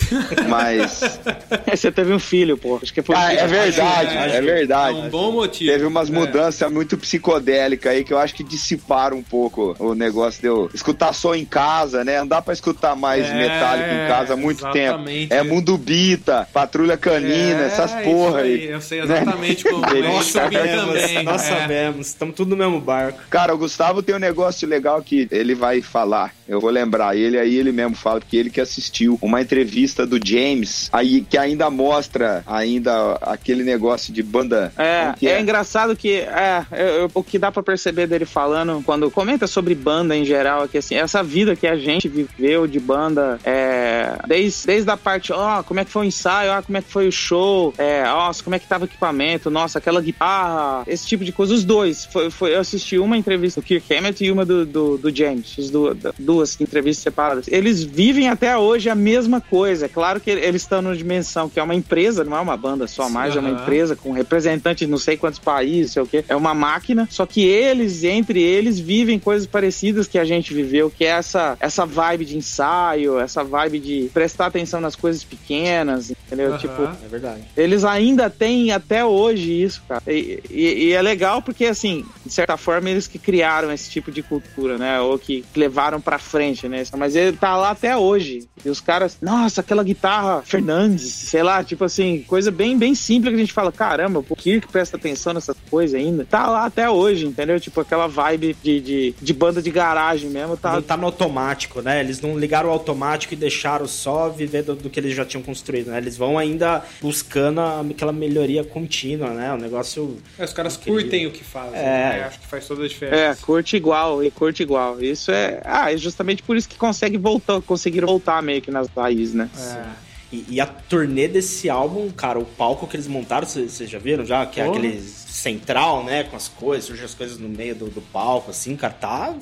Mas. 0.49 1.01
Você 1.70 1.91
teve 1.93 2.12
um 2.12 2.18
filho, 2.18 2.57
pô. 2.57 2.78
Acho 2.82 2.93
que 2.93 3.03
foi 3.03 3.14
Ah, 3.16 3.32
é 3.32 3.47
verdade, 3.47 4.16
É, 4.16 4.36
é 4.36 4.41
verdade. 4.41 4.99
É 4.99 5.03
um 5.03 5.09
bom 5.09 5.32
motivo. 5.32 5.70
Teve 5.70 5.84
umas 5.84 6.09
É. 6.09 6.12
mudanças 6.12 6.70
muito 6.72 6.97
psicodélicas 6.99 7.93
aí 7.93 8.05
que 8.05 8.12
eu 8.12 8.18
acho 8.18 8.34
que 8.34 8.43
dissiparam 8.45 9.16
um 9.18 9.22
pouco 9.22 9.74
o 9.78 9.95
negócio 9.95 10.41
de 10.41 10.49
eu 10.49 10.70
escutar 10.74 11.12
só 11.12 11.34
em 11.34 11.45
casa, 11.45 12.05
né? 12.05 12.18
Não 12.20 12.26
dá 12.26 12.41
pra 12.43 12.53
escutar 12.53 12.97
mais 12.97 13.26
É, 13.26 13.34
metálico 13.34 13.88
em 13.88 14.09
casa 14.09 14.34
há 14.34 14.36
muito 14.36 14.59
exatamente. 14.61 15.28
tempo. 15.28 15.34
É 15.34 15.43
Mundo 15.43 15.76
Bita, 15.78 16.49
Patrulha 16.53 16.97
Canina, 16.97 17.62
É, 17.62 17.66
essas 17.66 17.93
porra 18.03 18.41
aí. 18.41 18.66
Eu 18.70 18.80
sei 18.80 19.01
exatamente 19.01 19.64
como 19.68 19.84
é. 19.86 20.01
Nós 20.03 20.26
sabemos, 20.26 21.01
também. 21.03 21.22
nós 21.24 21.43
é. 21.43 21.59
sabemos, 21.61 22.07
estamos 22.09 22.34
tudo 22.34 22.51
no 22.51 22.57
mesmo 22.57 22.80
barco. 22.80 23.18
Cara, 23.30 23.55
o 23.55 23.59
Gustavo 23.59 24.03
tem 24.03 24.14
um 24.14 24.18
negócio 24.18 24.66
legal 24.68 25.01
que 25.03 25.28
ele 25.30 25.55
vai 25.55 25.80
falar. 25.80 26.32
Eu 26.51 26.61
vou 26.61 26.68
lembrar 26.70 27.16
ele 27.16 27.38
aí, 27.38 27.55
ele 27.57 27.70
mesmo 27.70 27.94
fala, 27.94 28.18
porque 28.20 28.36
ele 28.36 28.51
que 28.51 28.61
assistiu 28.61 29.16
uma 29.22 29.40
entrevista 29.40 30.05
do 30.05 30.18
James, 30.22 30.88
aí 30.92 31.20
que 31.22 31.38
ainda 31.38 31.70
mostra 31.70 32.42
ainda 32.46 33.12
aquele 33.22 33.62
negócio 33.62 34.12
de 34.12 34.20
banda. 34.22 34.72
É, 34.76 35.14
que 35.16 35.28
é, 35.28 35.40
engraçado 35.40 35.94
que 35.94 36.12
é, 36.12 36.66
eu- 36.72 37.11
o 37.14 37.22
que 37.22 37.38
dá 37.38 37.53
pra 37.53 37.62
perceber 37.62 38.09
dele 38.09 38.24
falando 38.24 38.82
quando 38.84 39.11
comenta 39.12 39.46
sobre 39.46 39.74
banda 39.76 40.16
em 40.16 40.24
geral 40.24 40.64
é 40.64 40.68
que 40.68 40.78
assim, 40.78 40.96
essa 40.96 41.22
vida 41.22 41.55
que 41.55 41.66
a 41.68 41.76
gente 41.76 42.09
viveu 42.09 42.66
de 42.66 42.80
banda, 42.80 43.38
é, 43.44 44.16
desde, 44.26 44.66
desde 44.66 44.90
a 44.90 44.96
parte, 44.96 45.32
ó, 45.32 45.62
como 45.62 45.78
é 45.80 45.84
que 45.84 45.90
foi 45.92 46.03
o 46.03 46.09
ensaio, 46.09 46.51
ó, 46.51 46.61
como 46.62 46.76
é 46.78 46.82
que 46.82 46.90
foi 46.90 47.07
o 47.07 47.12
show, 47.12 47.72
é, 47.78 48.03
nossa, 48.05 48.42
como 48.42 48.57
é 48.57 48.59
que 48.59 48.66
tava 48.66 48.84
o 48.84 48.86
equipamento, 48.88 49.51
nossa, 49.51 49.78
aquela 49.78 50.01
guitarra, 50.01 50.82
esse 50.88 51.07
tipo 51.07 51.24
de 51.24 51.30
coisa, 51.30 51.55
os 51.55 51.64
dois. 51.64 52.07
Foi, 52.07 52.28
foi- 52.28 52.55
eu 52.57 52.61
assisti 52.61 52.98
uma 52.98 53.16
entrevista 53.16 53.61
do 53.61 53.64
Kirk 53.64 53.94
Hammett 53.94 54.24
e 54.24 54.32
uma 54.32 54.44
do, 54.44 54.66
do, 54.66 54.98
do 54.98 55.14
James, 55.14 55.53
fiz 55.53 55.70
du- 55.70 55.94
duas 56.41 56.61
entrevistas 56.61 57.03
separadas. 57.03 57.47
Eles 57.49 57.82
vivem 57.82 58.28
até 58.28 58.57
hoje 58.57 58.88
a 58.88 58.95
mesma 58.95 59.41
coisa. 59.41 59.86
É 59.86 59.88
claro 59.88 60.20
que 60.20 60.30
eles 60.30 60.62
estão 60.62 60.80
numa 60.80 60.97
dimensão 60.97 61.49
que 61.49 61.61
é 61.61 61.62
uma 61.62 61.74
empresa, 61.74 62.24
não 62.24 62.36
é 62.36 62.41
uma 62.41 62.57
banda 62.57 62.86
só 62.86 63.09
mais, 63.09 63.36
é 63.36 63.41
uma 63.41 63.51
empresa 63.51 63.95
com 63.95 64.12
representantes 64.12 64.86
de 64.86 64.91
não 64.91 64.99
sei 64.99 65.16
quantos 65.16 65.38
países, 65.38 65.93
sei 65.93 66.03
o 66.03 66.07
quê. 66.07 66.24
É 66.28 66.34
uma 66.36 66.55
máquina, 66.55 67.07
só 67.11 67.26
que 67.26 67.45
eles, 67.45 68.05
entre 68.05 68.43
eles, 68.43 68.78
vivem 68.80 69.18
coisas 69.18 69.47
parecidas 69.47 70.07
que 70.09 70.18
a 70.18 70.24
gente 70.24 70.55
viveu, 70.55 70.91
que 70.91 71.05
é 71.05 71.09
essa, 71.09 71.57
essa 71.61 71.84
vibe 71.84 72.24
de 72.24 72.36
ensaio, 72.36 73.18
essa 73.18 73.45
vibe 73.45 73.78
de 73.80 74.11
prestar 74.14 74.47
atenção 74.47 74.80
nas 74.80 74.97
coisas 74.97 75.22
pequenas, 75.24 76.11
entendeu? 76.11 76.57
Tipo, 76.59 76.82
É 77.05 77.09
verdade. 77.09 77.43
eles 77.57 77.84
ainda 77.84 78.30
têm 78.30 78.72
até 78.72 79.05
hoje 79.05 79.62
isso, 79.62 79.82
cara. 79.88 80.03
E, 80.07 80.41
e- 80.51 80.84
e 80.88 80.93
é 80.93 81.03
legal 81.03 81.43
porque, 81.43 81.66
assim, 81.66 82.05
de 82.24 82.32
certa 82.32 82.57
forma, 82.57 82.88
eles 82.91 83.07
que 83.07 83.18
criaram 83.18 83.72
esse 83.72 83.91
tipo 83.91 84.11
de 84.11 84.22
cultura, 84.22 84.78
né? 84.78 85.01
Ou 85.01 85.18
que 85.18 85.45
levaram 85.55 86.01
pra 86.01 86.18
frente, 86.30 86.68
né? 86.68 86.82
Mas 86.96 87.16
ele 87.16 87.36
tá 87.36 87.56
lá 87.56 87.70
até 87.70 87.96
hoje. 87.96 88.48
E 88.64 88.68
os 88.68 88.80
caras, 88.80 89.16
nossa, 89.20 89.60
aquela 89.60 89.82
guitarra 89.82 90.42
Fernandes, 90.44 91.10
sei 91.12 91.42
lá, 91.42 91.64
tipo 91.64 91.84
assim, 91.84 92.24
coisa 92.26 92.50
bem, 92.50 92.76
bem 92.78 92.94
simples 92.94 93.30
que 93.32 93.36
a 93.36 93.44
gente 93.44 93.52
fala, 93.52 93.72
caramba, 93.72 94.22
o 94.28 94.36
Kirk 94.36 94.68
presta 94.68 94.96
atenção 94.96 95.32
nessas 95.32 95.56
coisas 95.70 95.98
ainda. 95.98 96.24
Tá 96.24 96.46
lá 96.46 96.64
até 96.66 96.88
hoje, 96.88 97.26
entendeu? 97.26 97.58
Tipo 97.58 97.80
aquela 97.80 98.06
vibe 98.06 98.56
de, 98.62 98.80
de, 98.80 99.14
de 99.20 99.32
banda 99.32 99.60
de 99.62 99.70
garagem 99.70 100.30
mesmo, 100.30 100.56
tá. 100.56 100.72
Não 100.74 100.82
tá 100.82 100.96
no 100.96 101.06
automático, 101.06 101.80
né? 101.82 102.00
Eles 102.00 102.20
não 102.20 102.38
ligaram 102.38 102.68
o 102.68 102.72
automático 102.72 103.34
e 103.34 103.36
deixaram 103.36 103.86
só 103.88 104.28
viver 104.28 104.62
do, 104.62 104.74
do 104.74 104.90
que 104.90 105.00
eles 105.00 105.14
já 105.14 105.24
tinham 105.24 105.42
construído, 105.42 105.90
né? 105.90 105.98
Eles 105.98 106.16
vão 106.16 106.38
ainda 106.38 106.82
buscando 107.00 107.60
a- 107.60 107.80
aquela 107.90 108.12
melhoria 108.12 108.62
contínua, 108.62 109.30
né? 109.30 109.52
O 109.52 109.56
negócio. 109.56 110.16
É, 110.38 110.44
Os 110.44 110.52
caras 110.52 110.76
Incrível. 110.76 111.00
curtem 111.00 111.26
o 111.26 111.30
que 111.30 111.42
fazem. 111.44 111.78
É. 111.78 111.82
né? 111.82 112.24
Acho 112.26 112.38
que 112.40 112.46
faz 112.46 112.66
toda 112.66 112.82
a 112.82 112.84
É, 112.84 112.88
diferença. 112.88 113.40
curte 113.44 113.76
igual, 113.76 114.22
e 114.22 114.30
curte 114.30 114.62
igual. 114.62 115.00
Isso 115.02 115.30
é. 115.32 115.60
Ah, 115.64 115.92
é 115.92 115.96
justamente 115.96 116.19
por 116.42 116.56
isso 116.56 116.68
que 116.68 116.76
consegue 116.76 117.16
voltar, 117.16 117.60
conseguiram 117.62 118.06
voltar 118.06 118.42
meio 118.42 118.62
que 118.62 118.70
nas 118.70 118.88
raízes, 118.88 119.34
né? 119.34 119.48
É. 119.58 120.10
E, 120.32 120.46
e 120.48 120.60
a 120.60 120.66
turnê 120.66 121.26
desse 121.26 121.68
álbum, 121.68 122.08
cara, 122.10 122.38
o 122.38 122.44
palco 122.44 122.86
que 122.86 122.96
eles 122.96 123.08
montaram, 123.08 123.46
vocês 123.46 123.90
já 123.90 123.98
viram 123.98 124.24
já? 124.24 124.46
Que 124.46 124.60
é 124.60 124.64
Porra. 124.64 124.78
aquele 124.78 125.00
central, 125.00 126.04
né? 126.04 126.24
Com 126.24 126.36
as 126.36 126.48
coisas, 126.48 126.86
surgem 126.86 127.04
as 127.04 127.14
coisas 127.14 127.38
no 127.38 127.48
meio 127.48 127.74
do, 127.74 127.86
do 127.86 128.00
palco, 128.00 128.50
assim, 128.50 128.76
cara, 128.76 128.92
tá 128.92 129.34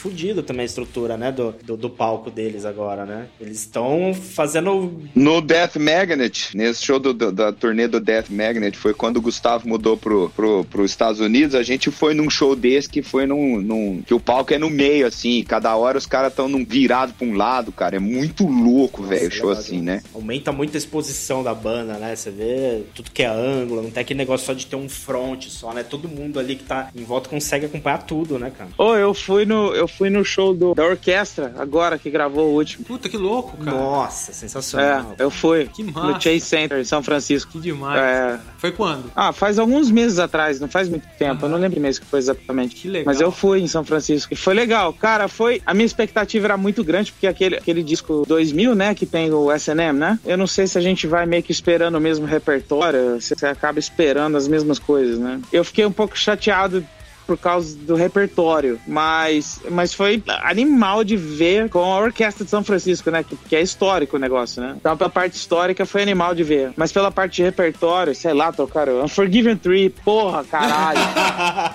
fudido 0.00 0.42
também 0.42 0.62
a 0.62 0.66
estrutura, 0.66 1.16
né? 1.16 1.30
Do, 1.30 1.54
do, 1.64 1.76
do 1.76 1.90
palco 1.90 2.30
deles 2.30 2.64
agora, 2.64 3.04
né? 3.04 3.26
Eles 3.40 3.58
estão 3.60 4.12
fazendo. 4.14 4.92
No 5.14 5.40
Death 5.40 5.76
Magnet, 5.76 6.56
nesse 6.56 6.84
show 6.84 6.98
do- 6.98 7.12
do- 7.14 7.32
da 7.32 7.52
turnê 7.52 7.86
do 7.86 8.00
Death 8.00 8.30
Magnet, 8.30 8.76
foi 8.76 8.94
quando 8.94 9.18
o 9.18 9.20
Gustavo 9.20 9.68
mudou 9.68 9.96
pro, 9.96 10.30
pro, 10.30 10.64
pros 10.64 10.90
Estados 10.90 11.20
Unidos. 11.20 11.54
A 11.54 11.62
gente 11.62 11.90
foi 11.90 12.14
num 12.14 12.30
show 12.30 12.56
desse 12.56 12.88
que 12.88 13.02
foi 13.02 13.26
num. 13.26 13.60
num- 13.60 14.02
que 14.06 14.14
o 14.14 14.20
palco 14.20 14.52
é 14.54 14.58
no 14.58 14.70
meio, 14.70 15.06
assim. 15.06 15.42
Cada 15.44 15.74
hora 15.76 15.98
os 15.98 16.06
caras 16.06 16.32
estão 16.32 16.48
virado 16.64 17.12
pra 17.14 17.26
um 17.26 17.34
lado, 17.34 17.70
cara. 17.72 17.96
É 17.96 17.98
muito 17.98 18.46
louco, 18.46 19.02
velho, 19.02 19.20
o 19.22 19.24
Nossa, 19.24 19.36
show 19.36 19.50
assim, 19.50 19.80
né? 19.82 20.02
Aumenta 20.14 20.52
muito 20.52 20.74
a 20.74 20.78
exposição 20.78 21.42
da 21.42 21.54
banda, 21.54 21.94
né? 21.94 22.14
Você 22.16 22.30
vê 22.30 22.82
tudo 22.94 23.10
que 23.10 23.22
é 23.22 23.26
ângulo, 23.28 23.82
não 23.82 23.90
tem 23.90 24.00
aquele 24.00 24.18
negócio 24.18 24.46
só 24.46 24.52
de 24.52 24.66
ter 24.66 24.76
um 24.76 24.88
front 24.88 25.46
só, 25.48 25.72
né? 25.72 25.82
Todo 25.82 26.08
mundo 26.08 26.38
ali 26.38 26.56
que 26.56 26.64
tá 26.64 26.90
em 26.94 27.04
volta 27.04 27.28
consegue 27.28 27.66
acompanhar 27.66 28.02
tudo, 28.04 28.38
né, 28.38 28.50
cara? 28.56 28.70
Ô, 28.78 28.94
eu 28.94 29.12
fui 29.14 29.44
no, 29.44 29.74
eu 29.74 29.86
fui 29.90 30.10
no 30.10 30.24
show 30.24 30.54
do, 30.54 30.74
da 30.74 30.84
orquestra, 30.84 31.54
agora 31.58 31.98
que 31.98 32.10
gravou 32.10 32.50
o 32.50 32.54
último. 32.54 32.84
Puta, 32.84 33.08
que 33.08 33.16
louco, 33.16 33.56
cara. 33.58 33.76
Nossa, 33.76 34.32
sensacional. 34.32 35.14
É, 35.18 35.22
eu 35.22 35.30
fui. 35.30 35.66
Que 35.66 35.82
No 35.82 35.92
massa. 35.92 36.20
Chase 36.20 36.40
Center, 36.40 36.78
em 36.78 36.84
São 36.84 37.02
Francisco. 37.02 37.52
Que 37.52 37.60
demais. 37.60 37.98
É. 37.98 38.02
cara. 38.02 38.40
Foi 38.58 38.72
quando? 38.72 39.10
Ah, 39.14 39.32
faz 39.32 39.58
alguns 39.58 39.90
meses 39.90 40.18
atrás, 40.18 40.60
não 40.60 40.68
faz 40.68 40.88
muito 40.88 41.06
tempo. 41.18 41.44
Eu 41.44 41.48
não 41.48 41.58
lembro 41.58 41.80
mesmo 41.80 42.04
que 42.04 42.10
foi 42.10 42.18
exatamente. 42.18 42.76
Que 42.76 42.88
legal. 42.88 43.06
Mas 43.06 43.20
eu 43.20 43.32
fui 43.32 43.60
em 43.60 43.66
São 43.66 43.84
Francisco 43.84 44.32
e 44.32 44.36
foi 44.36 44.54
legal. 44.54 44.92
Cara, 44.92 45.28
foi. 45.28 45.62
A 45.64 45.74
minha 45.74 45.86
expectativa 45.86 46.46
era 46.46 46.56
muito 46.56 46.84
grande, 46.84 47.12
porque 47.12 47.26
aquele, 47.26 47.56
aquele 47.56 47.82
disco 47.82 48.24
2000, 48.26 48.74
né, 48.74 48.94
que 48.94 49.06
tem 49.06 49.32
o 49.32 49.50
SM, 49.56 49.92
né? 49.94 50.18
Eu 50.24 50.36
não 50.36 50.46
sei 50.46 50.66
se 50.66 50.78
a 50.78 50.80
gente 50.80 51.06
vai 51.06 51.26
meio 51.26 51.42
que 51.42 51.52
esperando 51.52 51.96
o 51.96 52.00
mesmo 52.00 52.26
repertório, 52.26 53.20
se 53.20 53.34
você 53.34 53.46
acaba 53.46 53.78
esperando 53.78 54.36
as 54.36 54.46
mesmas 54.46 54.78
coisas, 54.78 55.18
né? 55.18 55.40
Eu 55.52 55.64
fiquei 55.64 55.84
um 55.84 55.92
pouco 55.92 56.16
chateado 56.16 56.84
por 57.30 57.38
causa 57.38 57.76
do 57.76 57.94
repertório, 57.94 58.80
mas, 58.88 59.60
mas 59.70 59.94
foi 59.94 60.20
animal 60.42 61.04
de 61.04 61.16
ver 61.16 61.68
com 61.68 61.78
a 61.78 62.00
Orquestra 62.00 62.44
de 62.44 62.50
São 62.50 62.64
Francisco, 62.64 63.08
né? 63.08 63.24
Que, 63.48 63.54
é 63.54 63.62
histórico 63.62 64.16
o 64.16 64.18
negócio, 64.18 64.60
né? 64.60 64.74
Então, 64.76 64.96
pela 64.96 65.08
parte 65.08 65.36
histórica 65.36 65.86
foi 65.86 66.02
animal 66.02 66.34
de 66.34 66.42
ver. 66.42 66.72
Mas 66.76 66.90
pela 66.90 67.12
parte 67.12 67.36
de 67.36 67.44
repertório, 67.44 68.12
sei 68.16 68.34
lá, 68.34 68.50
tocaram 68.50 69.04
Unforgiven 69.04 69.56
Tree, 69.56 69.90
porra, 69.90 70.42
caralho. 70.42 70.98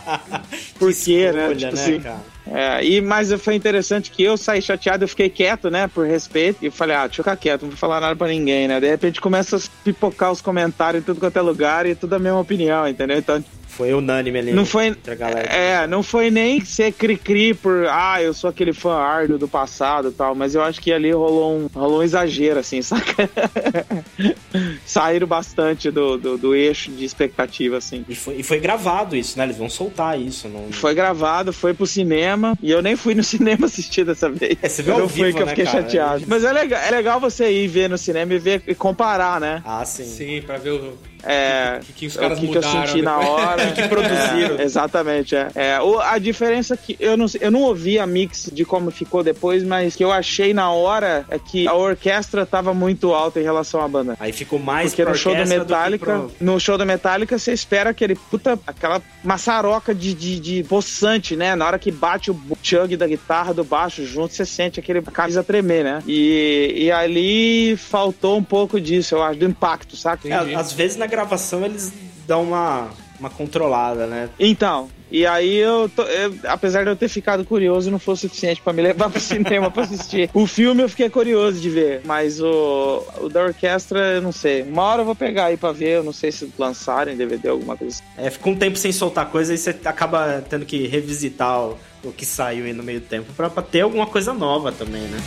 Por 0.77 0.93
quê, 0.93 1.31
né? 1.31 1.55
Tipo 1.55 1.73
assim, 1.73 2.01
cara? 2.01 2.35
É, 2.47 2.85
e, 2.85 2.99
mas 2.99 3.31
foi 3.41 3.55
interessante 3.55 4.11
que 4.11 4.21
eu 4.21 4.35
saí 4.35 4.61
chateado, 4.61 5.05
eu 5.05 5.07
fiquei 5.07 5.29
quieto, 5.29 5.71
né, 5.71 5.87
por 5.87 6.05
respeito, 6.05 6.63
e 6.63 6.69
falei, 6.69 6.95
ah, 6.95 7.07
deixa 7.07 7.21
eu 7.21 7.23
ficar 7.23 7.35
quieto, 7.37 7.63
não 7.63 7.69
vou 7.69 7.77
falar 7.77 7.99
nada 7.99 8.15
pra 8.15 8.27
ninguém, 8.27 8.67
né? 8.67 8.79
De 8.79 8.87
repente 8.87 9.19
começa 9.19 9.57
a 9.57 9.59
pipocar 9.83 10.31
os 10.31 10.41
comentários 10.41 11.01
em 11.01 11.05
tudo 11.05 11.19
quanto 11.19 11.37
é 11.37 11.41
lugar 11.41 11.87
e 11.87 11.95
tudo 11.95 12.13
a 12.13 12.19
mesma 12.19 12.39
opinião, 12.39 12.87
entendeu? 12.87 13.17
Então, 13.17 13.43
Foi 13.75 13.93
unânime 13.93 14.39
ali. 14.39 14.53
não 14.53 14.65
foi, 14.65 14.87
Entre 14.87 15.11
a 15.11 15.15
galera. 15.15 15.47
é, 15.49 15.85
não 15.85 16.01
foi 16.01 16.31
nem 16.31 16.63
ser 16.63 16.93
cri-cri 16.93 17.53
por, 17.53 17.87
ah, 17.89 18.21
eu 18.21 18.33
sou 18.33 18.49
aquele 18.49 18.71
fã 18.71 18.93
árduo 18.95 19.37
do 19.37 19.47
passado 19.47 20.09
e 20.09 20.11
tal, 20.11 20.33
mas 20.33 20.55
eu 20.55 20.61
acho 20.61 20.81
que 20.81 20.93
ali 20.93 21.11
rolou 21.11 21.57
um, 21.57 21.69
rolou 21.73 21.99
um 21.99 22.03
exagero, 22.03 22.59
assim, 22.59 22.79
saca? 22.83 23.29
Saíram 24.85 25.27
bastante 25.27 25.91
do, 25.91 26.17
do, 26.17 26.37
do 26.37 26.55
eixo 26.55 26.89
de 26.91 27.03
expectativa, 27.03 27.77
assim. 27.77 28.05
E 28.07 28.15
foi, 28.15 28.35
e 28.35 28.43
foi 28.43 28.59
gravado 28.59 29.15
isso, 29.15 29.37
né? 29.37 29.43
Eles 29.43 29.57
vão 29.57 29.69
soltar 29.69 30.19
isso. 30.19 30.47
Não... 30.47 30.71
Foi 30.71 30.93
gravado, 30.93 31.51
foi 31.51 31.73
pro 31.73 31.85
cinema, 31.85 32.57
e 32.61 32.71
eu 32.71 32.81
nem 32.81 32.95
fui 32.95 33.13
no 33.13 33.23
cinema 33.25 33.65
assistir 33.65 34.05
dessa 34.05 34.29
vez. 34.29 34.57
É, 34.61 34.69
você 34.69 34.83
viu 34.83 34.93
eu 34.93 34.99
não 35.01 35.09
fui 35.09 35.25
vivo, 35.25 35.37
que 35.37 35.43
eu 35.43 35.45
né, 35.47 35.51
fiquei 35.51 35.65
cara? 35.65 35.81
chateado. 35.81 36.23
Mas 36.27 36.43
é 36.43 36.53
legal, 36.53 36.81
é 36.81 36.91
legal 36.91 37.19
você 37.19 37.51
ir 37.51 37.67
ver 37.67 37.89
no 37.89 37.97
cinema 37.97 38.33
e 38.33 38.39
ver 38.39 38.63
e 38.67 38.73
comparar, 38.73 39.41
né? 39.41 39.61
Ah, 39.65 39.83
sim. 39.83 40.05
Sim, 40.05 40.41
pra 40.41 40.57
ver 40.57 40.71
o 40.71 40.93
É, 41.25 41.79
que, 41.85 41.93
que 41.93 42.05
os 42.07 42.15
caras 42.17 42.37
o 42.37 42.41
que, 42.41 42.47
que 42.47 42.57
eu 42.57 42.61
mudaram. 42.61 42.87
senti 42.87 43.01
na 43.01 43.17
hora. 43.19 43.71
que 43.73 43.87
produziram. 43.87 44.59
É, 44.59 44.63
exatamente, 44.63 45.35
é. 45.35 45.47
É, 45.55 45.81
o- 45.81 45.99
a 45.99 46.17
diferença 46.19 46.77
que 46.77 46.95
eu 46.99 47.17
não, 47.17 47.25
eu 47.39 47.49
não 47.51 47.61
ouvi 47.63 47.97
a 47.97 48.05
mix 48.05 48.49
de 48.51 48.63
como 48.65 48.91
ficou 48.91 49.23
depois, 49.23 49.63
mas 49.63 49.95
que 49.95 50.03
eu 50.03 50.11
achei 50.11 50.53
na 50.53 50.71
hora 50.71 51.25
é 51.29 51.39
que 51.39 51.67
a 51.67 51.73
orquestra 51.73 52.45
tava 52.45 52.73
muito 52.73 53.13
alta 53.13 53.39
em 53.39 53.43
relação 53.43 53.81
à 53.81 53.87
banda. 53.87 54.15
Aí 54.19 54.31
ficou 54.31 54.59
mais 54.59 54.91
Porque 54.91 55.03
pra 55.03 55.11
no 55.13 55.17
show 55.17 55.35
do 55.35 55.45
Metallica, 55.47 56.05
pro- 56.05 56.31
no 56.39 56.59
show 56.59 56.77
do 56.77 56.85
Metallica, 56.85 57.37
você 57.39 57.51
espera 57.53 57.89
aquele 57.89 58.15
puta, 58.15 58.59
aquela 58.67 59.01
maçaroca 59.23 59.93
de, 59.93 60.13
de, 60.13 60.39
de 60.39 60.63
poçante, 60.63 61.35
né? 61.35 61.55
Na 61.55 61.65
hora 61.65 61.79
que 61.79 61.91
bate 61.91 62.31
o 62.31 62.39
chug 62.61 62.95
da 62.95 63.07
guitarra, 63.07 63.53
do 63.53 63.63
baixo 63.63 64.05
junto, 64.05 64.33
você 64.33 64.45
sente 64.45 64.79
aquele 64.79 65.01
camisa 65.01 65.43
tremer, 65.43 65.83
né? 65.83 66.03
E, 66.07 66.73
e 66.85 66.91
ali 66.91 67.75
faltou 67.77 68.37
um 68.37 68.43
pouco 68.43 68.79
disso, 68.79 69.15
eu 69.15 69.23
acho, 69.23 69.39
do 69.39 69.45
impacto, 69.45 69.95
saca? 69.95 70.27
É, 70.27 70.55
às 70.55 70.71
vezes 70.71 70.97
na 70.97 71.07
gravação 71.15 71.63
eles 71.65 71.91
dão 72.27 72.43
uma, 72.43 72.89
uma 73.19 73.29
controlada, 73.29 74.05
né? 74.07 74.29
Então, 74.39 74.89
e 75.11 75.25
aí 75.25 75.55
eu, 75.57 75.87
tô- 75.95 76.01
eu- 76.03 76.33
apesar 76.47 76.83
de 76.83 76.89
eu 76.89 76.95
ter 76.95 77.07
ficado 77.07 77.45
curioso, 77.45 77.89
não 77.91 77.99
foi 77.99 78.15
o 78.15 78.17
suficiente 78.17 78.61
pra 78.61 78.73
me 78.73 78.81
levar 78.81 79.09
pro 79.09 79.19
cinema 79.21 79.69
pra 79.71 79.83
assistir. 79.83 80.29
O 80.33 80.45
filme 80.47 80.81
eu 80.83 80.89
fiquei 80.89 81.09
curioso 81.09 81.59
de 81.61 81.69
ver, 81.69 82.01
mas 82.03 82.41
o, 82.41 83.03
o 83.21 83.29
da 83.29 83.43
orquestra, 83.43 83.99
eu 84.15 84.21
não 84.21 84.31
sei. 84.31 84.63
Uma 84.63 84.83
hora 84.83 85.01
eu 85.01 85.05
vou 85.05 85.15
pegar 85.15 85.45
aí 85.45 85.57
pra 85.57 85.71
ver, 85.71 85.97
eu 85.97 86.03
não 86.03 86.11
sei 86.13 86.31
se 86.31 86.51
lançarem 86.57 87.15
DVD, 87.15 87.47
alguma 87.49 87.77
coisa 87.77 87.95
assim. 87.95 88.03
É, 88.17 88.29
fica 88.29 88.49
um 88.49 88.55
tempo 88.55 88.77
sem 88.77 88.91
soltar 88.91 89.27
coisa 89.27 89.53
e 89.53 89.57
você 89.57 89.69
acaba 89.85 90.43
tendo 90.49 90.65
que 90.65 90.87
revisitar 90.87 91.61
o, 91.61 91.77
o 92.03 92.11
que 92.11 92.25
saiu 92.25 92.65
aí 92.65 92.73
no 92.73 92.83
meio 92.83 92.99
tempo 93.01 93.31
pra, 93.33 93.49
pra 93.49 93.63
ter 93.63 93.81
alguma 93.81 94.07
coisa 94.07 94.33
nova 94.33 94.71
também, 94.71 95.03
né? 95.03 95.19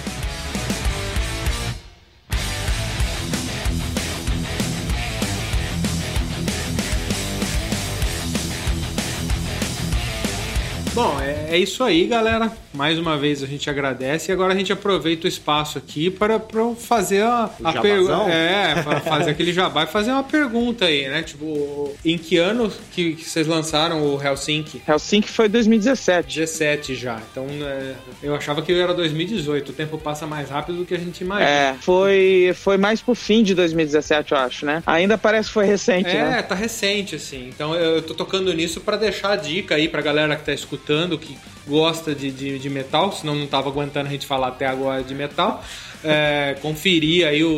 Bom, 10.98 11.20
é, 11.20 11.54
é 11.54 11.58
isso 11.58 11.82
aí, 11.84 12.06
galera. 12.06 12.50
Mais 12.72 12.98
uma 12.98 13.16
vez 13.16 13.42
a 13.42 13.46
gente 13.46 13.68
agradece 13.68 14.30
e 14.30 14.32
agora 14.32 14.52
a 14.52 14.56
gente 14.56 14.72
aproveita 14.72 15.26
o 15.26 15.28
espaço 15.28 15.78
aqui 15.78 16.10
para, 16.10 16.38
para 16.38 16.74
fazer 16.74 17.22
a, 17.22 17.50
a 17.64 17.80
pergunta. 17.80 18.30
É, 18.30 18.82
para 18.82 19.00
fazer 19.00 19.30
aquele 19.30 19.52
jabá 19.52 19.84
e 19.84 19.86
fazer 19.86 20.12
uma 20.12 20.22
pergunta 20.22 20.84
aí, 20.84 21.08
né? 21.08 21.22
Tipo, 21.22 21.92
em 22.04 22.16
que 22.16 22.36
ano 22.36 22.72
que, 22.92 23.14
que 23.14 23.24
vocês 23.24 23.46
lançaram 23.46 24.02
o 24.02 24.22
Helsinki? 24.22 24.82
Helsinki 24.86 25.28
foi 25.28 25.48
2017. 25.48 26.38
17 26.40 26.94
já. 26.94 27.20
Então 27.30 27.46
é, 27.62 27.94
eu 28.22 28.34
achava 28.34 28.62
que 28.62 28.72
era 28.72 28.94
2018. 28.94 29.70
O 29.70 29.72
tempo 29.72 29.98
passa 29.98 30.26
mais 30.26 30.50
rápido 30.50 30.78
do 30.78 30.84
que 30.84 30.94
a 30.94 30.98
gente 30.98 31.22
imagina. 31.22 31.50
É, 31.50 31.74
foi, 31.80 32.52
foi 32.54 32.76
mais 32.76 33.00
pro 33.00 33.14
fim 33.14 33.42
de 33.42 33.54
2017, 33.54 34.32
eu 34.32 34.38
acho, 34.38 34.66
né? 34.66 34.82
Ainda 34.86 35.18
parece 35.18 35.48
que 35.48 35.54
foi 35.54 35.66
recente, 35.66 36.10
É, 36.10 36.30
né? 36.30 36.42
tá 36.42 36.54
recente, 36.54 37.16
assim. 37.16 37.48
Então 37.48 37.74
eu 37.74 37.98
eu 37.98 38.02
tô 38.02 38.14
tocando 38.14 38.52
nisso 38.52 38.80
pra 38.80 38.96
deixar 38.96 39.32
a 39.32 39.36
dica 39.36 39.74
aí 39.74 39.88
pra 39.88 40.00
galera 40.00 40.36
que 40.36 40.44
tá 40.44 40.52
escutando, 40.52 40.87
que 41.18 41.36
gosta 41.66 42.14
de, 42.14 42.30
de, 42.30 42.58
de 42.58 42.70
metal, 42.70 43.12
senão 43.12 43.34
não 43.34 43.46
tava 43.46 43.68
aguentando 43.68 44.08
a 44.08 44.10
gente 44.10 44.26
falar 44.26 44.48
até 44.48 44.66
agora 44.66 45.02
de 45.02 45.14
metal. 45.14 45.62
É, 46.04 46.56
conferir 46.62 47.26
aí 47.26 47.42
o, 47.42 47.50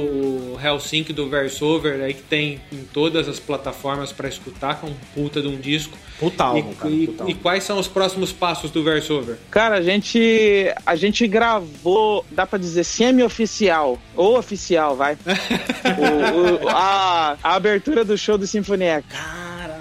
o 0.55 0.59
Helsinki 0.65 1.13
do 1.13 1.29
Versover 1.29 2.01
aí 2.03 2.15
que 2.15 2.23
tem 2.23 2.59
em 2.73 2.85
todas 2.91 3.29
as 3.29 3.39
plataformas 3.39 4.13
pra 4.13 4.29
escutar, 4.29 4.81
que 4.81 4.87
é 4.87 4.89
um 4.89 4.95
puta 5.15 5.43
de 5.43 5.47
um 5.49 5.57
disco. 5.61 5.97
Puta 6.19 6.45
álbum, 6.45 6.71
e, 6.71 6.75
cara. 6.75 6.91
e- 6.91 7.07
puta 7.07 7.31
e 7.31 7.35
quais 7.35 7.65
são 7.65 7.79
os 7.79 7.87
próximos 7.87 8.33
passos 8.33 8.71
do 8.71 8.83
Versover? 8.83 9.37
Cara, 9.51 9.77
a 9.77 9.83
gente, 9.83 10.73
a 10.87 10.97
gente 10.97 11.27
gravou, 11.29 12.25
dá 12.31 12.47
pra 12.47 12.59
dizer, 12.59 12.85
semi-oficial, 12.85 13.99
ou 14.17 14.39
oficial, 14.39 14.97
vai. 14.97 15.17
O- 15.91 16.65
o- 16.65 16.69
a, 16.69 17.37
a 17.43 17.55
abertura 17.55 18.05
do 18.05 18.17
show 18.17 18.39
do 18.39 18.47
Sinfonia 18.47 19.03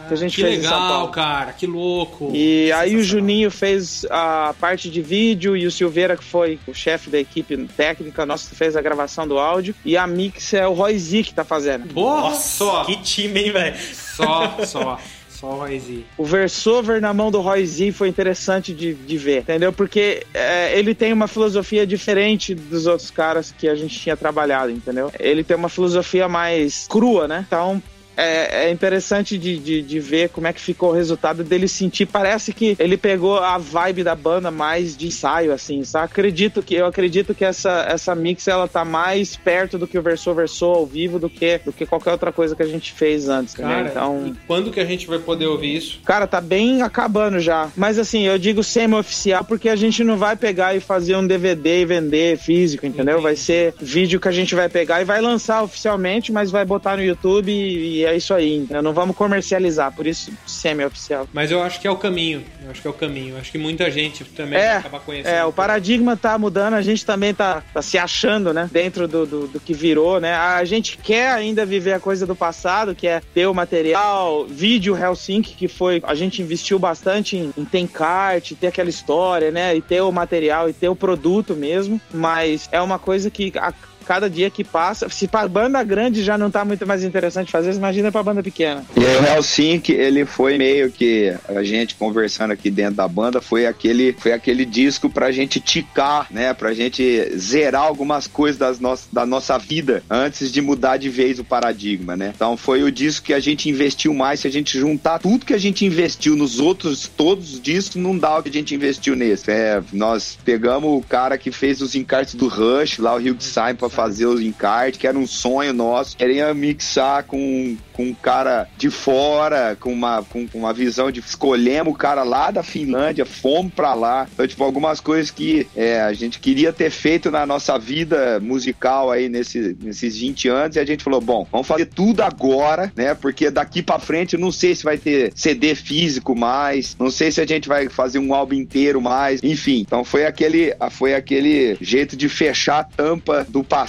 que 0.09 0.13
a 0.13 0.17
gente 0.17 0.35
Que 0.35 0.41
fez 0.41 0.59
em 0.59 0.61
São 0.63 0.71
legal, 0.73 0.89
Paulo. 0.89 1.11
cara, 1.11 1.53
que 1.53 1.65
louco. 1.65 2.31
E 2.33 2.71
aí 2.73 2.95
o. 2.95 3.03
Juninho 3.03 3.49
fez 3.49 4.05
a 4.09 4.53
parte 4.59 4.89
de 4.89 5.01
vídeo 5.01 5.55
e 5.55 5.65
o 5.65 5.71
Silveira, 5.71 6.17
que 6.17 6.23
foi 6.23 6.59
o 6.67 6.73
chefe 6.73 7.09
da 7.09 7.17
equipe 7.17 7.55
técnica, 7.77 8.25
nossa, 8.25 8.53
fez 8.53 8.75
a 8.75 8.81
gravação 8.81 9.27
do 9.27 9.39
áudio. 9.39 9.73
E 9.85 9.95
a 9.95 10.05
mix 10.05 10.53
é 10.53 10.67
o 10.67 10.73
Roy 10.73 10.97
Z 10.99 11.23
que 11.23 11.33
tá 11.33 11.43
fazendo. 11.43 11.93
Porra, 11.93 12.29
Nossa, 12.29 12.57
só, 12.57 12.83
que 12.83 12.97
time, 12.97 13.39
hein, 13.39 13.51
velho? 13.51 13.75
só, 13.93 14.57
só, 14.65 14.99
só 15.29 15.47
o 15.47 15.55
Royzi. 15.59 16.05
O 16.17 16.25
Versover 16.25 16.99
na 17.01 17.13
mão 17.13 17.31
do 17.31 17.39
Roy 17.41 17.65
Z 17.65 17.91
foi 17.93 18.09
interessante 18.09 18.73
de, 18.73 18.93
de 18.93 19.17
ver, 19.17 19.39
entendeu? 19.39 19.71
Porque 19.71 20.25
é, 20.33 20.77
ele 20.77 20.93
tem 20.93 21.13
uma 21.13 21.27
filosofia 21.27 21.87
diferente 21.87 22.53
dos 22.53 22.85
outros 22.85 23.09
caras 23.09 23.53
que 23.57 23.67
a 23.67 23.75
gente 23.75 23.97
tinha 23.97 24.17
trabalhado, 24.17 24.69
entendeu? 24.71 25.11
Ele 25.19 25.43
tem 25.43 25.55
uma 25.55 25.69
filosofia 25.69 26.27
mais 26.27 26.85
crua, 26.89 27.27
né? 27.27 27.45
Então. 27.47 27.81
É, 28.19 28.65
é 28.65 28.71
interessante 28.71 29.37
de, 29.37 29.57
de, 29.57 29.81
de 29.81 29.99
ver 29.99 30.29
como 30.29 30.47
é 30.47 30.53
que 30.53 30.59
ficou 30.59 30.89
o 30.89 30.93
resultado 30.93 31.43
dele 31.43 31.67
sentir. 31.67 32.05
Parece 32.05 32.53
que 32.53 32.75
ele 32.77 32.97
pegou 32.97 33.37
a 33.37 33.57
vibe 33.57 34.03
da 34.03 34.15
banda 34.15 34.51
mais 34.51 34.97
de 34.97 35.07
ensaio, 35.07 35.53
assim, 35.53 35.83
sabe? 35.83 36.05
Acredito 36.05 36.61
que, 36.61 36.75
eu 36.75 36.85
acredito 36.85 37.33
que 37.33 37.45
essa, 37.45 37.85
essa 37.87 38.13
mix 38.15 38.47
ela 38.47 38.67
tá 38.67 38.83
mais 38.83 39.35
perto 39.35 39.77
do 39.77 39.87
que 39.87 39.97
o 39.97 40.01
Verso 40.01 40.33
Verso 40.33 40.65
ao 40.65 40.85
vivo 40.85 41.17
do 41.19 41.29
que, 41.29 41.59
do 41.59 41.71
que 41.71 41.85
qualquer 41.85 42.11
outra 42.11 42.31
coisa 42.31 42.55
que 42.55 42.63
a 42.63 42.67
gente 42.67 42.91
fez 42.91 43.29
antes? 43.29 43.53
Cara, 43.55 43.87
Então. 43.89 44.27
e 44.27 44.33
quando 44.45 44.71
que 44.71 44.79
a 44.79 44.85
gente 44.85 45.07
vai 45.07 45.19
poder 45.19 45.45
ouvir 45.47 45.77
isso? 45.77 45.99
Cara, 46.03 46.27
tá 46.27 46.41
bem 46.41 46.81
acabando 46.81 47.39
já. 47.39 47.69
Mas 47.75 47.97
assim, 47.97 48.23
eu 48.23 48.37
digo 48.37 48.63
semi-oficial 48.63 49.43
porque 49.43 49.69
a 49.69 49.75
gente 49.75 50.03
não 50.03 50.17
vai 50.17 50.35
pegar 50.35 50.75
e 50.75 50.79
fazer 50.79 51.15
um 51.15 51.25
DVD 51.25 51.81
e 51.81 51.85
vender 51.85 52.37
físico, 52.37 52.85
entendeu? 52.85 53.21
Vai 53.21 53.35
ser 53.35 53.73
vídeo 53.79 54.19
que 54.19 54.27
a 54.27 54.31
gente 54.31 54.55
vai 54.55 54.67
pegar 54.67 55.01
e 55.01 55.05
vai 55.05 55.21
lançar 55.21 55.63
oficialmente, 55.63 56.31
mas 56.31 56.51
vai 56.51 56.65
botar 56.65 56.97
no 56.97 57.03
YouTube 57.03 57.51
e, 57.51 57.99
e 58.01 58.08
é 58.09 58.17
isso 58.17 58.33
aí. 58.33 58.57
entendeu? 58.57 58.81
Não 58.81 58.93
vamos 58.93 59.15
comercializar, 59.15 59.91
por 59.93 60.05
isso 60.07 60.31
semi-oficial. 60.45 61.27
Mas 61.33 61.51
eu 61.51 61.61
acho 61.61 61.79
que 61.79 61.87
é 61.87 61.91
o 61.91 61.95
caminho. 61.97 62.43
Eu 62.63 62.71
acho 62.71 62.81
que 62.81 62.87
é 62.87 62.91
o 62.91 62.93
caminho. 62.93 63.35
Eu 63.35 63.39
acho 63.39 63.51
que 63.51 63.57
muita 63.57 63.89
gente 63.89 64.23
também 64.25 64.59
É, 64.59 64.77
acabar 64.77 64.99
conhecendo. 64.99 65.33
é, 65.33 65.45
o 65.45 65.51
paradigma 65.53 66.15
tá 66.17 66.37
mudando, 66.37 66.73
a 66.73 66.81
gente 66.81 67.05
também 67.05 67.33
tá, 67.33 67.63
tá 67.73 67.81
se 67.81 67.97
achando, 67.97 68.53
né? 68.53 68.69
Dentro 68.71 69.07
do, 69.07 69.25
do, 69.25 69.47
do 69.47 69.59
que 69.59 69.73
virou, 69.73 70.19
né? 70.19 70.33
A 70.33 70.63
gente 70.65 70.97
quer 70.97 71.31
ainda 71.31 71.65
viver 71.65 71.93
a 71.93 71.99
coisa 71.99 72.25
do 72.25 72.35
passado, 72.35 72.93
que 72.95 73.07
é 73.07 73.21
ter 73.33 73.47
o 73.47 73.53
material, 73.53 74.45
vídeo 74.45 74.97
Helsinki, 74.97 75.55
que 75.55 75.67
foi. 75.67 76.01
A 76.03 76.15
gente 76.15 76.41
investiu 76.41 76.77
bastante 76.79 77.37
em, 77.37 77.53
em 77.57 77.65
ter 77.65 77.79
encarte, 77.79 78.55
ter 78.55 78.67
aquela 78.67 78.89
história, 78.89 79.51
né? 79.51 79.75
E 79.75 79.81
ter 79.81 80.01
o 80.01 80.11
material 80.11 80.69
e 80.69 80.73
ter 80.73 80.89
o 80.89 80.95
produto 80.95 81.55
mesmo. 81.55 81.99
Mas 82.13 82.67
é 82.71 82.81
uma 82.81 82.99
coisa 82.99 83.29
que. 83.29 83.51
A, 83.57 83.73
Cada 84.09 84.27
dia 84.27 84.49
que 84.49 84.63
passa, 84.63 85.07
se 85.07 85.27
pra 85.27 85.47
banda 85.47 85.83
grande 85.83 86.23
já 86.23 86.35
não 86.35 86.49
tá 86.49 86.65
muito 86.65 86.83
mais 86.87 87.03
interessante 87.03 87.51
fazer, 87.51 87.75
imagina 87.75 88.11
pra 88.11 88.23
banda 88.23 88.41
pequena. 88.41 88.83
E 88.97 89.01
o 89.01 89.35
Helsinki, 89.35 89.91
ele 89.91 90.25
foi 90.25 90.57
meio 90.57 90.89
que 90.91 91.31
a 91.47 91.61
gente 91.61 91.93
conversando 91.93 92.49
aqui 92.49 92.71
dentro 92.71 92.95
da 92.95 93.07
banda, 93.07 93.39
foi 93.39 93.67
aquele, 93.67 94.13
foi 94.13 94.33
aquele 94.33 94.65
disco 94.65 95.11
pra 95.11 95.31
gente 95.31 95.59
ticar, 95.59 96.25
né? 96.31 96.55
Pra 96.55 96.73
gente 96.73 97.37
zerar 97.37 97.83
algumas 97.83 98.25
coisas 98.25 98.57
das 98.57 98.79
nossas, 98.79 99.07
da 99.13 99.27
nossa 99.27 99.59
vida 99.59 100.01
antes 100.09 100.51
de 100.51 100.59
mudar 100.59 100.97
de 100.97 101.07
vez 101.07 101.37
o 101.37 101.43
paradigma, 101.43 102.17
né? 102.17 102.33
Então 102.35 102.57
foi 102.57 102.81
o 102.81 102.91
disco 102.91 103.27
que 103.27 103.33
a 103.35 103.39
gente 103.39 103.69
investiu 103.69 104.11
mais. 104.11 104.39
Se 104.39 104.47
a 104.47 104.51
gente 104.51 104.75
juntar 104.79 105.19
tudo 105.19 105.45
que 105.45 105.53
a 105.53 105.59
gente 105.59 105.85
investiu 105.85 106.35
nos 106.35 106.59
outros, 106.59 107.07
todos 107.15 107.53
os 107.53 107.61
discos, 107.61 108.01
não 108.01 108.17
dá 108.17 108.39
o 108.39 108.41
que 108.41 108.49
a 108.49 108.53
gente 108.53 108.73
investiu 108.73 109.15
nesse. 109.15 109.51
É, 109.51 109.83
nós 109.93 110.35
pegamos 110.43 110.97
o 110.97 111.05
cara 111.07 111.37
que 111.37 111.51
fez 111.51 111.79
os 111.79 111.93
encartes 111.93 112.33
do 112.33 112.47
Rush, 112.47 112.97
lá 112.97 113.13
o 113.13 113.19
Hugh 113.19 113.39
Simon, 113.39 113.75
pra 113.75 113.98
fazer 113.99 114.27
os 114.27 114.39
encartes, 114.39 114.97
que 114.97 115.05
era 115.05 115.17
um 115.17 115.27
sonho 115.27 115.73
nosso. 115.73 116.15
Queria 116.15 116.53
mixar 116.53 117.23
com, 117.23 117.75
com 117.91 118.03
um 118.03 118.13
cara 118.13 118.65
de 118.77 118.89
fora, 118.89 119.75
com 119.77 119.91
uma, 119.91 120.23
com, 120.23 120.47
com 120.47 120.59
uma 120.59 120.71
visão 120.71 121.11
de 121.11 121.19
escolhemos 121.19 121.93
o 121.93 121.97
cara 121.97 122.23
lá 122.23 122.49
da 122.49 122.63
Finlândia, 122.63 123.25
fomos 123.25 123.73
pra 123.73 123.93
lá. 123.93 124.25
Então, 124.33 124.47
tipo, 124.47 124.63
algumas 124.63 125.01
coisas 125.01 125.31
que 125.31 125.67
é, 125.75 125.99
a 125.99 126.13
gente 126.13 126.39
queria 126.39 126.71
ter 126.71 126.89
feito 126.89 127.29
na 127.29 127.45
nossa 127.45 127.77
vida 127.77 128.39
musical 128.39 129.11
aí 129.11 129.27
nesse, 129.27 129.75
nesses 129.81 130.17
20 130.17 130.47
anos 130.47 130.75
e 130.77 130.79
a 130.79 130.85
gente 130.85 131.03
falou, 131.03 131.19
bom, 131.19 131.45
vamos 131.51 131.67
fazer 131.67 131.87
tudo 131.87 132.21
agora, 132.21 132.93
né? 132.95 133.13
Porque 133.13 133.51
daqui 133.51 133.83
pra 133.83 133.99
frente 133.99 134.35
eu 134.35 134.39
não 134.39 134.51
sei 134.51 134.75
se 134.75 134.83
vai 134.85 134.97
ter 134.97 135.33
CD 135.35 135.75
físico 135.75 136.33
mais, 136.37 136.95
não 136.97 137.11
sei 137.11 137.33
se 137.33 137.41
a 137.41 137.45
gente 137.45 137.67
vai 137.67 137.89
fazer 137.89 138.19
um 138.19 138.33
álbum 138.33 138.55
inteiro 138.55 139.01
mais, 139.01 139.43
enfim. 139.43 139.81
Então 139.85 140.05
foi 140.05 140.25
aquele, 140.25 140.73
foi 140.89 141.13
aquele 141.13 141.77
jeito 141.81 142.15
de 142.15 142.29
fechar 142.29 142.79
a 142.79 142.83
tampa 142.83 143.45
do 143.49 143.63
passado, 143.63 143.88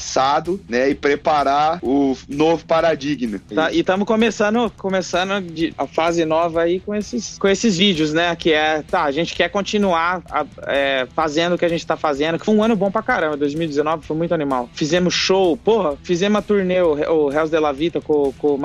né? 0.68 0.90
E 0.90 0.94
preparar 0.94 1.78
o 1.82 2.16
novo 2.28 2.64
paradigma. 2.64 3.40
Tá, 3.55 3.70
e 3.72 3.80
estamos 3.80 4.07
começando, 4.07 4.70
começando 4.76 5.32
a 5.76 5.86
fase 5.86 6.24
nova 6.24 6.62
aí 6.62 6.80
com 6.80 6.94
esses, 6.94 7.38
com 7.38 7.48
esses 7.48 7.76
vídeos, 7.76 8.12
né? 8.12 8.34
Que 8.36 8.53
é, 8.53 8.82
tá, 8.82 9.05
a 9.05 9.12
gente 9.12 9.34
quer 9.34 9.48
continuar 9.48 10.22
a- 10.30 10.46
é, 10.66 11.07
fazendo 11.14 11.55
o 11.55 11.59
que 11.59 11.64
a 11.64 11.68
gente 11.68 11.86
tá 11.86 11.96
fazendo, 11.96 12.38
que 12.38 12.44
foi 12.44 12.55
um 12.55 12.62
ano 12.62 12.76
bom 12.76 12.90
pra 12.90 13.03
caramba, 13.03 13.36
2019 13.36 14.05
foi 14.07 14.16
muito 14.16 14.32
animal. 14.34 14.68
Fizemos 14.72 15.14
show, 15.14 15.57
porra, 15.57 15.96
fizemos 16.03 16.38
a 16.38 16.42
turnê, 16.42 16.80
o, 16.80 16.94
o 16.94 17.32
Hells 17.32 17.51
de 17.51 17.59
la 17.59 17.72
Vita 17.72 18.01
com, 18.01 18.32
com 18.38 18.55
o 18.55 18.61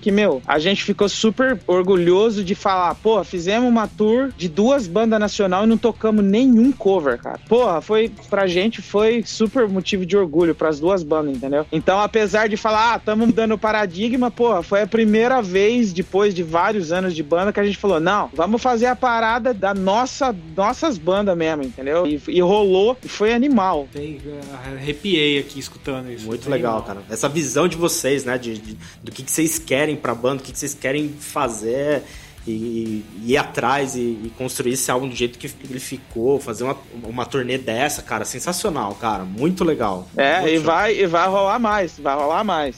que, 0.00 0.10
meu, 0.10 0.42
a 0.46 0.58
gente 0.58 0.82
ficou 0.84 1.08
super 1.08 1.58
orgulhoso 1.66 2.42
de 2.44 2.54
falar, 2.54 2.94
porra, 2.96 3.24
fizemos 3.24 3.68
uma 3.68 3.86
tour 3.86 4.30
de 4.36 4.48
duas 4.48 4.86
bandas 4.86 5.18
nacional 5.20 5.64
e 5.64 5.66
não 5.66 5.76
tocamos 5.76 6.24
nenhum 6.24 6.72
cover, 6.72 7.18
cara. 7.18 7.38
Porra, 7.48 7.80
foi, 7.80 8.10
pra 8.28 8.46
gente, 8.46 8.80
foi 8.82 9.22
super 9.24 9.68
motivo 9.68 10.04
de 10.06 10.16
orgulho 10.16 10.54
pras 10.70 10.78
duas 10.78 11.02
bandas, 11.02 11.36
entendeu? 11.36 11.66
Então, 11.72 12.00
apesar 12.00 12.48
de 12.48 12.56
falar, 12.56 12.94
ah, 12.94 12.98
tamo 12.98 13.26
mudando 13.26 13.52
o 13.52 13.58
paradigma, 13.58 14.30
porra, 14.30 14.62
foi 14.62 14.82
a 14.82 14.86
primeira 14.86 15.42
vez, 15.42 15.92
depois 15.92 16.32
de 16.32 16.42
vários 16.42 16.92
anos 16.92 17.14
de 17.14 17.22
banda, 17.22 17.52
que 17.52 17.58
a 17.58 17.64
gente 17.64 17.76
falou, 17.76 17.98
não, 17.98 18.30
vamos 18.32 18.62
fazer 18.62 18.86
a 18.86 18.94
parada 18.94 19.52
da 19.52 19.74
nossa, 19.74 20.34
nossas 20.56 20.96
bandas 20.96 21.36
mesmo, 21.36 21.64
entendeu? 21.64 22.06
E, 22.06 22.20
e 22.28 22.40
rolou, 22.40 22.96
e 23.04 23.08
foi 23.08 23.32
animal. 23.32 23.88
Tem, 23.92 24.20
eh, 24.24 24.40
arrepiei 24.76 25.38
aqui 25.40 25.58
escutando 25.58 26.10
isso. 26.10 26.26
Muito 26.26 26.48
legal, 26.48 26.74
mal. 26.74 26.82
cara. 26.82 27.00
Essa 27.10 27.28
visão 27.28 27.66
de 27.66 27.76
vocês, 27.76 28.24
né? 28.24 28.38
De, 28.38 28.56
de- 28.58 28.78
do 29.02 29.10
que, 29.10 29.22
que 29.22 29.30
vocês 29.30 29.58
querem 29.58 29.96
pra 29.96 30.14
banda, 30.14 30.40
o 30.40 30.44
que, 30.44 30.52
que 30.52 30.58
vocês 30.58 30.74
querem 30.74 31.08
fazer 31.08 32.02
e, 32.50 33.04
e 33.22 33.32
ir 33.32 33.36
atrás 33.36 33.94
e, 33.94 34.00
e 34.00 34.32
construir 34.36 34.72
esse 34.72 34.90
álbum 34.90 35.08
do 35.08 35.14
jeito 35.16 35.38
que 35.38 35.50
ele 35.68 35.80
ficou, 35.80 36.38
fazer 36.40 36.64
uma, 36.64 36.76
uma 37.04 37.24
turnê 37.26 37.56
dessa, 37.58 38.02
cara, 38.02 38.24
sensacional, 38.24 38.94
cara. 38.94 39.24
Muito 39.24 39.64
legal. 39.64 40.06
É, 40.16 40.40
Muito 40.40 40.52
e 40.52 40.56
show. 40.56 40.64
vai, 40.64 40.94
e 40.94 41.06
vai 41.06 41.28
rolar 41.28 41.58
mais, 41.58 41.98
vai 41.98 42.14
rolar 42.14 42.44
mais. 42.44 42.76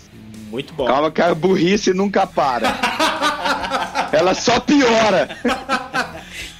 Muito 0.50 0.74
bom. 0.74 0.86
Calma 0.86 1.10
que 1.10 1.22
a 1.22 1.34
burrice 1.34 1.94
nunca 1.94 2.26
para. 2.26 2.78
Ela 4.12 4.34
só 4.34 4.60
piora. 4.60 5.28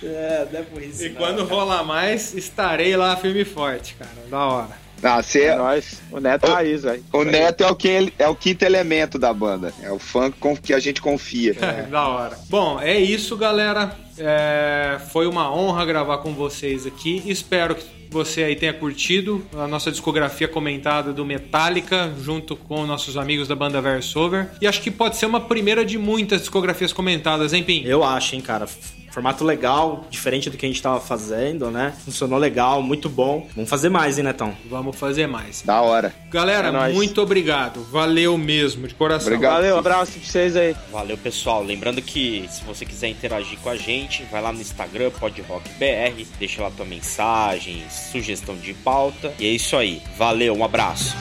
É, 0.02 0.46
não 0.50 0.60
é 0.60 0.62
por 0.62 0.82
isso, 0.82 1.04
E 1.04 1.08
não. 1.10 1.16
quando 1.16 1.44
rolar 1.44 1.84
mais, 1.84 2.34
estarei 2.34 2.96
lá 2.96 3.14
firme 3.16 3.42
e 3.42 3.44
forte, 3.44 3.94
cara. 3.94 4.10
Da 4.30 4.38
hora. 4.46 4.82
Ah, 5.03 5.22
você, 5.22 5.44
É 5.44 5.57
nóis. 5.57 6.00
O 6.11 6.20
Neto 6.20 6.46
Ô, 6.48 6.53
Raiz, 6.53 6.82
velho. 6.82 7.05
o 7.12 7.24
Neto 7.24 7.64
é 7.64 7.70
o, 7.70 7.74
que, 7.74 8.12
é 8.18 8.28
o 8.28 8.34
quinto 8.34 8.64
elemento 8.64 9.18
da 9.18 9.32
banda. 9.32 9.72
É 9.82 9.90
o 9.90 9.98
fã 9.98 10.30
com 10.30 10.57
que 10.57 10.72
a 10.72 10.78
gente 10.78 11.00
confia. 11.00 11.55
da 11.90 12.09
hora. 12.09 12.38
Bom, 12.48 12.80
é 12.80 12.98
isso, 12.98 13.36
galera. 13.36 13.96
É, 14.18 14.98
foi 15.11 15.26
uma 15.26 15.53
honra 15.53 15.84
gravar 15.84 16.18
com 16.18 16.32
vocês 16.32 16.86
aqui. 16.86 17.22
Espero 17.26 17.74
que 17.74 17.84
você 18.12 18.44
aí 18.44 18.55
tenha 18.55 18.74
curtido 18.74 19.44
a 19.57 19.66
nossa 19.66 19.90
discografia 19.90 20.46
comentada 20.46 21.12
do 21.12 21.24
Metallica, 21.24 22.12
junto 22.20 22.55
com 22.55 22.84
nossos 22.84 23.16
amigos 23.16 23.48
da 23.48 23.57
banda 23.57 23.80
Versover. 23.80 24.50
E 24.61 24.66
acho 24.66 24.82
que 24.82 24.90
pode 24.90 25.16
ser 25.16 25.26
uma 25.26 25.40
primeira 25.40 25.84
de 25.84 25.96
muitas 25.96 26.40
discografias 26.40 26.92
comentadas, 26.92 27.55
hein, 27.55 27.64
Pim? 27.64 27.82
Eu 27.84 28.05
acho, 28.05 28.34
hein, 28.34 28.42
cara. 28.42 28.68
Formato 29.12 29.44
legal, 29.44 30.06
diferente 30.10 30.48
do 30.48 30.56
que 30.56 30.64
a 30.64 30.68
gente 30.68 30.80
tava 30.82 30.98
fazendo, 30.98 31.70
né? 31.70 31.92
Funcionou 32.04 32.38
legal, 32.38 32.82
muito 32.82 33.08
bom. 33.10 33.46
Vamos 33.54 33.68
fazer 33.68 33.90
mais, 33.90 34.16
hein, 34.18 34.24
Netão? 34.24 34.56
Vamos 34.70 34.96
fazer 34.96 35.26
mais. 35.26 35.60
Da 35.62 35.82
hora. 35.82 36.14
Galera, 36.30 36.68
É 36.68 36.70
nóis. 36.72 36.94
muito 36.94 37.20
obrigado. 37.20 37.82
Valeu 37.90 38.38
mesmo, 38.38 38.88
de 38.88 38.94
coração. 38.94 39.26
Obrigado. 39.28 39.56
Valeu, 39.56 39.76
abraço 39.78 40.12
pra 40.12 40.22
vocês 40.22 40.56
aí. 40.56 40.74
Valeu, 40.90 41.18
pessoal. 41.18 41.62
Lembrando 41.62 42.00
que 42.00 42.46
se 42.50 42.64
você 42.64 42.86
quiser 42.86 43.08
interagir 43.08 43.58
com 43.58 43.68
a 43.68 43.76
gente, 43.76 44.24
vai 44.32 44.40
lá 44.40 44.50
no 44.50 44.60
Instagram, 44.62 45.10
PodRockBR, 45.10 46.26
deixa 46.38 46.62
lá 46.62 46.70
tua 46.70 46.86
mensagem, 46.86 47.82
sugestão 47.90 48.56
de 48.56 48.72
pauta. 48.72 49.34
E 49.38 49.46
é 49.46 49.50
isso 49.50 49.76
aí. 49.76 50.00
Valeu, 50.16 50.54
um 50.56 50.64
abraço. 50.64 51.14